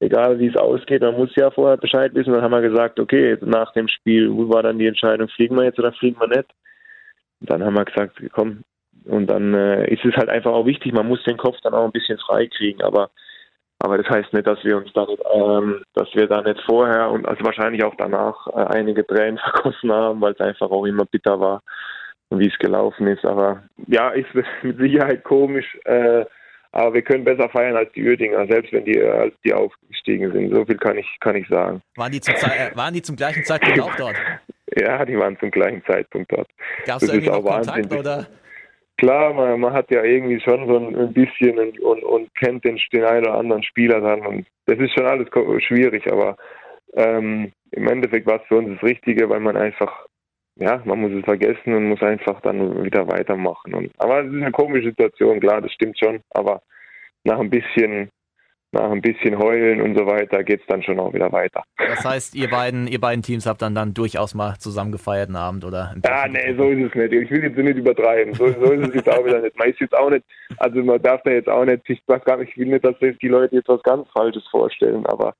egal 0.00 0.40
wie 0.40 0.48
es 0.48 0.56
ausgeht, 0.56 1.02
man 1.02 1.16
muss 1.16 1.34
ja 1.36 1.52
vorher 1.52 1.76
Bescheid 1.76 2.12
wissen. 2.14 2.32
Dann 2.32 2.42
haben 2.42 2.50
wir 2.50 2.68
gesagt, 2.68 2.98
okay, 2.98 3.38
nach 3.42 3.72
dem 3.74 3.86
Spiel, 3.86 4.32
wo 4.32 4.52
war 4.52 4.64
dann 4.64 4.80
die 4.80 4.88
Entscheidung, 4.88 5.28
fliegen 5.28 5.56
wir 5.56 5.64
jetzt 5.64 5.78
oder 5.78 5.92
fliegen 5.92 6.20
wir 6.20 6.28
nicht? 6.28 6.50
Und 7.40 7.50
dann 7.50 7.64
haben 7.64 7.74
wir 7.74 7.84
gesagt, 7.84 8.20
komm. 8.32 8.64
Und 9.04 9.28
dann 9.28 9.54
äh, 9.54 9.92
ist 9.92 10.04
es 10.04 10.16
halt 10.16 10.28
einfach 10.28 10.52
auch 10.52 10.66
wichtig, 10.66 10.92
man 10.92 11.06
muss 11.06 11.22
den 11.22 11.36
Kopf 11.36 11.58
dann 11.62 11.74
auch 11.74 11.84
ein 11.84 11.92
bisschen 11.92 12.18
frei 12.18 12.48
kriegen. 12.48 12.82
Aber 12.82 13.10
aber 13.78 13.98
das 13.98 14.08
heißt 14.08 14.32
nicht, 14.32 14.46
dass 14.46 14.62
wir 14.64 14.76
uns 14.76 14.92
dann, 14.92 15.08
ähm, 15.34 15.82
dass 15.94 16.08
wir 16.14 16.26
da 16.26 16.42
nicht 16.42 16.60
vorher 16.64 17.10
und 17.10 17.26
also 17.26 17.44
wahrscheinlich 17.44 17.84
auch 17.84 17.94
danach 17.98 18.46
äh, 18.48 18.76
einige 18.76 19.06
Tränen 19.06 19.38
vergossen 19.52 19.92
haben, 19.92 20.20
weil 20.20 20.32
es 20.32 20.40
einfach 20.40 20.70
auch 20.70 20.84
immer 20.86 21.04
bitter 21.04 21.38
war, 21.40 21.62
wie 22.30 22.48
es 22.48 22.58
gelaufen 22.58 23.06
ist. 23.06 23.24
Aber 23.24 23.62
ja, 23.86 24.10
ist 24.10 24.28
mit 24.62 24.78
Sicherheit 24.78 25.24
komisch. 25.24 25.78
Äh, 25.84 26.24
aber 26.72 26.94
wir 26.94 27.02
können 27.02 27.22
besser 27.22 27.48
feiern 27.50 27.76
als 27.76 27.92
die 27.92 28.04
Uerdinger, 28.04 28.48
selbst 28.48 28.72
wenn 28.72 28.84
die, 28.84 29.00
als 29.00 29.32
die 29.44 29.54
aufgestiegen 29.54 30.32
sind. 30.32 30.52
So 30.52 30.64
viel 30.64 30.76
kann 30.76 30.98
ich, 30.98 31.06
kann 31.20 31.36
ich 31.36 31.46
sagen. 31.46 31.80
Waren 31.94 32.10
die, 32.10 32.20
zum, 32.20 32.34
äh, 32.34 32.74
waren 32.74 32.92
die 32.92 33.02
zum 33.02 33.14
gleichen 33.14 33.44
Zeitpunkt 33.44 33.80
auch 33.80 33.94
dort? 33.96 34.16
Ja, 34.76 35.04
die 35.04 35.16
waren 35.16 35.38
zum 35.38 35.52
gleichen 35.52 35.84
Zeitpunkt 35.84 36.32
dort. 36.32 36.48
Gab 36.84 37.00
es 37.00 37.06
da 37.06 37.14
irgendwie 37.14 37.30
noch 37.30 37.44
Kontakt 37.44 37.92
oder? 37.92 38.26
Klar, 38.96 39.32
man, 39.32 39.60
man, 39.60 39.72
hat 39.72 39.90
ja 39.90 40.02
irgendwie 40.02 40.40
schon 40.40 40.66
so 40.66 40.76
ein, 40.76 41.12
bisschen 41.12 41.58
und, 41.58 41.80
und, 41.80 42.04
und 42.04 42.34
kennt 42.34 42.64
den, 42.64 42.78
den 42.92 43.04
einen 43.04 43.26
oder 43.26 43.38
anderen 43.38 43.62
Spieler 43.62 44.00
dann 44.00 44.26
und 44.26 44.46
das 44.66 44.78
ist 44.78 44.92
schon 44.94 45.06
alles 45.06 45.28
schwierig, 45.62 46.10
aber 46.10 46.36
ähm, 46.94 47.52
im 47.72 47.88
Endeffekt 47.88 48.26
war 48.26 48.40
es 48.40 48.46
für 48.48 48.56
uns 48.56 48.70
das 48.74 48.88
Richtige, 48.88 49.28
weil 49.28 49.40
man 49.40 49.56
einfach 49.56 50.06
ja, 50.56 50.80
man 50.84 51.00
muss 51.00 51.12
es 51.12 51.24
vergessen 51.24 51.74
und 51.74 51.88
muss 51.88 52.02
einfach 52.02 52.40
dann 52.42 52.84
wieder 52.84 53.08
weitermachen. 53.08 53.74
Und, 53.74 53.90
aber 53.98 54.20
es 54.20 54.28
ist 54.28 54.40
eine 54.40 54.52
komische 54.52 54.88
Situation, 54.88 55.40
klar, 55.40 55.60
das 55.60 55.72
stimmt 55.72 55.98
schon. 55.98 56.20
Aber 56.30 56.62
nach 57.24 57.40
ein 57.40 57.50
bisschen 57.50 58.08
nach 58.74 58.90
ein 58.90 59.00
bisschen 59.00 59.38
heulen 59.38 59.80
und 59.80 59.96
so 59.96 60.06
weiter 60.06 60.44
geht 60.44 60.60
es 60.60 60.66
dann 60.66 60.82
schon 60.82 61.00
auch 61.00 61.12
wieder 61.14 61.32
weiter. 61.32 61.62
Das 61.78 62.04
heißt, 62.04 62.34
ihr 62.34 62.50
beiden, 62.50 62.86
ihr 62.86 63.00
beiden 63.00 63.22
Teams 63.22 63.46
habt 63.46 63.62
dann 63.62 63.74
dann 63.74 63.94
durchaus 63.94 64.34
mal 64.34 64.56
zusammen 64.58 64.92
gefeiert 64.92 65.28
einen 65.28 65.36
Abend 65.36 65.64
oder? 65.64 65.94
Ja, 66.04 66.28
nee, 66.28 66.54
so 66.56 66.64
ist 66.68 66.90
es 66.90 66.94
nicht. 66.94 67.12
Ich 67.12 67.30
will 67.30 67.42
jetzt 67.42 67.56
nicht 67.56 67.78
übertreiben. 67.78 68.34
So, 68.34 68.46
so 68.46 68.72
ist 68.72 68.88
es 68.88 68.94
jetzt 68.94 69.10
auch 69.10 69.24
wieder 69.24 69.40
nicht. 69.40 69.58
Man 69.58 69.70
ist 69.70 69.80
jetzt 69.80 69.96
auch 69.96 70.10
nicht, 70.10 70.24
also 70.58 70.82
man 70.82 71.00
darf 71.00 71.22
da 71.24 71.30
jetzt 71.30 71.48
auch 71.48 71.64
nicht 71.64 71.74
nicht, 71.88 72.02
ich 72.48 72.56
will 72.56 72.66
nicht, 72.66 72.84
dass 72.84 72.94
die 72.98 73.28
Leute 73.28 73.56
jetzt 73.56 73.68
was 73.68 73.82
ganz 73.82 74.08
Falsches 74.10 74.46
vorstellen, 74.50 75.06
aber 75.06 75.34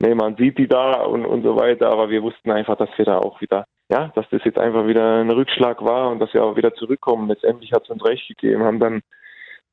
nee, 0.00 0.14
man 0.14 0.36
sieht 0.36 0.58
die 0.58 0.68
da 0.68 1.02
und, 1.02 1.24
und 1.24 1.42
so 1.42 1.56
weiter, 1.56 1.90
aber 1.90 2.10
wir 2.10 2.22
wussten 2.22 2.50
einfach, 2.50 2.76
dass 2.76 2.90
wir 2.96 3.04
da 3.04 3.18
auch 3.18 3.40
wieder, 3.40 3.64
ja, 3.90 4.12
dass 4.14 4.28
das 4.30 4.44
jetzt 4.44 4.58
einfach 4.58 4.86
wieder 4.86 5.20
ein 5.20 5.30
Rückschlag 5.30 5.82
war 5.84 6.10
und 6.10 6.18
dass 6.20 6.32
wir 6.34 6.44
auch 6.44 6.56
wieder 6.56 6.74
zurückkommen. 6.74 7.28
Letztendlich 7.28 7.72
hat 7.72 7.84
es 7.84 7.90
uns 7.90 8.04
recht 8.04 8.28
gegeben, 8.28 8.62
haben 8.62 8.80
dann 8.80 9.00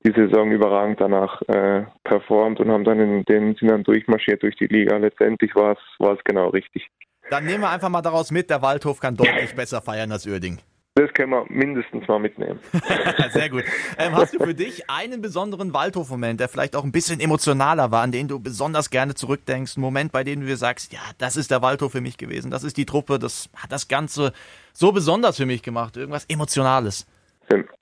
die 0.04 0.12
Saison 0.12 0.52
überragend 0.52 1.02
danach 1.02 1.42
äh, 1.44 1.86
performt 2.04 2.60
und 2.60 2.70
haben 2.70 2.84
dann 2.84 3.00
in 3.00 3.24
den 3.26 3.56
sind 3.56 3.70
dann 3.70 3.84
durchmarschiert 3.84 4.44
durch 4.44 4.56
die 4.56 4.68
Liga. 4.68 4.98
Letztendlich 4.98 5.56
war 5.56 5.74
es 5.74 5.80
war 6.00 6.14
es 6.14 6.24
genau 6.24 6.50
richtig. 6.50 6.88
Dann 7.30 7.46
nehmen 7.46 7.62
wir 7.62 7.70
einfach 7.70 7.90
mal 7.90 8.02
daraus 8.02 8.32
mit, 8.32 8.50
der 8.50 8.62
Waldhof 8.62 9.00
kann 9.00 9.16
deutlich 9.16 9.56
besser 9.56 9.82
feiern 9.82 10.12
als 10.12 10.28
Uerding. 10.28 10.60
Das 10.98 11.12
können 11.14 11.32
wir 11.32 11.46
mindestens 11.50 12.08
mal 12.08 12.20
mitnehmen. 12.20 12.58
Sehr 13.30 13.50
gut. 13.50 13.66
Ähm, 13.98 14.16
hast 14.16 14.34
du 14.34 14.40
für 14.40 14.54
dich 14.54 14.90
einen 14.90 15.22
besonderen 15.22 15.74
Waldhof-Moment, 15.74 16.40
der 16.40 16.48
vielleicht 16.48 16.74
auch 16.74 16.86
ein 16.86 16.94
bisschen 16.94 17.20
emotionaler 17.20 17.92
war, 17.92 18.02
an 18.02 18.14
den 18.14 18.30
du 18.30 18.40
besonders 18.40 18.90
gerne 18.90 19.14
zurückdenkst? 19.14 19.76
Ein 19.76 19.82
Moment, 19.82 20.14
bei 20.14 20.24
dem 20.24 20.40
du 20.40 20.46
dir 20.46 20.56
sagst, 20.56 20.94
ja, 20.94 21.02
das 21.18 21.36
ist 21.36 21.52
der 21.52 21.62
Waldhof 21.62 21.92
für 21.92 22.00
mich 22.00 22.16
gewesen, 22.18 22.50
das 22.50 22.64
ist 22.64 22.78
die 22.78 22.86
Truppe, 22.86 23.20
das 23.20 23.50
hat 23.58 23.74
das 23.74 23.90
Ganze 23.90 24.32
so 24.72 24.94
besonders 24.94 25.36
für 25.36 25.46
mich 25.46 25.64
gemacht, 25.64 25.98
irgendwas 25.98 26.26
Emotionales. 26.30 27.06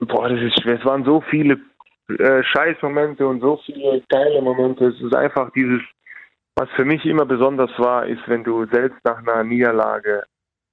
Boah, 0.00 0.28
das 0.28 0.40
ist 0.40 0.60
schwer. 0.60 0.80
Es 0.80 0.84
waren 0.84 1.04
so 1.04 1.22
viele 1.30 1.58
äh, 2.08 2.42
Scheißmomente 2.42 3.26
und 3.26 3.40
so 3.40 3.60
viele 3.64 4.02
geile 4.08 4.42
Momente. 4.42 4.86
Es 4.86 5.00
ist 5.00 5.14
einfach 5.14 5.50
dieses, 5.52 5.80
was 6.56 6.68
für 6.76 6.84
mich 6.84 7.04
immer 7.04 7.24
besonders 7.24 7.70
war, 7.78 8.06
ist, 8.06 8.22
wenn 8.26 8.44
du 8.44 8.66
selbst 8.66 8.98
nach 9.04 9.18
einer 9.18 9.42
Niederlage 9.44 10.24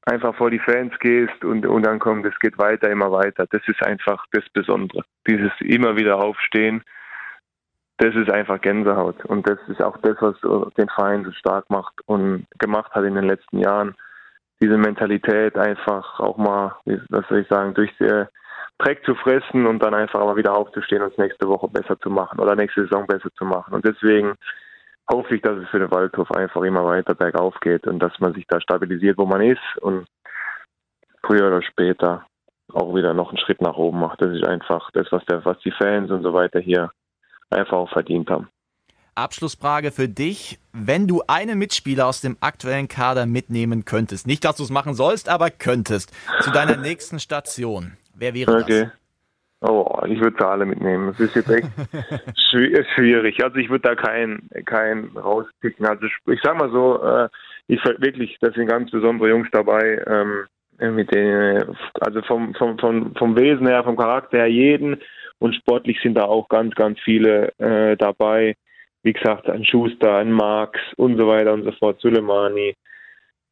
einfach 0.06 0.36
vor 0.36 0.50
die 0.50 0.60
Fans 0.60 0.94
gehst 1.00 1.44
und, 1.44 1.66
und 1.66 1.86
dann 1.86 2.00
kommt, 2.00 2.26
es 2.26 2.38
geht 2.40 2.58
weiter, 2.58 2.90
immer 2.90 3.12
weiter. 3.12 3.46
Das 3.50 3.62
ist 3.68 3.84
einfach 3.86 4.26
das 4.32 4.44
Besondere. 4.54 5.04
Dieses 5.28 5.52
immer 5.60 5.96
wieder 5.96 6.18
aufstehen, 6.18 6.84
das 7.98 8.16
ist 8.16 8.32
einfach 8.32 8.60
Gänsehaut. 8.62 9.24
Und 9.26 9.48
das 9.48 9.60
ist 9.68 9.82
auch 9.82 9.98
das, 9.98 10.18
was 10.20 10.36
den 10.74 10.90
Verein 10.90 11.24
so 11.24 11.32
stark 11.32 11.70
macht 11.70 11.94
und 12.08 12.48
gemacht 12.58 12.92
hat 12.94 13.06
in 13.06 13.16
den 13.16 13.26
letzten 13.26 13.60
Jahren. 13.60 13.96
Diese 14.62 14.78
Mentalität 14.78 15.56
einfach 15.56 16.20
auch 16.20 16.38
mal, 16.38 16.76
was 17.10 17.28
soll 17.28 17.40
ich 17.40 17.48
sagen, 17.48 17.74
durch 17.74 17.92
die, 18.00 18.26
Dreck 18.82 19.06
zu 19.06 19.16
fressen 19.16 19.68
und 19.68 19.80
dann 19.80 19.94
einfach 19.94 20.20
aber 20.20 20.36
wieder 20.36 20.56
aufzustehen 20.56 21.04
und 21.04 21.12
es 21.12 21.18
nächste 21.18 21.48
Woche 21.48 21.68
besser 21.68 22.00
zu 22.00 22.10
machen 22.10 22.40
oder 22.40 22.56
nächste 22.56 22.84
Saison 22.84 23.06
besser 23.06 23.30
zu 23.38 23.46
machen. 23.46 23.74
Und 23.74 23.86
deswegen 23.86 24.34
hoffe 25.12 25.36
ich, 25.36 25.42
dass 25.42 25.58
es 25.58 25.70
für 25.70 25.80
den 25.80 25.92
Waldhof 25.92 26.32
einfach 26.32 26.62
immer 26.64 26.86
weiter 26.86 27.14
bergauf 27.14 27.60
geht 27.62 27.86
und 27.86 28.00
dass 28.00 28.20
man 28.20 28.34
sich 28.34 28.46
da 28.48 28.60
stabilisiert, 28.60 29.18
wo 29.18 29.26
man 29.26 29.42
ist 29.42 29.78
und 29.82 30.08
früher 31.24 31.48
oder 31.48 31.62
später 31.62 32.26
auch 32.74 32.96
wieder 32.96 33.14
noch 33.14 33.30
einen 33.30 33.38
Schritt 33.38 33.62
nach 33.62 33.76
oben 33.76 34.00
macht. 34.00 34.22
Das 34.22 34.32
ist 34.32 34.46
einfach 34.46 34.90
das, 34.94 35.08
was, 35.12 35.24
der, 35.26 35.44
was 35.46 35.60
die 35.60 35.72
Fans 35.72 36.10
und 36.10 36.24
so 36.24 36.34
weiter 36.34 36.60
hier 36.60 36.92
einfach 37.50 37.78
auch 37.78 37.90
verdient 37.90 38.30
haben. 38.30 38.50
Abschlussfrage 39.14 39.92
für 39.92 40.08
dich. 40.08 40.58
Wenn 40.72 41.08
du 41.08 41.22
einen 41.28 41.60
Mitspieler 41.60 42.08
aus 42.08 42.22
dem 42.22 42.38
aktuellen 42.40 42.88
Kader 42.88 43.26
mitnehmen 43.26 43.84
könntest, 43.84 44.26
nicht, 44.26 44.46
dass 44.46 44.56
du 44.56 44.64
es 44.64 44.70
machen 44.70 44.94
sollst, 44.94 45.28
aber 45.28 45.50
könntest, 45.50 46.14
zu 46.40 46.50
deiner 46.52 46.78
nächsten 46.78 47.20
Station, 47.20 47.98
Wer 48.22 48.36
wäre 48.36 48.56
okay. 48.56 48.84
das? 49.62 49.68
Oh, 49.68 50.00
ich 50.08 50.20
würde 50.20 50.38
da 50.38 50.52
alle 50.52 50.68
mitnehmen. 50.68 51.08
Das 51.08 51.20
ist 51.20 51.36
jetzt 51.36 51.50
echt 51.50 51.68
schwierig. 52.96 53.44
Also 53.44 53.58
ich 53.58 53.68
würde 53.68 53.90
da 53.90 53.96
keinen 53.96 54.48
keinen 54.66 55.18
rauspicken. 55.18 55.88
Also 55.88 56.06
ich 56.06 56.40
sag 56.44 56.56
mal 56.56 56.70
so, 56.70 57.04
äh, 57.04 57.30
ich 57.68 57.84
wirklich, 57.84 58.38
da 58.40 58.52
sind 58.52 58.68
ganz 58.68 58.92
besondere 58.92 59.30
Jungs 59.30 59.48
dabei, 59.52 60.04
ähm, 60.06 60.96
mit 60.96 61.12
denen, 61.12 61.76
also 62.00 62.22
vom, 62.22 62.54
vom, 62.54 62.78
vom, 62.78 63.16
vom 63.16 63.36
Wesen 63.36 63.66
her, 63.66 63.84
vom 63.84 63.98
Charakter 63.98 64.38
her 64.38 64.48
jeden 64.48 65.02
und 65.40 65.56
sportlich 65.56 66.00
sind 66.04 66.14
da 66.14 66.26
auch 66.26 66.48
ganz, 66.48 66.76
ganz 66.76 67.00
viele 67.00 67.52
äh, 67.58 67.98
dabei. 67.98 68.56
Wie 69.02 69.14
gesagt, 69.14 69.50
ein 69.50 69.66
Schuster, 69.66 70.18
ein 70.18 70.32
Marx 70.32 70.80
und 70.98 71.18
so 71.18 71.28
weiter 71.28 71.54
und 71.54 71.64
so 71.64 71.72
fort, 71.72 72.00
Suleimani, 72.02 72.76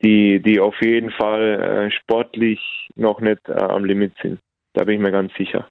die, 0.04 0.40
die 0.40 0.60
auf 0.60 0.80
jeden 0.82 1.10
Fall 1.10 1.90
äh, 1.90 1.92
sportlich 1.92 2.60
noch 2.96 3.20
nicht 3.20 3.42
äh, 3.50 3.54
am 3.54 3.86
Limit 3.86 4.14
sind. 4.22 4.40
Da 4.74 4.84
bin 4.84 4.96
ich 4.96 5.02
mir 5.02 5.12
ganz 5.12 5.34
sicher. 5.38 5.68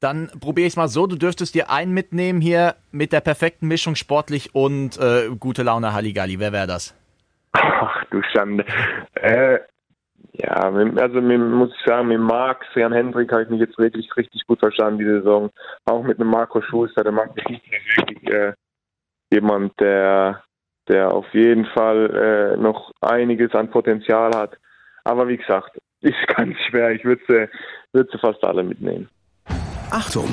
Dann 0.00 0.30
probiere 0.40 0.66
ich 0.66 0.74
es 0.74 0.76
mal 0.76 0.88
so, 0.88 1.06
du 1.06 1.16
dürftest 1.16 1.54
dir 1.54 1.70
einen 1.70 1.92
mitnehmen 1.92 2.40
hier 2.40 2.76
mit 2.92 3.12
der 3.12 3.20
perfekten 3.20 3.66
Mischung 3.66 3.96
sportlich 3.96 4.54
und 4.54 4.96
äh, 4.98 5.28
gute 5.38 5.64
Laune 5.64 5.92
Halligalli. 5.92 6.38
Wer 6.38 6.52
wäre 6.52 6.68
das? 6.68 6.94
Ach 7.52 8.04
du 8.10 8.22
Schande. 8.32 8.64
Äh, 9.14 9.58
ja, 10.32 10.52
also 10.52 11.20
muss 11.20 11.70
ich 11.74 11.84
sagen, 11.84 12.08
mit 12.08 12.20
Marc, 12.20 12.64
Jan 12.76 12.92
Hendrik 12.92 13.32
habe 13.32 13.42
ich 13.42 13.48
mich 13.48 13.60
jetzt 13.60 13.78
wirklich 13.78 14.08
richtig 14.16 14.46
gut 14.46 14.60
verstanden, 14.60 15.00
die 15.00 15.04
Saison. 15.04 15.50
Auch 15.84 16.04
mit 16.04 16.20
einem 16.20 16.30
Marco 16.30 16.60
Schuster, 16.62 17.02
der 17.02 17.12
Marco 17.12 17.34
Schuster 17.38 17.56
ist 17.56 17.96
wirklich 17.96 18.32
äh, 18.32 18.52
jemand, 19.32 19.78
der, 19.80 20.44
der 20.86 21.12
auf 21.12 21.26
jeden 21.32 21.66
Fall 21.66 22.54
äh, 22.54 22.56
noch 22.56 22.92
einiges 23.00 23.52
an 23.54 23.70
Potenzial 23.70 24.30
hat. 24.36 24.56
Aber 25.02 25.26
wie 25.26 25.38
gesagt, 25.38 25.76
ist 26.00 26.36
ganz 26.36 26.56
schwer. 26.68 26.92
Ich 26.92 27.04
würde 27.04 27.22
sie, 27.28 27.48
würd 27.92 28.10
sie 28.12 28.18
fast 28.18 28.42
alle 28.44 28.62
mitnehmen. 28.62 29.08
Achtung! 29.90 30.28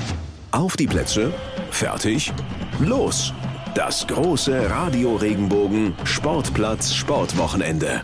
Auf 0.51 0.77
die 0.77 0.87
Plätze, 0.87 1.33
fertig, 1.71 2.31
los! 2.79 3.33
Das 3.73 4.07
große 4.07 4.69
Radio 4.69 5.15
Regenbogen 5.15 5.93
Sportplatz 6.05 6.93
Sportwochenende. 6.93 8.03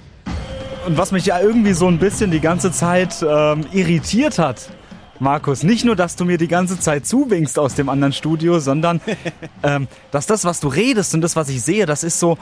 Und 0.86 0.98
was 0.98 1.14
mich 1.14 1.26
ja 1.28 1.40
irgendwie 1.40 1.72
so 1.72 1.88
ein 1.88 1.98
bisschen 1.98 2.30
die 2.32 2.42
ganze 2.42 2.74
Zeit 2.74 3.16
ähm, 3.26 3.66
irritiert 3.72 4.38
hat, 4.38 4.70
Markus, 5.20 5.64
nicht 5.64 5.86
nur, 5.86 5.96
dass 5.96 6.16
du 6.16 6.26
mir 6.26 6.38
die 6.38 6.48
ganze 6.48 6.80
Zeit 6.80 7.06
zuwinkst 7.06 7.58
aus 7.60 7.76
dem 7.76 7.88
anderen 7.88 8.12
Studio, 8.12 8.60
sondern 8.60 9.00
ähm, 9.64 9.88
dass 10.10 10.26
das, 10.26 10.44
was 10.44 10.60
du 10.60 10.68
redest 10.68 11.14
und 11.14 11.22
das, 11.22 11.36
was 11.38 11.48
ich 11.48 11.62
sehe, 11.62 11.86
das 11.86 12.04
ist 12.04 12.20
so, 12.20 12.38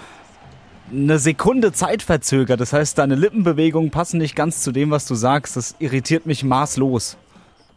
eine 0.91 1.19
Sekunde 1.19 1.71
Zeit 1.71 2.01
verzögert. 2.01 2.59
Das 2.59 2.73
heißt, 2.73 2.97
deine 2.97 3.15
Lippenbewegungen 3.15 3.91
passen 3.91 4.17
nicht 4.17 4.35
ganz 4.35 4.61
zu 4.61 4.71
dem, 4.71 4.91
was 4.91 5.05
du 5.05 5.15
sagst. 5.15 5.55
Das 5.55 5.75
irritiert 5.79 6.25
mich 6.25 6.43
maßlos. 6.43 7.17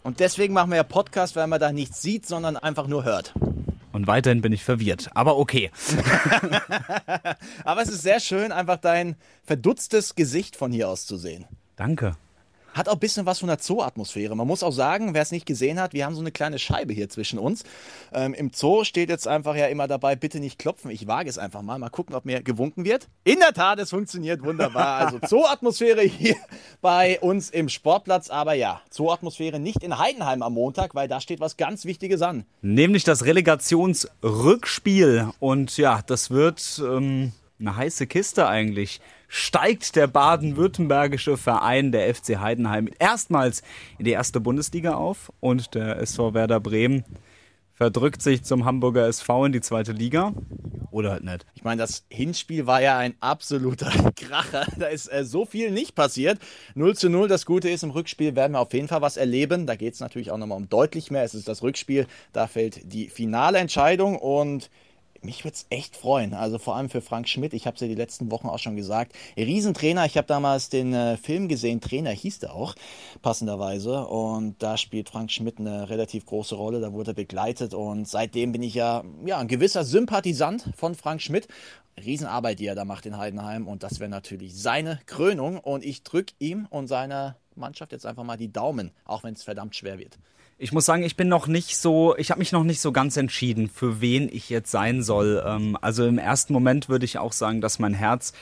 Und 0.03 0.21
deswegen 0.21 0.55
machen 0.55 0.71
wir 0.71 0.77
ja 0.77 0.83
Podcast, 0.83 1.37
weil 1.37 1.47
man 1.47 1.61
da 1.61 1.73
nichts 1.73 2.03
sieht, 2.03 2.27
sondern 2.27 2.57
einfach 2.57 2.87
nur 2.87 3.05
hört. 3.05 3.35
Und 3.93 4.07
weiterhin 4.07 4.41
bin 4.41 4.53
ich 4.53 4.65
verwirrt. 4.65 5.11
Aber 5.15 5.37
okay. 5.37 5.71
Aber 7.65 7.83
es 7.83 7.89
ist 7.89 8.03
sehr 8.03 8.21
schön, 8.21 8.51
einfach 8.51 8.79
dein 8.79 9.17
verdutztes 9.45 10.15
Gesicht 10.15 10.57
von 10.57 10.73
hier 10.73 10.89
aus 10.89 11.07
zu 11.07 11.17
sehen. 11.17 11.45
Danke. 11.77 12.17
Hat 12.73 12.89
auch 12.89 12.95
ein 12.95 12.99
bisschen 12.99 13.27
was 13.27 13.41
von 13.41 13.49
der 13.49 13.59
Zoo-Atmosphäre. 13.59 14.35
Man 14.35 14.47
muss 14.47 14.63
auch 14.63 14.73
sagen, 14.73 15.15
wer 15.15 15.23
es 15.23 15.33
nicht 15.33 15.47
gesehen 15.47 15.81
hat, 15.81 15.93
wir 15.93 16.07
haben 16.07 16.15
so 16.15 16.21
eine 16.21 16.33
kleine 16.33 16.59
Scheibe 16.59 16.93
hier 16.93 17.09
zwischen 17.09 17.39
uns. 17.39 17.65
Ähm, 18.13 18.35
Im 18.35 18.51
Zoo 18.55 18.85
steht 18.85 19.11
jetzt 19.11 19.29
einfach 19.29 19.57
ja 19.57 19.67
immer 19.67 19.89
dabei, 19.89 20.17
bitte 20.17 20.41
nicht 20.41 20.59
klopfen. 20.59 20.91
Ich 20.91 21.07
wage 21.07 21.29
es 21.29 21.39
einfach 21.39 21.63
mal. 21.63 21.79
Mal 21.79 21.91
gucken, 21.91 22.15
ob 22.15 22.25
mir 22.25 22.43
gewunken 22.43 22.85
wird. 22.85 23.09
In 23.25 23.41
der 23.41 23.53
Tat, 23.53 23.79
es 23.79 23.91
funktioniert 23.91 24.43
wunderbar. 24.43 25.07
Also 25.07 25.19
Zoo-Atmosphäre 25.27 26.03
hier 26.03 26.37
bei 26.81 27.21
uns 27.21 27.51
im 27.51 27.69
Sportplatz. 27.69 28.31
Aber 28.31 28.55
ja, 28.55 28.81
Zoo-Atmosphäre 28.91 29.59
nicht 29.59 29.83
in 29.83 29.99
Heidenheim 29.99 30.43
am 30.43 30.55
Montag, 30.55 30.95
weil 30.95 31.09
da 31.09 31.21
steht 31.21 31.41
was 31.41 31.57
ganz 31.57 31.85
Wichtiges 31.85 32.23
an. 32.23 32.45
Nämlich 32.63 33.05
das 33.05 33.25
Relegationsrückspiel. 33.25 35.31
Und 35.41 35.77
ja, 35.77 36.01
das 36.07 36.31
wird 36.31 36.81
ähm, 36.85 37.33
eine 37.61 37.77
heiße 37.77 38.07
Kiste 38.07 38.47
eigentlich 38.47 39.01
steigt 39.35 39.97
der 39.97 40.09
baden-württembergische 40.09 41.39
Verein, 41.39 41.91
der 41.91 42.15
FC 42.15 42.39
Heidenheim, 42.39 42.91
erstmals 42.99 43.63
in 43.99 44.05
die 44.05 44.11
erste 44.11 44.41
Bundesliga 44.41 44.93
auf 44.93 45.33
und 45.41 45.75
der 45.75 45.99
SV 46.01 46.35
Werder 46.35 46.61
Bremen 46.61 47.03
verdrückt 47.73 48.21
sich 48.21 48.45
zum 48.45 48.67
Hamburger 48.67 49.07
SV 49.07 49.47
in 49.47 49.53
die 49.53 49.63
zweite 49.63 49.93
Liga. 49.93 50.35
Oder 50.91 51.13
halt 51.13 51.25
nicht. 51.25 51.47
Ich 51.55 51.65
meine, 51.65 51.81
das 51.81 52.05
Hinspiel 52.11 52.67
war 52.67 52.83
ja 52.83 52.99
ein 52.99 53.15
absoluter 53.21 53.91
Kracher. 54.17 54.67
Da 54.79 54.89
ist 54.89 55.11
äh, 55.11 55.25
so 55.25 55.47
viel 55.47 55.71
nicht 55.71 55.95
passiert. 55.95 56.39
0 56.75 56.95
zu 56.95 57.09
0. 57.09 57.27
Das 57.27 57.47
Gute 57.47 57.71
ist, 57.71 57.83
im 57.85 57.91
Rückspiel 57.91 58.37
werden 58.37 58.53
wir 58.53 58.61
auf 58.61 58.75
jeden 58.75 58.89
Fall 58.89 59.01
was 59.01 59.17
erleben. 59.17 59.67
Da 59.67 59.77
geht 59.77 59.95
es 59.95 60.01
natürlich 60.01 60.31
auch 60.31 60.37
nochmal 60.37 60.59
um 60.59 60.69
deutlich 60.69 61.11
mehr. 61.11 61.25
Es 61.25 61.35
ist 61.35 61.49
das 61.49 61.63
Rückspiel. 61.63 62.07
Da 62.35 62.49
fällt 62.49 62.93
die 62.93 63.09
finale 63.09 63.57
Entscheidung 63.57 64.19
und 64.19 64.69
mich 65.23 65.45
würde 65.45 65.55
es 65.55 65.67
echt 65.71 65.97
freuen. 65.97 66.35
Also 66.35 66.59
vor 66.59 66.77
allem 66.77 66.89
für 66.89 67.01
Frank 67.01 67.29
Schmidt. 67.29 67.55
Ich 67.55 67.67
habe 67.67 67.75
es 67.75 67.81
ja 67.81 67.87
die 67.87 67.95
letzten 67.95 68.31
Wochen 68.31 68.49
auch 68.49 68.59
schon 68.59 68.77
gesagt. 68.77 69.13
Riesentrainer. 69.37 70.05
Ich 70.07 70.17
habe 70.17 70.27
damals 70.27 70.69
den 70.69 70.93
äh, 70.93 71.17
Film 71.17 71.49
gesehen. 71.49 71.81
Trainer 71.81 72.11
hieß 72.11 72.41
der 72.41 72.55
auch, 72.55 72.75
passenderweise. 73.23 74.07
Und 74.07 74.63
da 74.63 74.77
spielt 74.77 75.09
Frank 75.09 75.31
Schmidt 75.31 75.59
eine 75.59 75.89
relativ 75.89 76.27
große 76.27 76.55
Rolle. 76.55 76.81
Da 76.81 76.93
wurde 76.93 77.13
er 77.13 77.15
begleitet. 77.15 77.75
Und 77.75 78.09
seitdem 78.09 78.53
bin 78.53 78.63
ich 78.63 78.75
ja, 78.75 79.05
ja 79.25 79.39
ein 79.39 79.49
gewisser 79.49 79.85
Sympathisant 79.85 80.71
von 80.77 80.95
Frank 80.95 81.23
Schmidt. 81.23 81.49
Riesenarbeit, 82.03 82.59
die 82.59 82.67
er 82.67 82.75
da 82.75 82.85
macht 82.85 83.07
in 83.07 83.19
Heidenheim. 83.19 83.69
Und 83.69 83.83
das 83.83 84.01
wäre 84.01 84.11
natürlich 84.11 84.61
seine 84.61 85.01
Krönung. 85.07 85.59
Und 85.59 85.85
ich 85.85 86.03
drücke 86.03 86.35
ihm 86.39 86.67
und 86.71 86.89
seiner 86.89 87.37
Mannschaft 87.57 87.93
jetzt 87.93 88.07
einfach 88.07 88.25
mal 88.25 88.37
die 88.37 88.53
Daumen, 88.53 88.91
auch 89.05 89.25
wenn 89.25 89.35
es 89.35 89.43
verdammt 89.43 89.77
schwer 89.77 89.99
wird. 89.99 90.19
Ich 90.59 90.73
muss 90.73 90.87
sagen, 90.87 91.03
ich 91.03 91.17
bin 91.17 91.29
noch 91.29 91.47
nicht 91.49 91.77
so, 91.77 92.17
ich 92.17 92.31
habe 92.31 92.39
mich 92.39 92.53
noch 92.53 92.63
nicht 92.63 92.81
so 92.81 92.93
ganz 92.93 93.17
entschieden, 93.17 93.69
für 93.69 94.01
wen 94.01 94.29
ich 94.31 94.49
jetzt 94.49 94.71
sein 94.71 95.03
soll. 95.03 95.43
Ähm, 95.45 95.77
also 95.81 96.07
im 96.07 96.19
ersten 96.19 96.53
Moment 96.53 96.89
würde 96.89 97.05
ich 97.05 97.19
auch 97.19 97.33
sagen, 97.33 97.61
dass 97.61 97.79
mein 97.79 97.95
Herz 97.95 98.33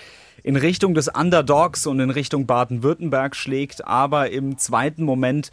in 0.43 0.57
Richtung 0.57 0.95
des 0.95 1.09
Underdogs 1.09 1.87
und 1.87 2.01
in 2.01 2.11
Richtung 2.11 2.47
Baden-Württemberg 2.47 3.37
schlägt, 3.37 3.87
aber 3.87 4.31
im 4.31 4.59
zweiten 4.59 5.05
Moment 5.05 5.51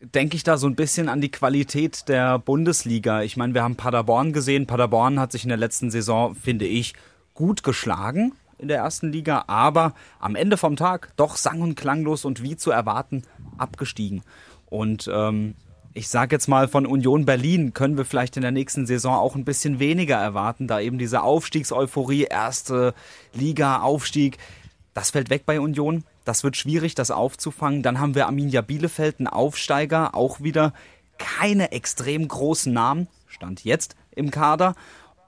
denke 0.00 0.36
ich 0.36 0.42
da 0.42 0.58
so 0.58 0.66
ein 0.66 0.76
bisschen 0.76 1.08
an 1.08 1.20
die 1.20 1.30
Qualität 1.30 2.08
der 2.08 2.38
Bundesliga. 2.38 3.22
Ich 3.22 3.36
meine, 3.36 3.54
wir 3.54 3.62
haben 3.62 3.76
Paderborn 3.76 4.32
gesehen. 4.32 4.66
Paderborn 4.66 5.18
hat 5.18 5.32
sich 5.32 5.44
in 5.44 5.48
der 5.48 5.58
letzten 5.58 5.90
Saison, 5.90 6.34
finde 6.34 6.66
ich, 6.66 6.94
gut 7.32 7.62
geschlagen 7.62 8.32
in 8.58 8.68
der 8.68 8.78
ersten 8.78 9.12
Liga, 9.12 9.44
aber 9.46 9.94
am 10.20 10.36
Ende 10.36 10.56
vom 10.56 10.76
Tag 10.76 11.12
doch 11.16 11.36
sang- 11.36 11.60
und 11.60 11.74
klanglos 11.74 12.24
und 12.24 12.42
wie 12.42 12.56
zu 12.56 12.70
erwarten 12.70 13.22
abgestiegen. 13.58 14.22
Und 14.66 15.10
ähm, 15.12 15.54
ich 15.92 16.08
sage 16.08 16.34
jetzt 16.34 16.48
mal, 16.48 16.66
von 16.66 16.86
Union 16.86 17.24
Berlin 17.24 17.72
können 17.72 17.96
wir 17.96 18.04
vielleicht 18.04 18.36
in 18.36 18.42
der 18.42 18.50
nächsten 18.50 18.86
Saison 18.86 19.14
auch 19.14 19.36
ein 19.36 19.44
bisschen 19.44 19.78
weniger 19.78 20.16
erwarten, 20.16 20.66
da 20.66 20.80
eben 20.80 20.98
diese 20.98 21.22
Aufstiegseuphorie, 21.22 22.24
erste 22.24 22.94
Liga, 23.32 23.80
Aufstieg, 23.80 24.38
das 24.94 25.10
fällt 25.10 25.30
weg 25.30 25.44
bei 25.44 25.60
Union. 25.60 26.04
Das 26.24 26.42
wird 26.42 26.56
schwierig, 26.56 26.94
das 26.94 27.10
aufzufangen. 27.10 27.82
Dann 27.82 28.00
haben 28.00 28.14
wir 28.14 28.26
Arminia 28.26 28.62
Bielefeld, 28.62 29.18
einen 29.18 29.26
Aufsteiger, 29.26 30.14
auch 30.14 30.40
wieder 30.40 30.72
keine 31.18 31.72
extrem 31.72 32.26
großen 32.26 32.72
Namen, 32.72 33.08
stand 33.26 33.64
jetzt 33.64 33.96
im 34.12 34.30
Kader. 34.30 34.74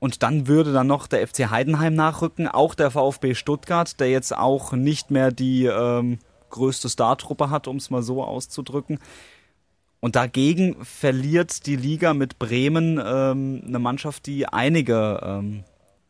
Und 0.07 0.23
dann 0.23 0.47
würde 0.47 0.73
dann 0.73 0.87
noch 0.87 1.09
der 1.09 1.27
FC 1.27 1.51
Heidenheim 1.51 1.97
nachrücken, 1.97 2.47
auch 2.47 2.77
der 2.77 2.93
VfB 2.93 3.35
Stuttgart, 3.35 3.99
der 3.99 4.09
jetzt 4.09 4.37
auch 4.37 4.71
nicht 4.71 5.11
mehr 5.11 5.33
die 5.33 5.65
ähm, 5.65 6.21
größte 6.51 6.89
Startruppe 6.89 7.51
hat, 7.51 7.67
um 7.67 7.75
es 7.75 7.91
mal 7.91 8.05
so 8.05 8.23
auszudrücken. 8.23 9.01
Und 9.99 10.15
dagegen 10.15 10.77
verliert 10.85 11.67
die 11.67 11.75
Liga 11.75 12.15
mit 12.15 12.39
Bremen 12.39 13.03
ähm, 13.05 13.65
eine 13.67 13.81
Mannschaft, 13.81 14.27
die 14.27 14.47
einige 14.47 15.19
ähm, 15.25 15.65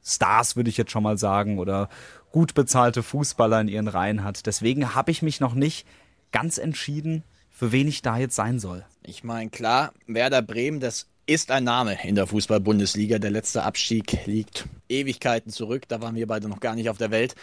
Stars, 0.05 0.57
würde 0.57 0.69
ich 0.69 0.77
jetzt 0.77 0.91
schon 0.91 1.03
mal 1.03 1.17
sagen, 1.17 1.59
oder 1.59 1.89
gut 2.33 2.53
bezahlte 2.53 3.03
Fußballer 3.03 3.63
in 3.63 3.69
ihren 3.69 3.89
Reihen 3.89 4.25
hat. 4.25 4.45
Deswegen 4.45 4.95
habe 4.95 5.11
ich 5.11 5.23
mich 5.23 5.41
noch 5.41 5.55
nicht 5.55 5.87
ganz 6.33 6.59
entschieden, 6.59 7.25
für 7.49 7.73
wen 7.73 7.89
ich 7.89 8.03
da 8.03 8.19
jetzt 8.19 8.37
sein 8.37 8.59
soll. 8.59 8.85
Ich 9.03 9.25
meine, 9.25 9.49
klar, 9.49 9.95
Werder 10.07 10.43
Bremen, 10.43 10.81
das 10.81 11.09
ist 11.27 11.51
ein 11.51 11.65
Name 11.65 11.99
in 12.05 12.15
der 12.15 12.27
Fußball-Bundesliga. 12.27 13.19
Der 13.19 13.31
letzte 13.31 13.65
Abstieg 13.65 14.27
liegt 14.27 14.67
Ewigkeiten 14.89 15.51
zurück. 15.51 15.89
Da 15.89 16.01
waren 16.01 16.15
wir 16.15 16.27
beide 16.27 16.49
noch 16.49 16.61
gar 16.61 16.75
nicht 16.75 16.89
auf 16.89 16.99
der 16.99 17.11
Welt. 17.11 17.35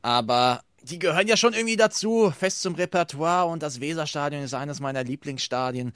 Aber 0.00 0.62
die 0.82 0.98
gehören 0.98 1.26
ja 1.26 1.36
schon 1.36 1.52
irgendwie 1.52 1.76
dazu, 1.76 2.32
fest 2.36 2.62
zum 2.62 2.74
Repertoire. 2.74 3.46
Und 3.50 3.62
das 3.62 3.80
Weserstadion 3.80 4.42
ist 4.42 4.54
eines 4.54 4.80
meiner 4.80 5.02
Lieblingsstadien 5.02 5.92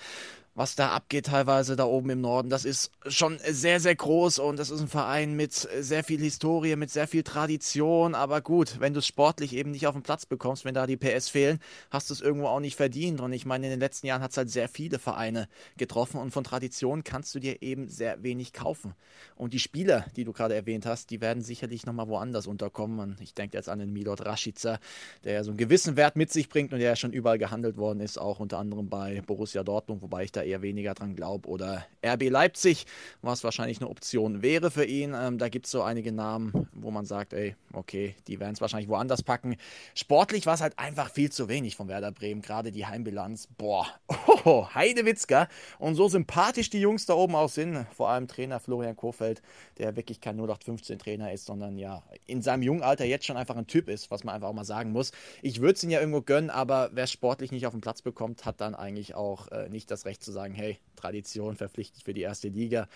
was 0.57 0.74
da 0.74 0.90
abgeht 0.90 1.26
teilweise 1.26 1.76
da 1.76 1.84
oben 1.84 2.09
im 2.11 2.22
Norden. 2.22 2.48
Das 2.48 2.64
ist 2.64 2.90
schon 3.07 3.38
sehr, 3.46 3.78
sehr 3.78 3.94
groß 3.94 4.38
und 4.38 4.59
das 4.59 4.70
ist 4.70 4.80
ein 4.80 4.88
Verein 4.88 5.34
mit 5.34 5.52
sehr 5.52 6.02
viel 6.02 6.18
Historie, 6.18 6.76
mit 6.76 6.90
sehr 6.90 7.07
viel 7.07 7.22
Tradition. 7.22 8.14
Aber 8.14 8.40
gut, 8.40 8.80
wenn 8.80 8.94
du 8.94 9.00
es 9.00 9.07
sportlich 9.07 9.54
eben 9.54 9.70
nicht 9.70 9.86
auf 9.86 9.94
den 9.94 10.02
Platz 10.02 10.24
bekommst, 10.24 10.64
wenn 10.64 10.74
da 10.74 10.86
die 10.86 10.96
PS 10.96 11.28
fehlen, 11.28 11.61
hast 11.90 12.09
du 12.09 12.14
es 12.14 12.22
irgendwo 12.22 12.46
auch 12.46 12.61
nicht 12.61 12.74
verdient. 12.74 13.20
Und 13.20 13.34
ich 13.34 13.44
meine, 13.44 13.66
in 13.66 13.70
den 13.70 13.80
letzten 13.80 14.07
Jahren 14.07 14.22
hat 14.22 14.30
es 14.30 14.38
halt 14.38 14.50
sehr 14.50 14.68
viele 14.68 14.98
Vereine 14.98 15.46
getroffen 15.76 16.18
und 16.18 16.30
von 16.30 16.42
Tradition 16.42 17.04
kannst 17.04 17.34
du 17.34 17.38
dir 17.38 17.61
eben 17.61 17.88
sehr 17.88 18.22
wenig 18.22 18.54
kaufen. 18.54 18.94
Und 19.34 19.52
die 19.52 19.59
Spieler, 19.59 20.07
die 20.16 20.24
du 20.24 20.32
gerade 20.32 20.54
erwähnt 20.54 20.86
hast, 20.86 21.11
die 21.11 21.20
werden 21.20 21.42
sicherlich 21.42 21.84
nochmal 21.84 22.09
woanders 22.09 22.46
unterkommen. 22.46 22.98
Und 23.00 23.20
ich 23.20 23.34
denke 23.34 23.59
jetzt 23.59 23.68
an 23.68 23.78
den 23.78 23.92
Milot 23.92 24.24
Rashica, 24.24 24.78
der 25.24 25.34
ja 25.34 25.44
so 25.44 25.50
einen 25.50 25.59
gewissen 25.59 25.96
Wert 25.96 26.16
mit 26.16 26.32
sich 26.32 26.48
bringt 26.48 26.72
und 26.72 26.78
der 26.78 26.88
ja 26.88 26.96
schon 26.96 27.12
überall 27.12 27.38
gehandelt 27.38 27.76
worden 27.76 28.00
ist, 28.00 28.16
auch 28.16 28.40
unter 28.40 28.59
anderem 28.59 28.88
bei 28.88 29.20
Borussia 29.20 29.62
Dortmund, 29.62 30.00
wobei 30.00 30.24
ich 30.24 30.32
da 30.32 30.45
eher 30.47 30.62
weniger 30.62 30.94
dran 30.94 31.14
glaube. 31.16 31.49
Oder 31.49 31.86
RB 32.05 32.30
Leipzig, 32.30 32.86
was 33.22 33.44
wahrscheinlich 33.44 33.80
eine 33.80 33.90
Option 33.90 34.42
wäre 34.42 34.70
für 34.70 34.84
ihn. 34.84 35.14
Ähm, 35.14 35.38
da 35.38 35.49
gibt 35.49 35.66
es 35.66 35.72
so 35.72 35.82
einige 35.82 36.12
Namen, 36.12 36.68
wo 36.72 36.90
man 36.90 37.05
sagt, 37.05 37.32
ey, 37.32 37.57
okay, 37.72 38.14
die 38.28 38.40
werden 38.40 38.53
es 38.53 38.61
wahrscheinlich 38.61 38.88
woanders 38.88 39.22
packen. 39.22 39.57
Sportlich 39.94 40.47
war 40.47 40.55
es 40.55 40.61
halt 40.61 40.78
einfach 40.78 41.11
viel 41.11 41.30
zu 41.30 41.49
wenig 41.49 41.76
von 41.76 41.88
Werder 41.88 42.12
Bremen. 42.12 42.42
Gerade 42.42 42.72
die 42.72 42.86
Heimbilanz, 42.86 43.49
boah, 43.59 43.86
oh, 44.44 44.66
Heidewitzka. 44.74 45.49
Und 45.78 45.94
so 45.94 46.09
sympathisch 46.09 46.70
die 46.70 46.80
Jungs 46.80 47.07
da 47.07 47.14
oben 47.14 47.34
auch 47.34 47.51
sind, 47.51 47.86
vor 47.94 48.09
allem 48.09 48.28
Trainer 48.28 48.61
Florian 48.61 48.97
Kofeld, 48.97 49.42
der 49.78 49.97
wirklich 49.97 50.20
kein 50.20 50.40
0815-Trainer 50.40 51.32
ist, 51.32 51.47
sondern 51.47 51.76
ja, 51.78 52.03
in 52.26 52.42
seinem 52.42 52.62
jungen 52.62 52.82
Alter 52.82 53.05
jetzt 53.05 53.26
schon 53.26 53.36
einfach 53.36 53.57
ein 53.57 53.66
Typ 53.66 53.88
ist, 53.88 54.11
was 54.11 54.24
man 54.24 54.34
einfach 54.34 54.49
auch 54.49 54.55
mal 54.55 54.64
sagen 54.64 54.92
muss. 54.92 55.12
Ich 55.42 55.61
würde 55.61 55.74
es 55.74 55.84
ihn 55.84 55.90
ja 55.90 56.01
irgendwo 56.01 56.22
gönnen, 56.22 56.51
aber 56.51 56.90
wer 56.92 57.07
sportlich 57.07 57.53
nicht 57.53 57.66
auf 57.66 57.74
den 57.74 57.80
Platz 57.80 58.03
bekommt, 58.03 58.44
hat 58.44 58.61
dann 58.61 58.74
eigentlich 58.74 59.14
auch 59.14 59.49
äh, 59.49 59.68
nicht 59.68 59.90
das 59.90 60.05
Recht 60.05 60.22
zu 60.22 60.32
sagen, 60.32 60.36
hey, 60.45 60.78
Tradition 60.97 61.57
verpflichtet 61.57 62.03
für 62.03 62.14
die 62.14 62.22
erste 62.22 62.49
Liga. 62.49 62.89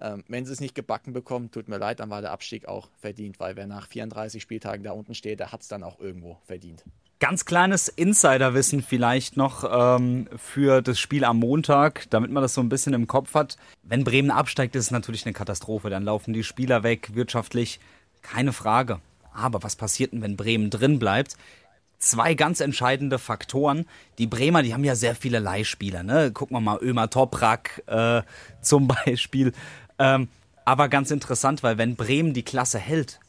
Ähm, 0.00 0.24
wenn 0.28 0.44
sie 0.44 0.52
es 0.52 0.60
nicht 0.60 0.74
gebacken 0.74 1.12
bekommen, 1.12 1.50
tut 1.50 1.68
mir 1.68 1.78
leid, 1.78 2.00
dann 2.00 2.10
war 2.10 2.20
der 2.20 2.32
Abstieg 2.32 2.66
auch 2.66 2.88
verdient, 2.98 3.38
weil 3.40 3.56
wer 3.56 3.66
nach 3.66 3.86
34 3.86 4.42
Spieltagen 4.42 4.82
da 4.82 4.92
unten 4.92 5.14
steht, 5.14 5.40
der 5.40 5.52
hat 5.52 5.62
es 5.62 5.68
dann 5.68 5.82
auch 5.82 6.00
irgendwo 6.00 6.38
verdient. 6.44 6.84
Ganz 7.20 7.44
kleines 7.44 7.88
Insiderwissen 7.88 8.82
vielleicht 8.82 9.36
noch 9.36 9.62
ähm, 9.70 10.28
für 10.36 10.82
das 10.82 10.98
Spiel 10.98 11.24
am 11.24 11.38
Montag, 11.38 12.10
damit 12.10 12.32
man 12.32 12.42
das 12.42 12.54
so 12.54 12.60
ein 12.60 12.68
bisschen 12.68 12.94
im 12.94 13.06
Kopf 13.06 13.34
hat. 13.34 13.56
Wenn 13.84 14.02
Bremen 14.02 14.32
absteigt, 14.32 14.74
ist 14.74 14.86
es 14.86 14.90
natürlich 14.90 15.24
eine 15.24 15.32
Katastrophe. 15.32 15.88
Dann 15.88 16.02
laufen 16.02 16.32
die 16.32 16.42
Spieler 16.42 16.82
weg, 16.82 17.14
wirtschaftlich, 17.14 17.78
keine 18.22 18.52
Frage. 18.52 19.00
Aber 19.32 19.62
was 19.62 19.76
passiert 19.76 20.12
denn, 20.12 20.20
wenn 20.20 20.36
Bremen 20.36 20.68
drin 20.70 20.98
bleibt? 20.98 21.36
Zwei 22.02 22.34
ganz 22.34 22.60
entscheidende 22.60 23.18
Faktoren. 23.18 23.86
Die 24.18 24.26
Bremer, 24.26 24.62
die 24.62 24.74
haben 24.74 24.84
ja 24.84 24.94
sehr 24.94 25.14
viele 25.14 25.38
Leihspieler. 25.38 26.02
Ne? 26.02 26.32
Gucken 26.32 26.56
wir 26.56 26.60
mal, 26.60 26.78
Ömer 26.82 27.08
Toprak 27.08 27.82
äh, 27.86 28.22
zum 28.60 28.88
Beispiel. 29.04 29.52
Ähm, 29.98 30.28
aber 30.64 30.88
ganz 30.88 31.10
interessant, 31.10 31.62
weil 31.62 31.78
wenn 31.78 31.96
Bremen 31.96 32.34
die 32.34 32.42
Klasse 32.42 32.78
hält, 32.78 33.20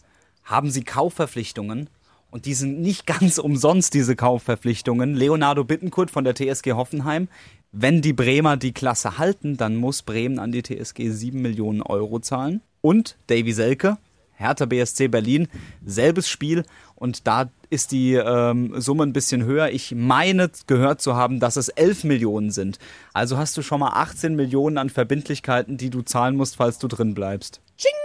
haben 0.43 0.69
sie 0.71 0.83
Kaufverpflichtungen 0.83 1.89
und 2.31 2.45
die 2.45 2.53
sind 2.53 2.81
nicht 2.81 3.05
ganz 3.05 3.37
umsonst, 3.37 3.93
diese 3.93 4.15
Kaufverpflichtungen. 4.15 5.15
Leonardo 5.15 5.63
Bittenkurt 5.63 6.11
von 6.11 6.23
der 6.23 6.35
TSG 6.35 6.73
Hoffenheim. 6.73 7.27
Wenn 7.71 8.01
die 8.01 8.13
Bremer 8.13 8.57
die 8.57 8.73
Klasse 8.73 9.17
halten, 9.17 9.57
dann 9.57 9.75
muss 9.75 10.01
Bremen 10.01 10.39
an 10.39 10.51
die 10.51 10.61
TSG 10.61 11.09
7 11.09 11.41
Millionen 11.41 11.81
Euro 11.81 12.19
zahlen. 12.19 12.61
Und 12.81 13.17
Davy 13.27 13.53
Selke, 13.53 13.97
Hertha 14.43 14.65
BSC 14.65 15.07
Berlin, 15.07 15.47
selbes 15.85 16.29
Spiel 16.29 16.63
und 16.95 17.27
da 17.27 17.49
ist 17.69 17.91
die 17.91 18.13
ähm, 18.13 18.79
Summe 18.79 19.03
ein 19.03 19.13
bisschen 19.13 19.43
höher. 19.45 19.69
Ich 19.69 19.93
meine 19.95 20.51
gehört 20.67 21.01
zu 21.01 21.15
haben, 21.15 21.39
dass 21.39 21.55
es 21.55 21.69
11 21.69 22.03
Millionen 22.03 22.51
sind. 22.51 22.77
Also 23.13 23.37
hast 23.37 23.57
du 23.57 23.61
schon 23.61 23.79
mal 23.79 23.93
18 23.93 24.35
Millionen 24.35 24.77
an 24.77 24.89
Verbindlichkeiten, 24.89 25.77
die 25.77 25.89
du 25.89 26.01
zahlen 26.01 26.35
musst, 26.35 26.57
falls 26.57 26.77
du 26.77 26.87
drin 26.87 27.13
bleibst. 27.13 27.61
Ching! 27.77 28.02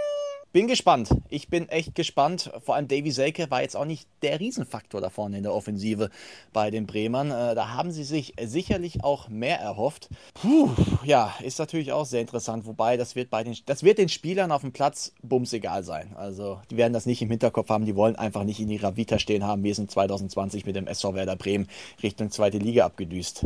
Bin 0.51 0.65
gespannt. 0.65 1.09
Ich 1.29 1.49
bin 1.49 1.69
echt 1.69 1.93
gespannt. 1.93 2.51
Vor 2.65 2.73
allem 2.73 2.87
Davy 2.87 3.11
Selke 3.11 3.51
war 3.51 3.61
jetzt 3.61 3.75
auch 3.75 3.85
nicht 3.85 4.07
der 4.23 4.39
Riesenfaktor 4.39 4.99
da 4.99 5.11
vorne 5.11 5.37
in 5.37 5.43
der 5.43 5.53
Offensive 5.53 6.09
bei 6.53 6.71
den 6.71 6.87
Bremern. 6.87 7.29
Äh, 7.29 7.53
da 7.53 7.75
haben 7.75 7.91
sie 7.91 8.03
sich 8.03 8.33
sicherlich 8.41 9.03
auch 9.03 9.29
mehr 9.29 9.59
erhofft. 9.59 10.09
Puh, 10.33 10.71
ja, 11.03 11.35
ist 11.43 11.59
natürlich 11.59 11.91
auch 11.91 12.05
sehr 12.05 12.21
interessant. 12.21 12.65
Wobei, 12.65 12.97
das 12.97 13.15
wird 13.15 13.29
bei 13.29 13.43
den, 13.43 13.55
das 13.67 13.83
wird 13.83 13.99
den 13.99 14.09
Spielern 14.09 14.51
auf 14.51 14.61
dem 14.61 14.71
Platz 14.71 15.13
bums 15.21 15.53
egal 15.53 15.83
sein. 15.83 16.15
Also, 16.15 16.59
die 16.71 16.77
werden 16.77 16.93
das 16.93 17.05
nicht 17.05 17.21
im 17.21 17.29
Hinterkopf 17.29 17.69
haben. 17.69 17.85
Die 17.85 17.95
wollen 17.95 18.15
einfach 18.15 18.43
nicht 18.43 18.59
in 18.59 18.71
ihrer 18.71 18.97
Vita 18.97 19.19
stehen 19.19 19.43
haben, 19.43 19.63
wie 19.63 19.69
es 19.69 19.77
in 19.77 19.87
2020 19.87 20.65
mit 20.65 20.75
dem 20.75 20.87
SV 20.87 21.13
Werder 21.13 21.35
Bremen 21.35 21.67
Richtung 22.01 22.31
zweite 22.31 22.57
Liga 22.57 22.85
abgedüst 22.85 23.45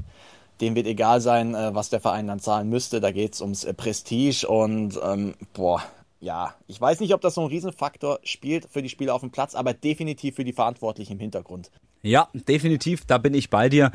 dem 0.61 0.75
wird 0.75 0.85
egal 0.85 1.19
sein, 1.19 1.55
äh, 1.55 1.73
was 1.73 1.89
der 1.89 1.99
Verein 1.99 2.27
dann 2.27 2.39
zahlen 2.39 2.69
müsste. 2.69 3.01
Da 3.01 3.11
geht 3.11 3.33
es 3.33 3.41
ums 3.41 3.63
äh, 3.63 3.73
Prestige 3.73 4.47
und 4.47 4.99
ähm, 5.03 5.33
boah, 5.53 5.81
ja, 6.23 6.55
ich 6.67 6.79
weiß 6.79 7.01
nicht, 7.01 7.13
ob 7.13 7.19
das 7.19 7.35
so 7.35 7.41
ein 7.41 7.47
Riesenfaktor 7.47 8.19
spielt 8.23 8.67
für 8.71 8.81
die 8.81 8.87
Spieler 8.87 9.13
auf 9.13 9.21
dem 9.21 9.31
Platz, 9.31 9.55
aber 9.55 9.73
definitiv 9.73 10.35
für 10.35 10.45
die 10.45 10.53
Verantwortlichen 10.53 11.13
im 11.13 11.19
Hintergrund. 11.19 11.69
Ja, 12.01 12.29
definitiv, 12.33 13.05
da 13.05 13.17
bin 13.17 13.33
ich 13.33 13.49
bei 13.49 13.67
dir. 13.67 13.91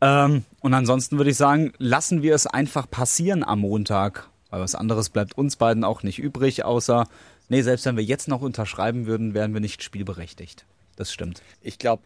Ähm, 0.00 0.44
und 0.60 0.72
ansonsten 0.72 1.18
würde 1.18 1.30
ich 1.30 1.36
sagen, 1.36 1.72
lassen 1.78 2.22
wir 2.22 2.34
es 2.34 2.46
einfach 2.46 2.88
passieren 2.88 3.42
am 3.42 3.60
Montag, 3.60 4.28
weil 4.50 4.60
was 4.60 4.76
anderes 4.76 5.08
bleibt 5.08 5.36
uns 5.36 5.56
beiden 5.56 5.82
auch 5.82 6.04
nicht 6.04 6.20
übrig, 6.20 6.64
außer, 6.64 7.08
nee, 7.48 7.62
selbst 7.62 7.86
wenn 7.86 7.96
wir 7.96 8.04
jetzt 8.04 8.28
noch 8.28 8.40
unterschreiben 8.40 9.06
würden, 9.06 9.34
wären 9.34 9.52
wir 9.52 9.60
nicht 9.60 9.82
spielberechtigt. 9.82 10.64
Das 10.94 11.12
stimmt. 11.12 11.42
Ich 11.60 11.78
glaube, 11.78 12.04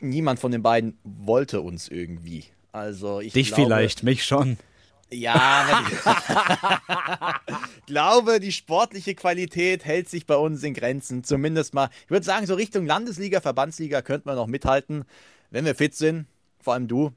niemand 0.00 0.40
von 0.40 0.52
den 0.52 0.62
beiden 0.62 0.98
wollte 1.04 1.62
uns 1.62 1.88
irgendwie. 1.88 2.44
Also 2.70 3.20
ich 3.20 3.32
Dich 3.32 3.48
glaube, 3.48 3.62
vielleicht, 3.62 4.02
mich 4.02 4.24
schon. 4.24 4.58
Ja, 5.10 5.84
ich 5.88 5.98
glaube, 7.86 8.40
die 8.40 8.50
sportliche 8.50 9.14
Qualität 9.14 9.84
hält 9.84 10.08
sich 10.08 10.26
bei 10.26 10.34
uns 10.34 10.62
in 10.64 10.74
Grenzen. 10.74 11.22
Zumindest 11.22 11.74
mal, 11.74 11.90
ich 12.04 12.10
würde 12.10 12.26
sagen, 12.26 12.46
so 12.46 12.54
Richtung 12.54 12.86
Landesliga, 12.86 13.40
Verbandsliga 13.40 14.02
könnten 14.02 14.28
wir 14.28 14.34
noch 14.34 14.48
mithalten, 14.48 15.04
wenn 15.50 15.64
wir 15.64 15.76
fit 15.76 15.94
sind. 15.94 16.26
Vor 16.60 16.74
allem 16.74 16.88
du. 16.88 17.12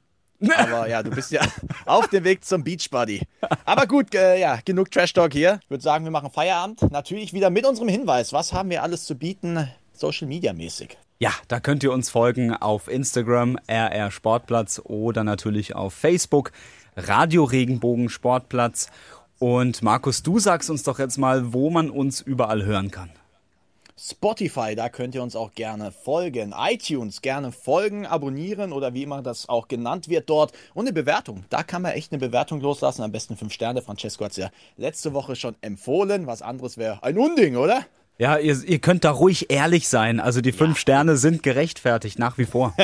Aber 0.56 0.88
ja, 0.88 1.02
du 1.02 1.10
bist 1.10 1.32
ja 1.32 1.42
auf 1.86 2.08
dem 2.08 2.24
Weg 2.24 2.44
zum 2.44 2.64
Beachbody. 2.64 3.22
Aber 3.64 3.86
gut, 3.86 4.14
äh, 4.14 4.38
ja, 4.38 4.58
genug 4.64 4.90
Trash 4.90 5.12
Talk 5.12 5.32
hier. 5.32 5.60
Ich 5.64 5.70
würde 5.70 5.82
sagen, 5.82 6.04
wir 6.04 6.12
machen 6.12 6.30
Feierabend. 6.30 6.90
Natürlich 6.90 7.32
wieder 7.32 7.50
mit 7.50 7.66
unserem 7.66 7.88
Hinweis. 7.88 8.32
Was 8.32 8.52
haben 8.52 8.70
wir 8.70 8.82
alles 8.82 9.04
zu 9.04 9.16
bieten, 9.16 9.68
Social 9.92 10.28
Media 10.28 10.52
mäßig? 10.52 10.96
Ja, 11.18 11.32
da 11.48 11.60
könnt 11.60 11.82
ihr 11.82 11.92
uns 11.92 12.08
folgen 12.08 12.54
auf 12.54 12.88
Instagram, 12.88 13.58
RR 13.68 14.10
Sportplatz 14.10 14.80
oder 14.82 15.22
natürlich 15.22 15.74
auf 15.74 15.92
Facebook, 15.92 16.50
Radio 16.96 17.44
Regenbogen 17.44 18.08
Sportplatz. 18.08 18.88
Und 19.38 19.82
Markus, 19.82 20.22
du 20.22 20.38
sagst 20.38 20.70
uns 20.70 20.82
doch 20.82 20.98
jetzt 20.98 21.16
mal, 21.16 21.52
wo 21.52 21.70
man 21.70 21.90
uns 21.90 22.20
überall 22.20 22.64
hören 22.64 22.90
kann. 22.90 23.10
Spotify, 24.02 24.74
da 24.74 24.88
könnt 24.88 25.14
ihr 25.14 25.22
uns 25.22 25.36
auch 25.36 25.52
gerne 25.52 25.92
folgen. 25.92 26.54
iTunes 26.56 27.20
gerne 27.20 27.52
folgen, 27.52 28.06
abonnieren 28.06 28.72
oder 28.72 28.94
wie 28.94 29.02
immer 29.02 29.20
das 29.20 29.48
auch 29.48 29.68
genannt 29.68 30.08
wird 30.08 30.30
dort. 30.30 30.52
Und 30.72 30.86
eine 30.86 30.94
Bewertung. 30.94 31.44
Da 31.50 31.62
kann 31.62 31.82
man 31.82 31.92
echt 31.92 32.10
eine 32.10 32.18
Bewertung 32.18 32.62
loslassen. 32.62 33.02
Am 33.02 33.12
besten 33.12 33.36
fünf 33.36 33.52
Sterne. 33.52 33.82
Francesco 33.82 34.24
hat 34.24 34.30
es 34.32 34.38
ja 34.38 34.50
letzte 34.78 35.12
Woche 35.12 35.36
schon 35.36 35.54
empfohlen. 35.60 36.26
Was 36.26 36.40
anderes 36.40 36.78
wäre 36.78 37.02
ein 37.02 37.18
Unding, 37.18 37.56
oder? 37.56 37.84
Ja, 38.20 38.36
ihr, 38.36 38.62
ihr 38.64 38.78
könnt 38.80 39.04
da 39.04 39.12
ruhig 39.12 39.50
ehrlich 39.50 39.88
sein. 39.88 40.20
Also 40.20 40.42
die 40.42 40.52
fünf 40.52 40.76
ja. 40.76 40.80
Sterne 40.82 41.16
sind 41.16 41.42
gerechtfertigt, 41.42 42.18
nach 42.18 42.36
wie 42.36 42.44
vor. 42.44 42.76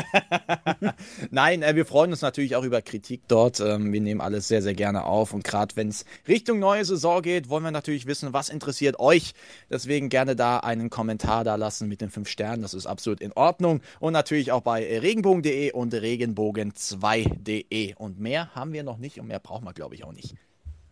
Nein, 1.30 1.62
äh, 1.62 1.76
wir 1.76 1.84
freuen 1.84 2.11
uns 2.11 2.22
natürlich 2.22 2.57
auch 2.57 2.64
über 2.64 2.80
Kritik 2.80 3.20
dort. 3.28 3.61
Ähm, 3.61 3.93
wir 3.93 4.01
nehmen 4.01 4.22
alles 4.22 4.49
sehr, 4.49 4.62
sehr 4.62 4.72
gerne 4.72 5.05
auf. 5.05 5.34
Und 5.34 5.45
gerade 5.45 5.76
wenn 5.76 5.89
es 5.89 6.07
Richtung 6.26 6.59
neue 6.59 6.87
Saison 6.87 7.20
geht, 7.20 7.51
wollen 7.51 7.64
wir 7.64 7.70
natürlich 7.70 8.07
wissen, 8.07 8.32
was 8.32 8.49
interessiert 8.49 8.99
euch. 8.99 9.34
Deswegen 9.68 10.09
gerne 10.09 10.37
da 10.37 10.61
einen 10.61 10.89
Kommentar 10.89 11.45
da 11.45 11.57
lassen 11.57 11.87
mit 11.87 12.01
den 12.01 12.09
fünf 12.09 12.30
Sternen. 12.30 12.62
Das 12.62 12.72
ist 12.72 12.87
absolut 12.87 13.20
in 13.20 13.32
Ordnung. 13.32 13.82
Und 14.01 14.14
natürlich 14.14 14.53
auch 14.53 14.62
bei 14.62 15.01
regenbogen.de 15.01 15.72
und 15.72 15.93
regenbogen2.de. 15.93 17.95
Und 17.97 18.18
mehr 18.18 18.55
haben 18.55 18.72
wir 18.72 18.84
noch 18.84 18.97
nicht 18.97 19.20
und 19.20 19.26
mehr 19.26 19.41
brauchen 19.41 19.66
wir, 19.66 19.74
glaube 19.74 19.97
ich, 19.97 20.03
auch 20.03 20.14
nicht. 20.14 20.34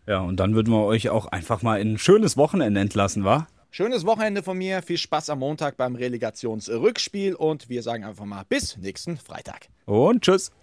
Ja, 0.05 0.19
und 0.19 0.39
dann 0.39 0.53
würden 0.53 0.71
wir 0.71 0.85
euch 0.85 1.09
auch 1.09 1.25
einfach 1.25 1.63
mal 1.63 1.81
in 1.81 1.93
ein 1.93 1.97
schönes 1.97 2.37
Wochenende 2.37 2.79
entlassen, 2.79 3.23
wa? 3.23 3.47
Schönes 3.75 4.05
Wochenende 4.05 4.41
von 4.41 4.57
mir. 4.57 4.81
Viel 4.81 4.97
Spaß 4.97 5.29
am 5.31 5.39
Montag 5.39 5.75
beim 5.75 5.95
Relegationsrückspiel 5.95 7.35
und 7.35 7.67
wir 7.67 7.83
sagen 7.83 8.05
einfach 8.05 8.23
mal 8.23 8.45
bis 8.47 8.77
nächsten 8.77 9.17
Freitag. 9.17 9.67
Und 9.83 10.23
tschüss. 10.23 10.53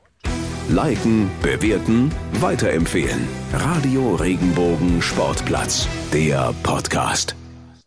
Liken, 0.70 1.30
bewerten, 1.42 2.10
weiterempfehlen. 2.40 3.28
Radio 3.52 4.14
Regenbogen 4.14 5.02
Sportplatz, 5.02 5.86
der 6.14 6.54
Podcast. 6.62 7.36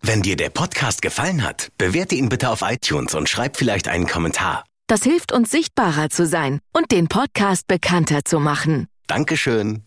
Wenn 0.04 0.22
dir 0.22 0.36
der 0.36 0.52
Podcast 0.52 1.02
gefallen 1.02 1.44
hat, 1.44 1.70
bewerte 1.80 2.14
ihn 2.14 2.30
bitte 2.30 2.52
auf 2.52 2.62
iTunes 2.62 3.16
und 3.16 3.28
schreib 3.28 3.58
vielleicht 3.58 3.88
einen 3.88 4.06
Kommentar. 4.06 4.64
Das 4.86 5.02
hilft 5.02 5.32
uns 5.32 5.50
sichtbarer 5.50 6.12
zu 6.12 6.28
sein 6.28 6.60
und 6.72 6.92
den 6.92 7.08
Podcast 7.08 7.66
bekannter 7.66 8.26
zu 8.26 8.40
machen. 8.40 8.86
Dankeschön. 9.08 9.86